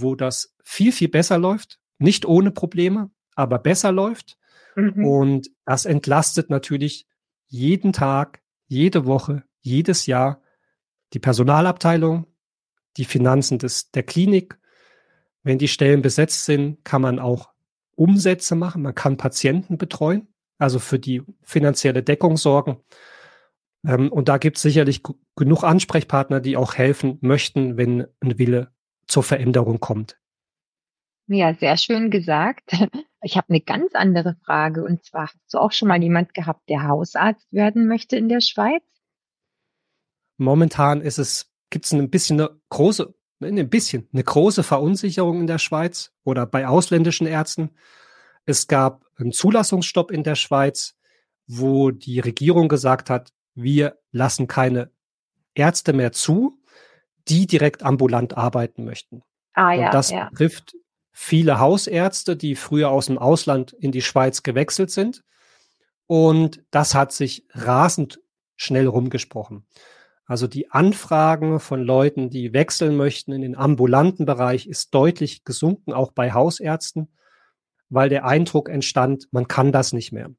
wo 0.00 0.14
das 0.14 0.54
viel, 0.62 0.92
viel 0.92 1.08
besser 1.08 1.38
läuft. 1.38 1.78
Nicht 1.98 2.26
ohne 2.26 2.50
Probleme, 2.50 3.10
aber 3.34 3.58
besser 3.58 3.92
läuft. 3.92 4.36
Mhm. 4.74 5.04
Und 5.04 5.50
das 5.64 5.86
entlastet 5.86 6.50
natürlich 6.50 7.06
jeden 7.46 7.92
Tag, 7.92 8.42
jede 8.66 9.06
Woche, 9.06 9.44
jedes 9.60 10.06
Jahr 10.06 10.42
die 11.12 11.18
Personalabteilung, 11.18 12.26
die 12.96 13.04
Finanzen 13.04 13.58
des, 13.58 13.90
der 13.90 14.02
Klinik. 14.02 14.58
Wenn 15.42 15.58
die 15.58 15.68
Stellen 15.68 16.02
besetzt 16.02 16.44
sind, 16.44 16.84
kann 16.84 17.02
man 17.02 17.18
auch 17.18 17.50
Umsätze 17.94 18.54
machen. 18.54 18.82
Man 18.82 18.94
kann 18.94 19.16
Patienten 19.16 19.78
betreuen, 19.78 20.28
also 20.58 20.78
für 20.78 20.98
die 20.98 21.22
finanzielle 21.42 22.02
Deckung 22.02 22.36
sorgen. 22.36 22.78
Ähm, 23.86 24.10
und 24.10 24.28
da 24.28 24.38
gibt 24.38 24.56
es 24.56 24.62
sicherlich 24.62 25.02
genug 25.36 25.64
Ansprechpartner, 25.64 26.40
die 26.40 26.56
auch 26.56 26.74
helfen 26.74 27.18
möchten, 27.20 27.76
wenn 27.76 28.06
ein 28.20 28.38
Wille 28.38 28.72
zur 29.06 29.22
Veränderung 29.22 29.80
kommt. 29.80 30.18
Ja, 31.28 31.54
sehr 31.54 31.76
schön 31.76 32.10
gesagt. 32.10 32.72
Ich 33.22 33.36
habe 33.36 33.48
eine 33.48 33.60
ganz 33.60 33.92
andere 33.94 34.36
Frage. 34.44 34.84
Und 34.84 35.02
zwar, 35.02 35.24
hast 35.24 35.52
du 35.52 35.58
auch 35.58 35.72
schon 35.72 35.88
mal 35.88 36.00
jemand 36.00 36.32
gehabt, 36.32 36.68
der 36.68 36.86
Hausarzt 36.86 37.52
werden 37.52 37.88
möchte 37.88 38.16
in 38.16 38.28
der 38.28 38.40
Schweiz? 38.40 38.84
Momentan 40.36 41.00
ist 41.00 41.18
es, 41.18 41.50
gibt 41.70 41.86
es 41.86 41.92
ein 41.92 42.10
bisschen 42.10 42.40
eine 42.40 42.50
große, 42.68 43.14
ein 43.40 43.68
bisschen, 43.68 44.08
eine 44.12 44.24
große 44.24 44.62
Verunsicherung 44.62 45.40
in 45.40 45.46
der 45.46 45.58
Schweiz 45.58 46.12
oder 46.24 46.46
bei 46.46 46.66
ausländischen 46.66 47.26
Ärzten. 47.26 47.70
Es 48.44 48.68
gab 48.68 49.04
einen 49.16 49.32
Zulassungsstopp 49.32 50.10
in 50.10 50.22
der 50.22 50.36
Schweiz, 50.36 50.96
wo 51.46 51.90
die 51.90 52.20
Regierung 52.20 52.68
gesagt 52.68 53.10
hat, 53.10 53.32
wir 53.54 53.98
lassen 54.10 54.46
keine 54.46 54.90
Ärzte 55.54 55.92
mehr 55.92 56.12
zu, 56.12 56.58
die 57.28 57.46
direkt 57.46 57.82
ambulant 57.82 58.36
arbeiten 58.36 58.84
möchten. 58.84 59.22
Ah, 59.54 59.72
ja, 59.72 59.86
Und 59.86 59.94
das 59.94 60.10
ja. 60.10 60.28
betrifft 60.28 60.76
viele 61.12 61.58
Hausärzte, 61.58 62.36
die 62.36 62.54
früher 62.54 62.90
aus 62.90 63.06
dem 63.06 63.18
Ausland 63.18 63.72
in 63.72 63.90
die 63.90 64.02
Schweiz 64.02 64.42
gewechselt 64.42 64.90
sind. 64.90 65.24
Und 66.06 66.62
das 66.70 66.94
hat 66.94 67.12
sich 67.12 67.46
rasend 67.52 68.20
schnell 68.54 68.86
rumgesprochen. 68.86 69.66
Also 70.26 70.48
die 70.48 70.70
Anfragen 70.72 71.60
von 71.60 71.82
Leuten, 71.82 72.30
die 72.30 72.52
wechseln 72.52 72.96
möchten 72.96 73.32
in 73.32 73.42
den 73.42 73.56
ambulanten 73.56 74.26
Bereich, 74.26 74.66
ist 74.66 74.92
deutlich 74.92 75.44
gesunken, 75.44 75.92
auch 75.92 76.10
bei 76.10 76.32
Hausärzten, 76.32 77.08
weil 77.88 78.08
der 78.08 78.24
Eindruck 78.24 78.68
entstand, 78.68 79.28
man 79.30 79.46
kann 79.46 79.70
das 79.70 79.92
nicht 79.92 80.10
mehr. 80.10 80.30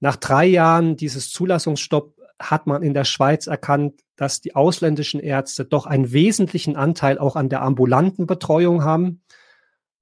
Nach 0.00 0.16
drei 0.16 0.44
Jahren 0.44 0.96
dieses 0.96 1.30
Zulassungsstopp 1.30 2.14
hat 2.38 2.66
man 2.66 2.82
in 2.82 2.92
der 2.92 3.04
Schweiz 3.04 3.46
erkannt, 3.46 4.02
dass 4.16 4.42
die 4.42 4.54
ausländischen 4.54 5.18
Ärzte 5.18 5.64
doch 5.64 5.86
einen 5.86 6.12
wesentlichen 6.12 6.76
Anteil 6.76 7.18
auch 7.18 7.36
an 7.36 7.48
der 7.48 7.62
ambulanten 7.62 8.26
Betreuung 8.26 8.84
haben. 8.84 9.22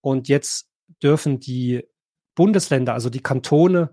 Und 0.00 0.26
jetzt 0.26 0.68
dürfen 1.02 1.38
die 1.38 1.86
Bundesländer, 2.34 2.94
also 2.94 3.10
die 3.10 3.22
Kantone, 3.22 3.92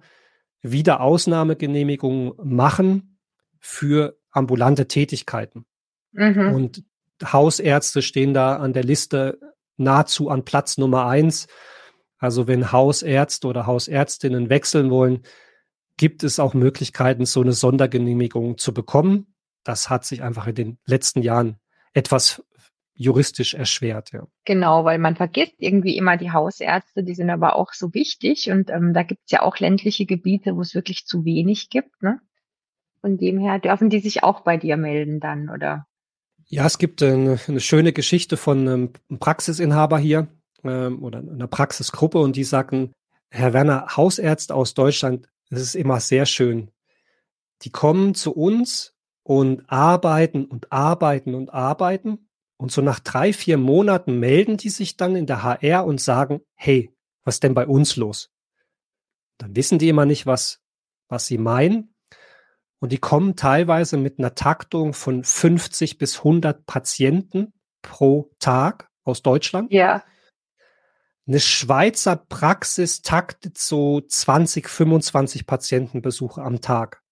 wieder 0.62 1.02
Ausnahmegenehmigungen 1.02 2.34
machen 2.44 3.20
für 3.60 4.19
ambulante 4.32 4.88
Tätigkeiten. 4.88 5.66
Mhm. 6.12 6.54
Und 6.54 6.84
Hausärzte 7.24 8.02
stehen 8.02 8.34
da 8.34 8.58
an 8.58 8.74
der 8.74 8.84
Liste 8.84 9.40
nahezu 9.78 10.30
an 10.30 10.46
Platz 10.46 10.78
Nummer 10.78 11.08
eins. 11.08 11.48
Also 12.18 12.48
wenn 12.48 12.72
Hausärzte 12.72 13.48
oder 13.48 13.66
Hausärztinnen 13.66 14.50
wechseln 14.50 14.90
wollen, 14.90 15.24
gibt 15.98 16.24
es 16.24 16.40
auch 16.40 16.54
Möglichkeiten, 16.54 17.26
so 17.26 17.42
eine 17.42 17.54
Sondergenehmigung 17.54 18.58
zu 18.58 18.74
bekommen. 18.74 19.34
Das 19.64 19.90
hat 19.90 20.06
sich 20.06 20.24
einfach 20.24 20.48
in 20.48 20.56
den 20.56 20.78
letzten 20.86 21.22
Jahren 21.22 21.60
etwas 21.94 22.44
juristisch 22.94 23.54
erschwert, 23.54 24.12
ja. 24.12 24.28
Genau, 24.44 24.84
weil 24.84 25.00
man 25.00 25.16
vergisst 25.16 25.56
irgendwie 25.58 25.96
immer 25.96 26.18
die 26.18 26.32
Hausärzte, 26.32 27.04
die 27.04 27.16
sind 27.16 27.30
aber 27.30 27.56
auch 27.56 27.72
so 27.72 27.94
wichtig 27.94 28.52
und 28.52 28.70
ähm, 28.70 28.94
da 28.94 29.04
gibt 29.04 29.22
es 29.26 29.32
ja 29.32 29.42
auch 29.42 29.58
ländliche 29.58 30.06
Gebiete, 30.06 30.56
wo 30.58 30.62
es 30.62 30.76
wirklich 30.76 31.06
zu 31.06 31.24
wenig 31.24 31.70
gibt. 31.70 32.02
Ne? 32.02 32.20
Von 33.02 33.18
dem 33.18 33.40
her 33.40 33.60
dürfen 33.60 33.90
die 33.90 34.00
sich 34.00 34.24
auch 34.24 34.42
bei 34.42 34.58
dir 34.58 34.78
melden 34.78 35.20
dann, 35.20 35.50
oder? 35.50 35.88
Ja, 36.46 36.66
es 36.66 36.78
gibt 36.78 37.02
eine, 37.04 37.40
eine 37.48 37.60
schöne 37.60 37.94
Geschichte 37.94 38.36
von 38.36 38.68
einem 38.68 38.94
Praxisinhaber 39.20 40.00
hier 40.00 40.28
ähm, 40.64 41.04
oder 41.04 41.20
einer 41.20 41.48
Praxisgruppe 41.48 42.20
und 42.20 42.36
die 42.36 42.44
sagten, 42.44 42.92
Herr 43.30 43.54
Werner, 43.54 43.96
Hausärzte 43.96 44.56
aus 44.56 44.74
Deutschland, 44.74 45.30
das 45.50 45.62
ist 45.62 45.76
immer 45.76 46.00
sehr 46.00 46.26
schön. 46.26 46.72
Die 47.62 47.70
kommen 47.70 48.16
zu 48.16 48.34
uns 48.34 48.96
und 49.24 49.64
arbeiten 49.68 50.46
und 50.46 50.72
arbeiten 50.72 51.36
und 51.36 51.54
arbeiten 51.54 52.30
und 52.58 52.72
so 52.72 52.82
nach 52.82 53.00
drei, 53.00 53.32
vier 53.32 53.58
Monaten 53.58 54.20
melden 54.20 54.58
die 54.58 54.70
sich 54.70 54.98
dann 54.98 55.16
in 55.16 55.28
der 55.28 55.44
HR 55.44 55.86
und 55.86 56.02
sagen, 56.02 56.42
hey, 56.56 56.92
was 57.24 57.36
ist 57.36 57.44
denn 57.44 57.54
bei 57.54 57.68
uns 57.68 57.96
los? 57.96 58.32
Dann 59.38 59.56
wissen 59.56 59.80
die 59.80 59.88
immer 59.88 60.06
nicht, 60.06 60.26
was, 60.26 60.60
was 61.08 61.28
sie 61.28 61.38
meinen. 61.38 61.94
Und 62.80 62.92
die 62.92 62.98
kommen 62.98 63.36
teilweise 63.36 63.98
mit 63.98 64.20
einer 64.20 64.36
Taktung 64.36 64.94
von 64.94 65.24
50 65.24 65.98
bis 65.98 66.20
100 66.20 66.66
Patienten 66.66 67.54
pro 67.82 68.32
Tag 68.40 68.90
aus 69.04 69.22
Deutschland. 69.22 69.72
Ja. 69.72 70.04
Eine 71.28 71.40
Schweizer 71.40 72.16
Praxis 72.16 73.02
taktet 73.02 73.58
so 73.58 74.02
20, 74.02 74.68
25 74.68 75.46
Patientenbesuche 75.46 76.42
am 76.42 76.62
Tag. 76.62 77.04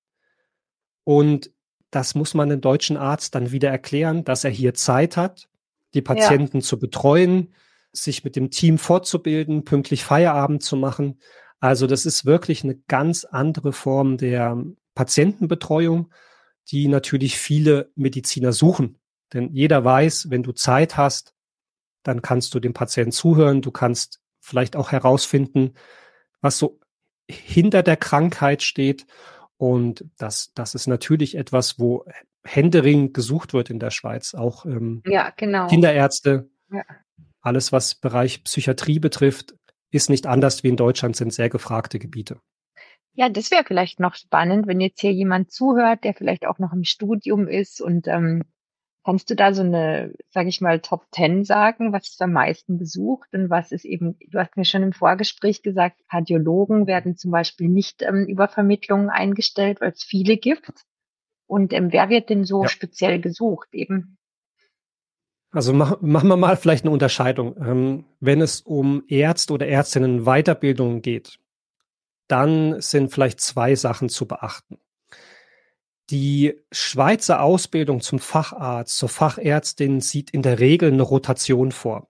Und 1.04 1.52
das 1.92 2.16
muss 2.16 2.34
man 2.34 2.50
dem 2.50 2.62
deutschen 2.62 2.98
Arzt 2.98 3.36
dann 3.36 3.52
wieder 3.52 3.70
erklären, 3.70 4.24
dass 4.24 4.44
er 4.44 4.50
hier 4.50 4.74
Zeit 4.74 5.18
hat, 5.18 5.50
die 5.94 6.02
Patienten 6.02 6.58
ja. 6.58 6.64
zu 6.64 6.80
betreuen, 6.80 7.54
sich 7.92 8.24
mit 8.24 8.36
dem 8.36 8.50
Team 8.50 8.78
fortzubilden, 8.78 9.64
pünktlich 9.64 10.04
Feierabend 10.04 10.64
zu 10.64 10.76
machen. 10.78 11.20
Also 11.60 11.88
das 11.88 12.06
ist 12.06 12.26
wirklich 12.26 12.64
eine 12.64 12.76
ganz 12.76 13.24
andere 13.24 13.72
Form 13.74 14.18
der 14.18 14.64
Patientenbetreuung, 14.98 16.12
die 16.70 16.88
natürlich 16.88 17.38
viele 17.38 17.92
Mediziner 17.96 18.52
suchen. 18.52 18.98
Denn 19.32 19.54
jeder 19.54 19.86
weiß, 19.86 20.32
wenn 20.32 20.42
du 20.42 20.54
Zeit 20.54 20.98
hast, 20.98 21.36
dann 22.02 22.24
kannst 22.24 22.56
du 22.56 22.60
dem 22.60 22.74
Patienten 22.74 23.12
zuhören, 23.12 23.62
du 23.62 23.70
kannst 23.70 24.22
vielleicht 24.40 24.76
auch 24.76 24.92
herausfinden, 24.92 25.76
was 26.42 26.58
so 26.58 26.80
hinter 27.30 27.84
der 27.84 27.98
Krankheit 27.98 28.64
steht 28.64 29.06
und 29.58 30.06
das, 30.18 30.52
das 30.56 30.74
ist 30.74 30.88
natürlich 30.88 31.36
etwas, 31.36 31.78
wo 31.80 32.06
Händering 32.44 33.14
gesucht 33.14 33.54
wird 33.54 33.70
in 33.70 33.80
der 33.80 33.92
Schweiz. 33.92 34.34
Auch 34.34 34.66
ähm, 34.66 35.04
ja, 35.06 35.32
genau. 35.36 35.68
Kinderärzte, 35.68 36.50
ja. 36.72 36.84
alles, 37.42 37.72
was 37.72 37.94
Bereich 37.96 38.44
Psychiatrie 38.44 39.00
betrifft, 39.00 39.56
ist 39.92 40.10
nicht 40.10 40.26
anders 40.26 40.64
wie 40.64 40.70
in 40.70 40.78
Deutschland, 40.78 41.16
sind 41.16 41.34
sehr 41.34 41.50
gefragte 41.50 42.00
Gebiete. 42.00 42.40
Ja, 43.18 43.30
das 43.30 43.52
wäre 43.52 43.64
vielleicht 43.66 44.00
noch 44.00 44.16
spannend, 44.16 44.68
wenn 44.68 44.80
jetzt 44.80 45.02
hier 45.02 45.12
jemand 45.12 45.52
zuhört, 45.52 46.04
der 46.04 46.14
vielleicht 46.14 46.46
auch 46.46 46.60
noch 46.60 46.72
im 46.72 46.84
Studium 46.84 47.48
ist 47.48 47.82
und 47.82 48.08
ähm, 48.08 48.44
Kannst 49.08 49.30
du 49.30 49.38
da 49.38 49.54
so 49.54 49.62
eine, 49.62 50.14
sage 50.32 50.50
ich 50.50 50.60
mal, 50.60 50.82
Top 50.82 51.06
Ten 51.12 51.46
sagen, 51.46 51.94
was 51.94 52.10
ist 52.10 52.22
am 52.22 52.34
meisten 52.34 52.78
besucht 52.78 53.30
und 53.32 53.50
was 53.50 53.72
ist 53.72 53.86
eben, 53.86 54.18
du 54.20 54.38
hast 54.38 54.58
mir 54.58 54.66
schon 54.66 54.84
im 54.84 54.92
Vorgespräch 54.92 55.64
gesagt, 55.64 56.02
Kardiologen 56.10 56.88
werden 56.88 57.16
zum 57.16 57.32
Beispiel 57.32 57.70
nicht 57.70 58.02
ähm, 58.02 58.26
über 58.26 58.50
Vermittlungen 58.50 59.10
eingestellt, 59.10 59.80
weil 59.80 59.92
es 59.92 60.04
viele 60.04 60.36
gibt. 60.36 60.84
Und 61.46 61.72
ähm, 61.72 61.94
wer 61.94 62.10
wird 62.10 62.30
denn 62.30 62.44
so 62.44 62.64
ja. 62.64 62.68
speziell 62.68 63.22
gesucht 63.22 63.70
eben? 63.72 64.18
Also 65.52 65.72
mach, 65.72 66.02
machen 66.02 66.28
wir 66.28 66.36
mal 66.36 66.58
vielleicht 66.58 66.84
eine 66.84 66.92
Unterscheidung. 66.92 67.56
Ähm, 67.66 68.04
wenn 68.20 68.42
es 68.42 68.60
um 68.60 69.04
Ärzte 69.08 69.54
oder 69.54 69.70
Ärztinnen 69.70 70.26
Weiterbildungen 70.26 71.02
geht, 71.02 71.40
dann 72.28 72.82
sind 72.82 73.12
vielleicht 73.12 73.40
zwei 73.42 73.76
Sachen 73.76 74.10
zu 74.10 74.28
beachten. 74.28 74.80
Die 76.10 76.56
Schweizer 76.72 77.42
Ausbildung 77.42 78.02
zum 78.02 78.20
Facharzt, 78.20 78.98
zur 78.98 79.10
Fachärztin 79.10 80.00
sieht 80.00 80.30
in 80.30 80.42
der 80.42 80.60
Regel 80.60 80.92
eine 80.92 81.02
Rotation 81.02 81.72
vor. 81.72 82.10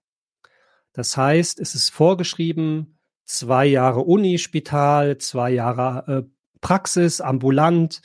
Das 0.93 1.17
heißt, 1.17 1.59
es 1.59 1.75
ist 1.75 1.89
vorgeschrieben, 1.89 2.99
zwei 3.25 3.65
Jahre 3.65 4.01
Unispital, 4.01 5.17
zwei 5.17 5.51
Jahre 5.51 6.25
äh, 6.25 6.29
Praxis, 6.61 7.21
ambulant, 7.21 8.01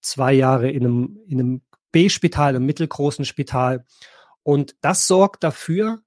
zwei 0.00 0.32
Jahre 0.32 0.70
in 0.70 0.84
einem, 0.84 1.20
in 1.26 1.40
einem 1.40 1.62
B-Spital, 1.92 2.50
einem 2.50 2.66
mittelgroßen 2.66 3.24
Spital. 3.24 3.84
Und 4.42 4.76
das 4.80 5.06
sorgt 5.06 5.44
dafür, 5.44 6.02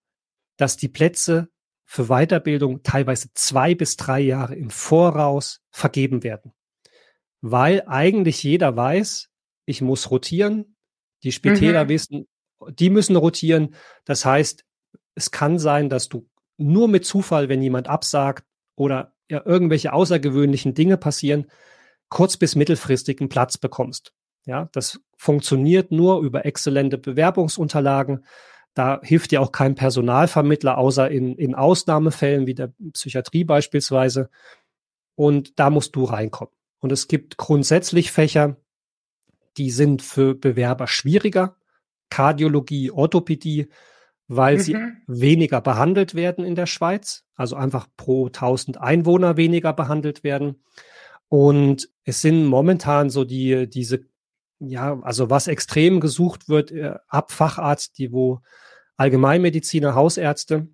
dass 0.58 0.78
die 0.78 0.88
Plätze 0.88 1.50
für 1.94 2.08
Weiterbildung 2.08 2.84
teilweise 2.84 3.30
zwei 3.34 3.76
bis 3.76 3.98
drei 3.98 4.20
Jahre 4.20 4.56
im 4.56 4.70
Voraus 4.70 5.62
vergeben 5.72 6.24
werden 6.24 6.54
weil 7.44 7.84
eigentlich 7.88 8.42
jeder 8.42 8.76
weiß, 8.78 9.30
ich 9.66 9.82
muss 9.82 10.10
rotieren. 10.10 10.78
Die 11.24 11.34
Spitäler 11.34 11.84
mhm. 11.84 11.90
wissen, 11.90 12.28
die 12.80 12.90
müssen 12.90 13.18
rotieren. 13.18 13.76
Das 14.06 14.24
heißt, 14.24 14.64
es 15.16 15.30
kann 15.30 15.60
sein, 15.60 15.90
dass 15.90 16.08
du 16.08 16.30
nur 16.58 16.88
mit 16.88 17.06
Zufall, 17.06 17.50
wenn 17.50 17.62
jemand 17.62 17.90
absagt 17.90 18.46
oder 18.76 19.14
ja, 19.30 19.42
irgendwelche 19.46 19.92
außergewöhnlichen 19.92 20.74
Dinge 20.74 20.96
passieren, 20.96 21.52
kurz 22.08 22.38
bis 22.38 22.56
mittelfristig 22.56 23.20
einen 23.20 23.30
Platz 23.30 23.58
bekommst. 23.58 24.14
Ja, 24.46 24.70
das 24.72 25.02
funktioniert 25.18 25.92
nur 25.92 26.22
über 26.22 26.46
exzellente 26.46 26.98
Bewerbungsunterlagen. 26.98 28.26
Da 28.74 29.00
hilft 29.04 29.32
dir 29.32 29.42
auch 29.42 29.52
kein 29.52 29.76
Personalvermittler, 29.76 30.78
außer 30.78 31.10
in, 31.10 31.36
in 31.36 31.56
Ausnahmefällen 31.56 32.48
wie 32.48 32.56
der 32.56 32.74
Psychiatrie 32.94 33.44
beispielsweise. 33.44 34.30
Und 35.16 35.60
da 35.60 35.70
musst 35.70 35.96
du 35.96 36.06
reinkommen. 36.06 36.54
Und 36.80 36.92
es 36.92 37.08
gibt 37.08 37.38
grundsätzlich 37.38 38.12
Fächer, 38.12 38.58
die 39.58 39.70
sind 39.70 40.02
für 40.02 40.36
Bewerber 40.36 40.88
schwieriger. 40.88 41.56
Kardiologie, 42.10 42.92
Orthopädie, 42.92 43.70
weil 44.28 44.58
mhm. 44.58 44.62
sie 44.62 44.78
weniger 45.08 45.62
behandelt 45.62 46.16
werden 46.16 46.46
in 46.46 46.56
der 46.56 46.66
Schweiz, 46.66 47.26
also 47.36 47.56
einfach 47.56 47.88
pro 47.98 48.28
1000 48.28 48.80
Einwohner 48.80 49.38
weniger 49.38 49.74
behandelt 49.74 50.24
werden. 50.24 50.64
Und 51.28 51.90
es 52.04 52.22
sind 52.22 52.46
momentan 52.46 53.10
so 53.10 53.24
die, 53.24 53.68
diese, 53.68 54.06
ja, 54.60 55.00
also 55.02 55.30
was 55.30 55.48
extrem 55.48 56.00
gesucht 56.00 56.50
wird, 56.50 56.72
äh, 56.72 56.96
ab 57.08 57.32
Facharzt, 57.32 57.98
die 57.98 58.12
wo 58.12 58.42
Allgemeinmediziner, 58.98 59.96
Hausärzte, 59.96 60.68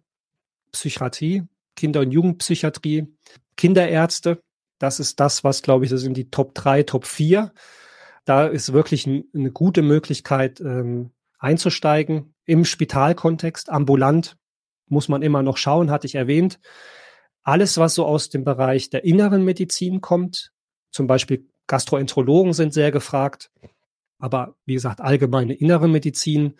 Psychiatrie, 0.72 1.44
Kinder- 1.76 2.02
und 2.02 2.12
Jugendpsychiatrie, 2.12 3.08
Kinderärzte, 3.56 4.42
das 4.80 5.00
ist 5.00 5.20
das, 5.20 5.44
was, 5.44 5.62
glaube 5.62 5.86
ich, 5.86 5.92
das 5.92 6.02
sind 6.02 6.16
die 6.16 6.32
Top 6.32 6.56
3, 6.56 6.84
Top 6.84 7.06
4. 7.06 7.54
Da 8.26 8.48
ist 8.48 8.74
wirklich 8.74 9.06
eine 9.08 9.52
gute 9.52 9.82
Möglichkeit 9.82 10.62
ähm, 10.62 11.12
einzusteigen. 11.38 12.34
Im 12.46 12.66
Spitalkontext, 12.66 13.70
ambulant, 13.70 14.38
muss 14.88 15.10
man 15.10 15.22
immer 15.22 15.44
noch 15.44 15.58
schauen, 15.58 15.92
hatte 15.92 16.08
ich 16.08 16.16
erwähnt. 16.16 16.60
Alles, 17.44 17.78
was 17.78 17.94
so 17.94 18.06
aus 18.06 18.30
dem 18.30 18.44
Bereich 18.44 18.90
der 18.90 19.04
inneren 19.04 19.44
Medizin 19.44 20.02
kommt, 20.02 20.52
zum 20.92 21.08
Beispiel 21.08 21.48
Gastroenterologen 21.68 22.54
sind 22.54 22.74
sehr 22.74 22.92
gefragt, 22.92 23.52
aber 24.18 24.56
wie 24.66 24.74
gesagt, 24.74 25.02
allgemeine 25.02 25.54
innere 25.54 25.88
Medizin 25.88 26.56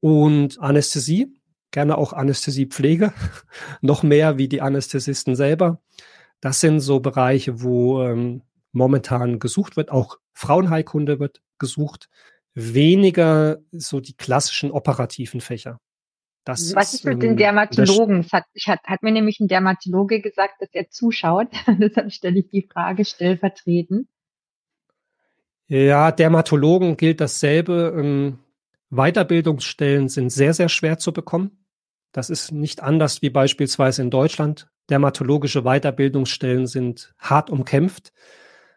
und 0.00 0.60
Anästhesie, 0.60 1.34
gerne 1.70 1.98
auch 1.98 2.12
Anästhesiepflege, 2.12 3.12
noch 3.80 4.02
mehr 4.02 4.38
wie 4.38 4.48
die 4.48 4.60
Anästhesisten 4.60 5.36
selber. 5.36 5.80
Das 6.40 6.60
sind 6.60 6.80
so 6.80 7.00
Bereiche, 7.00 7.62
wo 7.62 8.02
ähm, 8.02 8.42
momentan 8.72 9.38
gesucht 9.38 9.76
wird. 9.76 9.90
Auch 9.90 10.18
Frauenheilkunde 10.32 11.18
wird 11.18 11.40
gesucht. 11.58 12.08
Weniger 12.54 13.58
so 13.72 14.00
die 14.00 14.16
klassischen 14.16 14.70
operativen 14.70 15.40
Fächer. 15.40 15.80
Das 16.44 16.74
Was 16.74 16.94
ist, 16.94 17.04
mit 17.04 17.22
den 17.22 17.32
ähm, 17.32 17.36
Dermatologen? 17.36 18.22
Das 18.22 18.32
hat, 18.32 18.44
hat, 18.66 18.80
hat 18.84 19.02
mir 19.02 19.12
nämlich 19.12 19.38
ein 19.38 19.48
Dermatologe 19.48 20.20
gesagt, 20.20 20.54
dass 20.60 20.70
er 20.72 20.88
zuschaut. 20.88 21.48
Deshalb 21.78 22.10
stelle 22.10 22.38
ich 22.38 22.48
die 22.48 22.66
Frage 22.72 23.04
stellvertretend. 23.04 24.08
Ja, 25.66 26.10
Dermatologen 26.10 26.96
gilt 26.96 27.20
dasselbe. 27.20 27.94
Ähm, 27.94 28.38
Weiterbildungsstellen 28.90 30.08
sind 30.08 30.30
sehr, 30.30 30.54
sehr 30.54 30.68
schwer 30.68 30.98
zu 30.98 31.12
bekommen. 31.12 31.64
Das 32.12 32.30
ist 32.30 32.52
nicht 32.52 32.82
anders 32.82 33.22
wie 33.22 33.30
beispielsweise 33.30 34.02
in 34.02 34.10
Deutschland. 34.10 34.68
Dermatologische 34.88 35.62
Weiterbildungsstellen 35.62 36.66
sind 36.66 37.14
hart 37.18 37.50
umkämpft, 37.50 38.12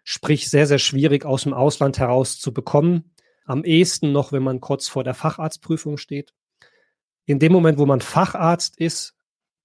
sprich 0.04 0.50
sehr, 0.50 0.68
sehr 0.68 0.80
schwierig 0.80 1.26
aus 1.26 1.44
dem 1.44 1.54
Ausland 1.54 1.98
heraus 2.00 2.40
zu 2.40 2.54
bekommen. 2.54 3.16
Am 3.46 3.64
ehesten 3.64 4.12
noch, 4.12 4.32
wenn 4.32 4.44
man 4.44 4.60
kurz 4.60 4.90
vor 4.90 5.04
der 5.04 5.14
Facharztprüfung 5.14 5.98
steht. 5.98 6.34
In 7.26 7.40
dem 7.40 7.54
Moment, 7.54 7.78
wo 7.78 7.86
man 7.86 8.02
Facharzt 8.02 8.78
ist, 8.78 9.16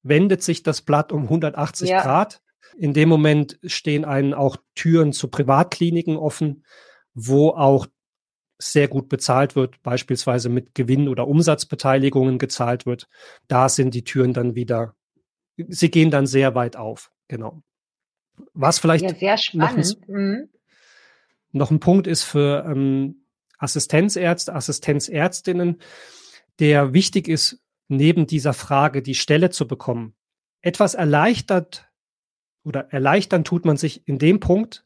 wendet 0.03 0.43
sich 0.43 0.63
das 0.63 0.83
Blatt 0.83 1.13
um 1.13 1.25
180 1.25 1.91
ja. 1.91 2.03
Grad. 2.03 2.41
In 2.77 2.95
dem 2.95 3.09
Moment 3.09 3.59
stehen 3.65 4.05
einen 4.05 4.35
auch 4.35 4.57
Türen 4.75 5.13
zu 5.13 5.29
Privatkliniken 5.29 6.17
offen, 6.17 6.65
wo 7.15 7.51
auch 7.51 7.87
sehr 8.59 8.89
gut 8.89 9.09
bezahlt 9.09 9.57
wird, 9.57 9.83
beispielsweise 9.83 10.49
mit 10.49 10.75
Gewinn- 10.75 11.09
oder 11.09 11.29
Umsatzbeteiligungen 11.29 12.39
gezahlt 12.39 12.87
wird, 12.87 13.09
da 13.49 13.69
sind 13.69 13.95
die 13.95 14.05
Türen 14.05 14.33
dann 14.33 14.55
wieder, 14.55 14.95
sie 15.57 15.91
gehen 15.91 16.11
dann 16.11 16.27
sehr 16.27 16.55
weit 16.55 16.77
auf. 16.77 17.11
Genau. 17.29 17.63
Was 18.55 18.79
vielleicht 18.79 19.21
ja. 19.21 19.37
Noch, 19.53 19.77
ein, 19.77 19.85
mhm. 20.07 20.49
noch 21.53 21.71
ein 21.71 21.81
Punkt 21.81 22.07
ist 22.07 22.23
für 22.23 22.65
ähm, 22.67 23.27
Assistenzärzte, 23.59 24.55
Assistenzärztinnen, 24.55 25.81
der 26.59 26.93
wichtig 26.93 27.29
ist, 27.29 27.61
neben 27.89 28.27
dieser 28.27 28.53
Frage 28.53 29.03
die 29.03 29.15
Stelle 29.15 29.51
zu 29.51 29.67
bekommen. 29.67 30.15
Etwas 30.61 30.95
erleichtert 30.95 31.89
oder 32.65 32.93
erleichtern 32.93 33.45
tut 33.45 33.65
man 33.65 33.77
sich 33.77 34.07
in 34.09 34.19
dem 34.19 34.41
Punkt, 34.41 34.85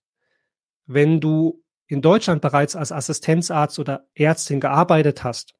wenn 0.86 1.20
du 1.20 1.62
in 1.90 2.02
Deutschland 2.02 2.40
bereits 2.40 2.76
als 2.76 2.92
Assistenzarzt 2.92 3.80
oder 3.80 4.06
Ärztin 4.14 4.60
gearbeitet 4.60 5.24
hast, 5.24 5.54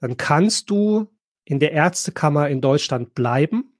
dann 0.00 0.16
kannst 0.16 0.70
du 0.70 1.12
in 1.44 1.60
der 1.60 1.72
Ärztekammer 1.72 2.48
in 2.48 2.62
Deutschland 2.62 3.14
bleiben. 3.14 3.78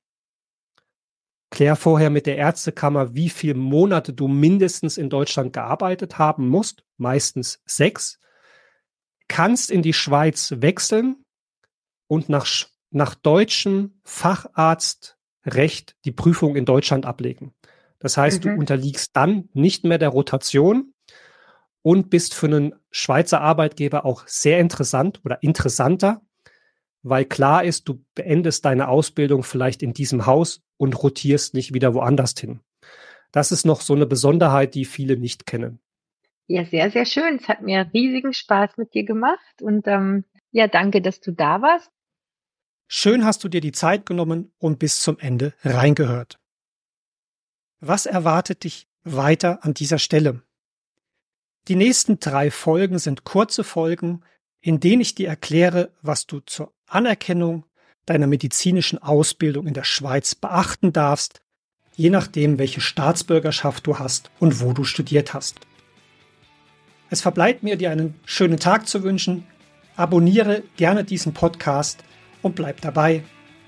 Klär 1.51 1.77
vorher 1.77 2.11
mit 2.11 2.27
der 2.27 2.37
Ärztekammer, 2.37 3.15
wie 3.15 3.31
viele 3.31 3.55
Monate 3.55 4.13
du 4.13 4.29
mindestens 4.29 4.99
in 4.99 5.09
Deutschland 5.09 5.55
gearbeitet 5.55 6.19
haben 6.19 6.49
musst, 6.49 6.85
meistens 6.99 7.63
sechs. 7.65 8.19
Kannst 9.29 9.71
in 9.71 9.81
die 9.81 9.95
Schweiz 9.95 10.55
wechseln 10.59 11.25
und 12.07 12.29
nach, 12.29 12.47
nach 12.91 13.15
deutschem 13.15 13.99
Facharztrecht 14.05 15.97
die 16.05 16.13
Prüfung 16.13 16.55
in 16.55 16.67
Deutschland 16.67 17.07
ablegen. 17.07 17.55
Das 17.99 18.19
heißt, 18.19 18.45
mhm. 18.45 18.49
du 18.49 18.59
unterliegst 18.59 19.17
dann 19.17 19.49
nicht 19.55 19.85
mehr 19.85 19.99
der 19.99 20.11
Rotation 20.11 20.92
und 21.83 22.11
bist 22.11 22.35
für 22.35 22.47
einen 22.47 22.75
Schweizer 22.91 23.41
Arbeitgeber 23.41 24.05
auch 24.05 24.27
sehr 24.27 24.61
interessant 24.61 25.21
oder 25.25 25.43
interessanter, 25.43 26.23
weil 27.03 27.25
klar 27.25 27.65
ist, 27.65 27.89
du 27.89 28.05
beendest 28.15 28.65
deine 28.65 28.89
Ausbildung 28.89 29.43
vielleicht 29.43 29.83
in 29.83 29.93
diesem 29.93 30.27
Haus 30.27 30.63
und 30.77 31.03
rotierst 31.03 31.55
nicht 31.55 31.75
wieder 31.75 31.95
woanders 31.95 32.35
hin. 32.39 32.61
Das 33.33 33.51
ist 33.51 33.65
noch 33.65 33.81
so 33.81 33.95
eine 33.95 34.07
Besonderheit, 34.07 34.75
die 34.75 34.85
viele 34.85 35.17
nicht 35.17 35.47
kennen. 35.47 35.81
Ja, 36.47 36.65
sehr, 36.65 36.91
sehr 36.91 37.07
schön. 37.07 37.37
Es 37.37 37.49
hat 37.49 37.63
mir 37.63 37.91
riesigen 37.93 38.33
Spaß 38.33 38.77
mit 38.77 38.95
dir 38.95 39.05
gemacht 39.05 39.63
und 39.63 39.87
ähm, 39.87 40.25
ja, 40.51 40.69
danke, 40.69 41.01
dass 41.01 41.21
du 41.21 41.33
da 41.33 41.63
warst. 41.63 41.91
Schön 42.89 43.25
hast 43.25 43.43
du 43.43 43.49
dir 43.49 43.63
die 43.63 43.73
Zeit 43.73 44.05
genommen 44.05 44.53
und 44.59 44.79
bis 44.79 45.01
zum 45.01 45.19
Ende 45.19 45.55
reingehört. 45.65 46.39
Was 47.81 48.07
erwartet 48.07 48.65
dich 48.65 48.87
weiter 49.03 49.65
an 49.65 49.73
dieser 49.73 49.99
Stelle? 49.99 50.43
Die 51.69 51.77
nächsten 51.77 52.19
drei 52.19 52.51
Folgen 52.51 52.99
sind 52.99 53.25
kurze 53.25 53.63
Folgen, 53.63 54.23
in 54.61 54.81
denen 54.81 55.03
ich 55.03 55.15
dir 55.15 55.29
erkläre, 55.29 55.93
was 56.03 56.27
du 56.27 56.41
zur 56.41 56.73
Anerkennung 56.87 57.65
deiner 58.07 58.27
medizinischen 58.27 58.99
Ausbildung 58.99 59.67
in 59.67 59.75
der 59.75 59.85
Schweiz 59.85 60.35
beachten 60.35 60.93
darfst, 60.93 61.41
je 61.95 62.11
nachdem, 62.11 62.59
welche 62.59 62.81
Staatsbürgerschaft 62.81 63.87
du 63.87 63.99
hast 63.99 64.31
und 64.41 64.61
wo 64.61 64.73
du 64.73 64.85
studiert 64.85 65.35
hast. 65.35 65.61
Es 67.11 67.21
verbleibt 67.21 67.63
mir, 67.63 67.77
dir 67.77 67.91
einen 67.91 68.19
schönen 68.25 68.59
Tag 68.59 68.89
zu 68.89 69.03
wünschen. 69.03 69.47
Abonniere 69.97 70.63
gerne 70.77 71.05
diesen 71.05 71.35
Podcast 71.35 72.03
und 72.41 72.57
bleib 72.57 72.81
dabei. 72.81 73.23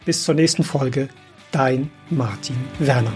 Bis 0.04 0.24
zur 0.24 0.34
nächsten 0.34 0.64
Folge. 0.64 1.08
Dein 1.52 1.90
Martin 2.10 2.56
Werner. 2.78 3.12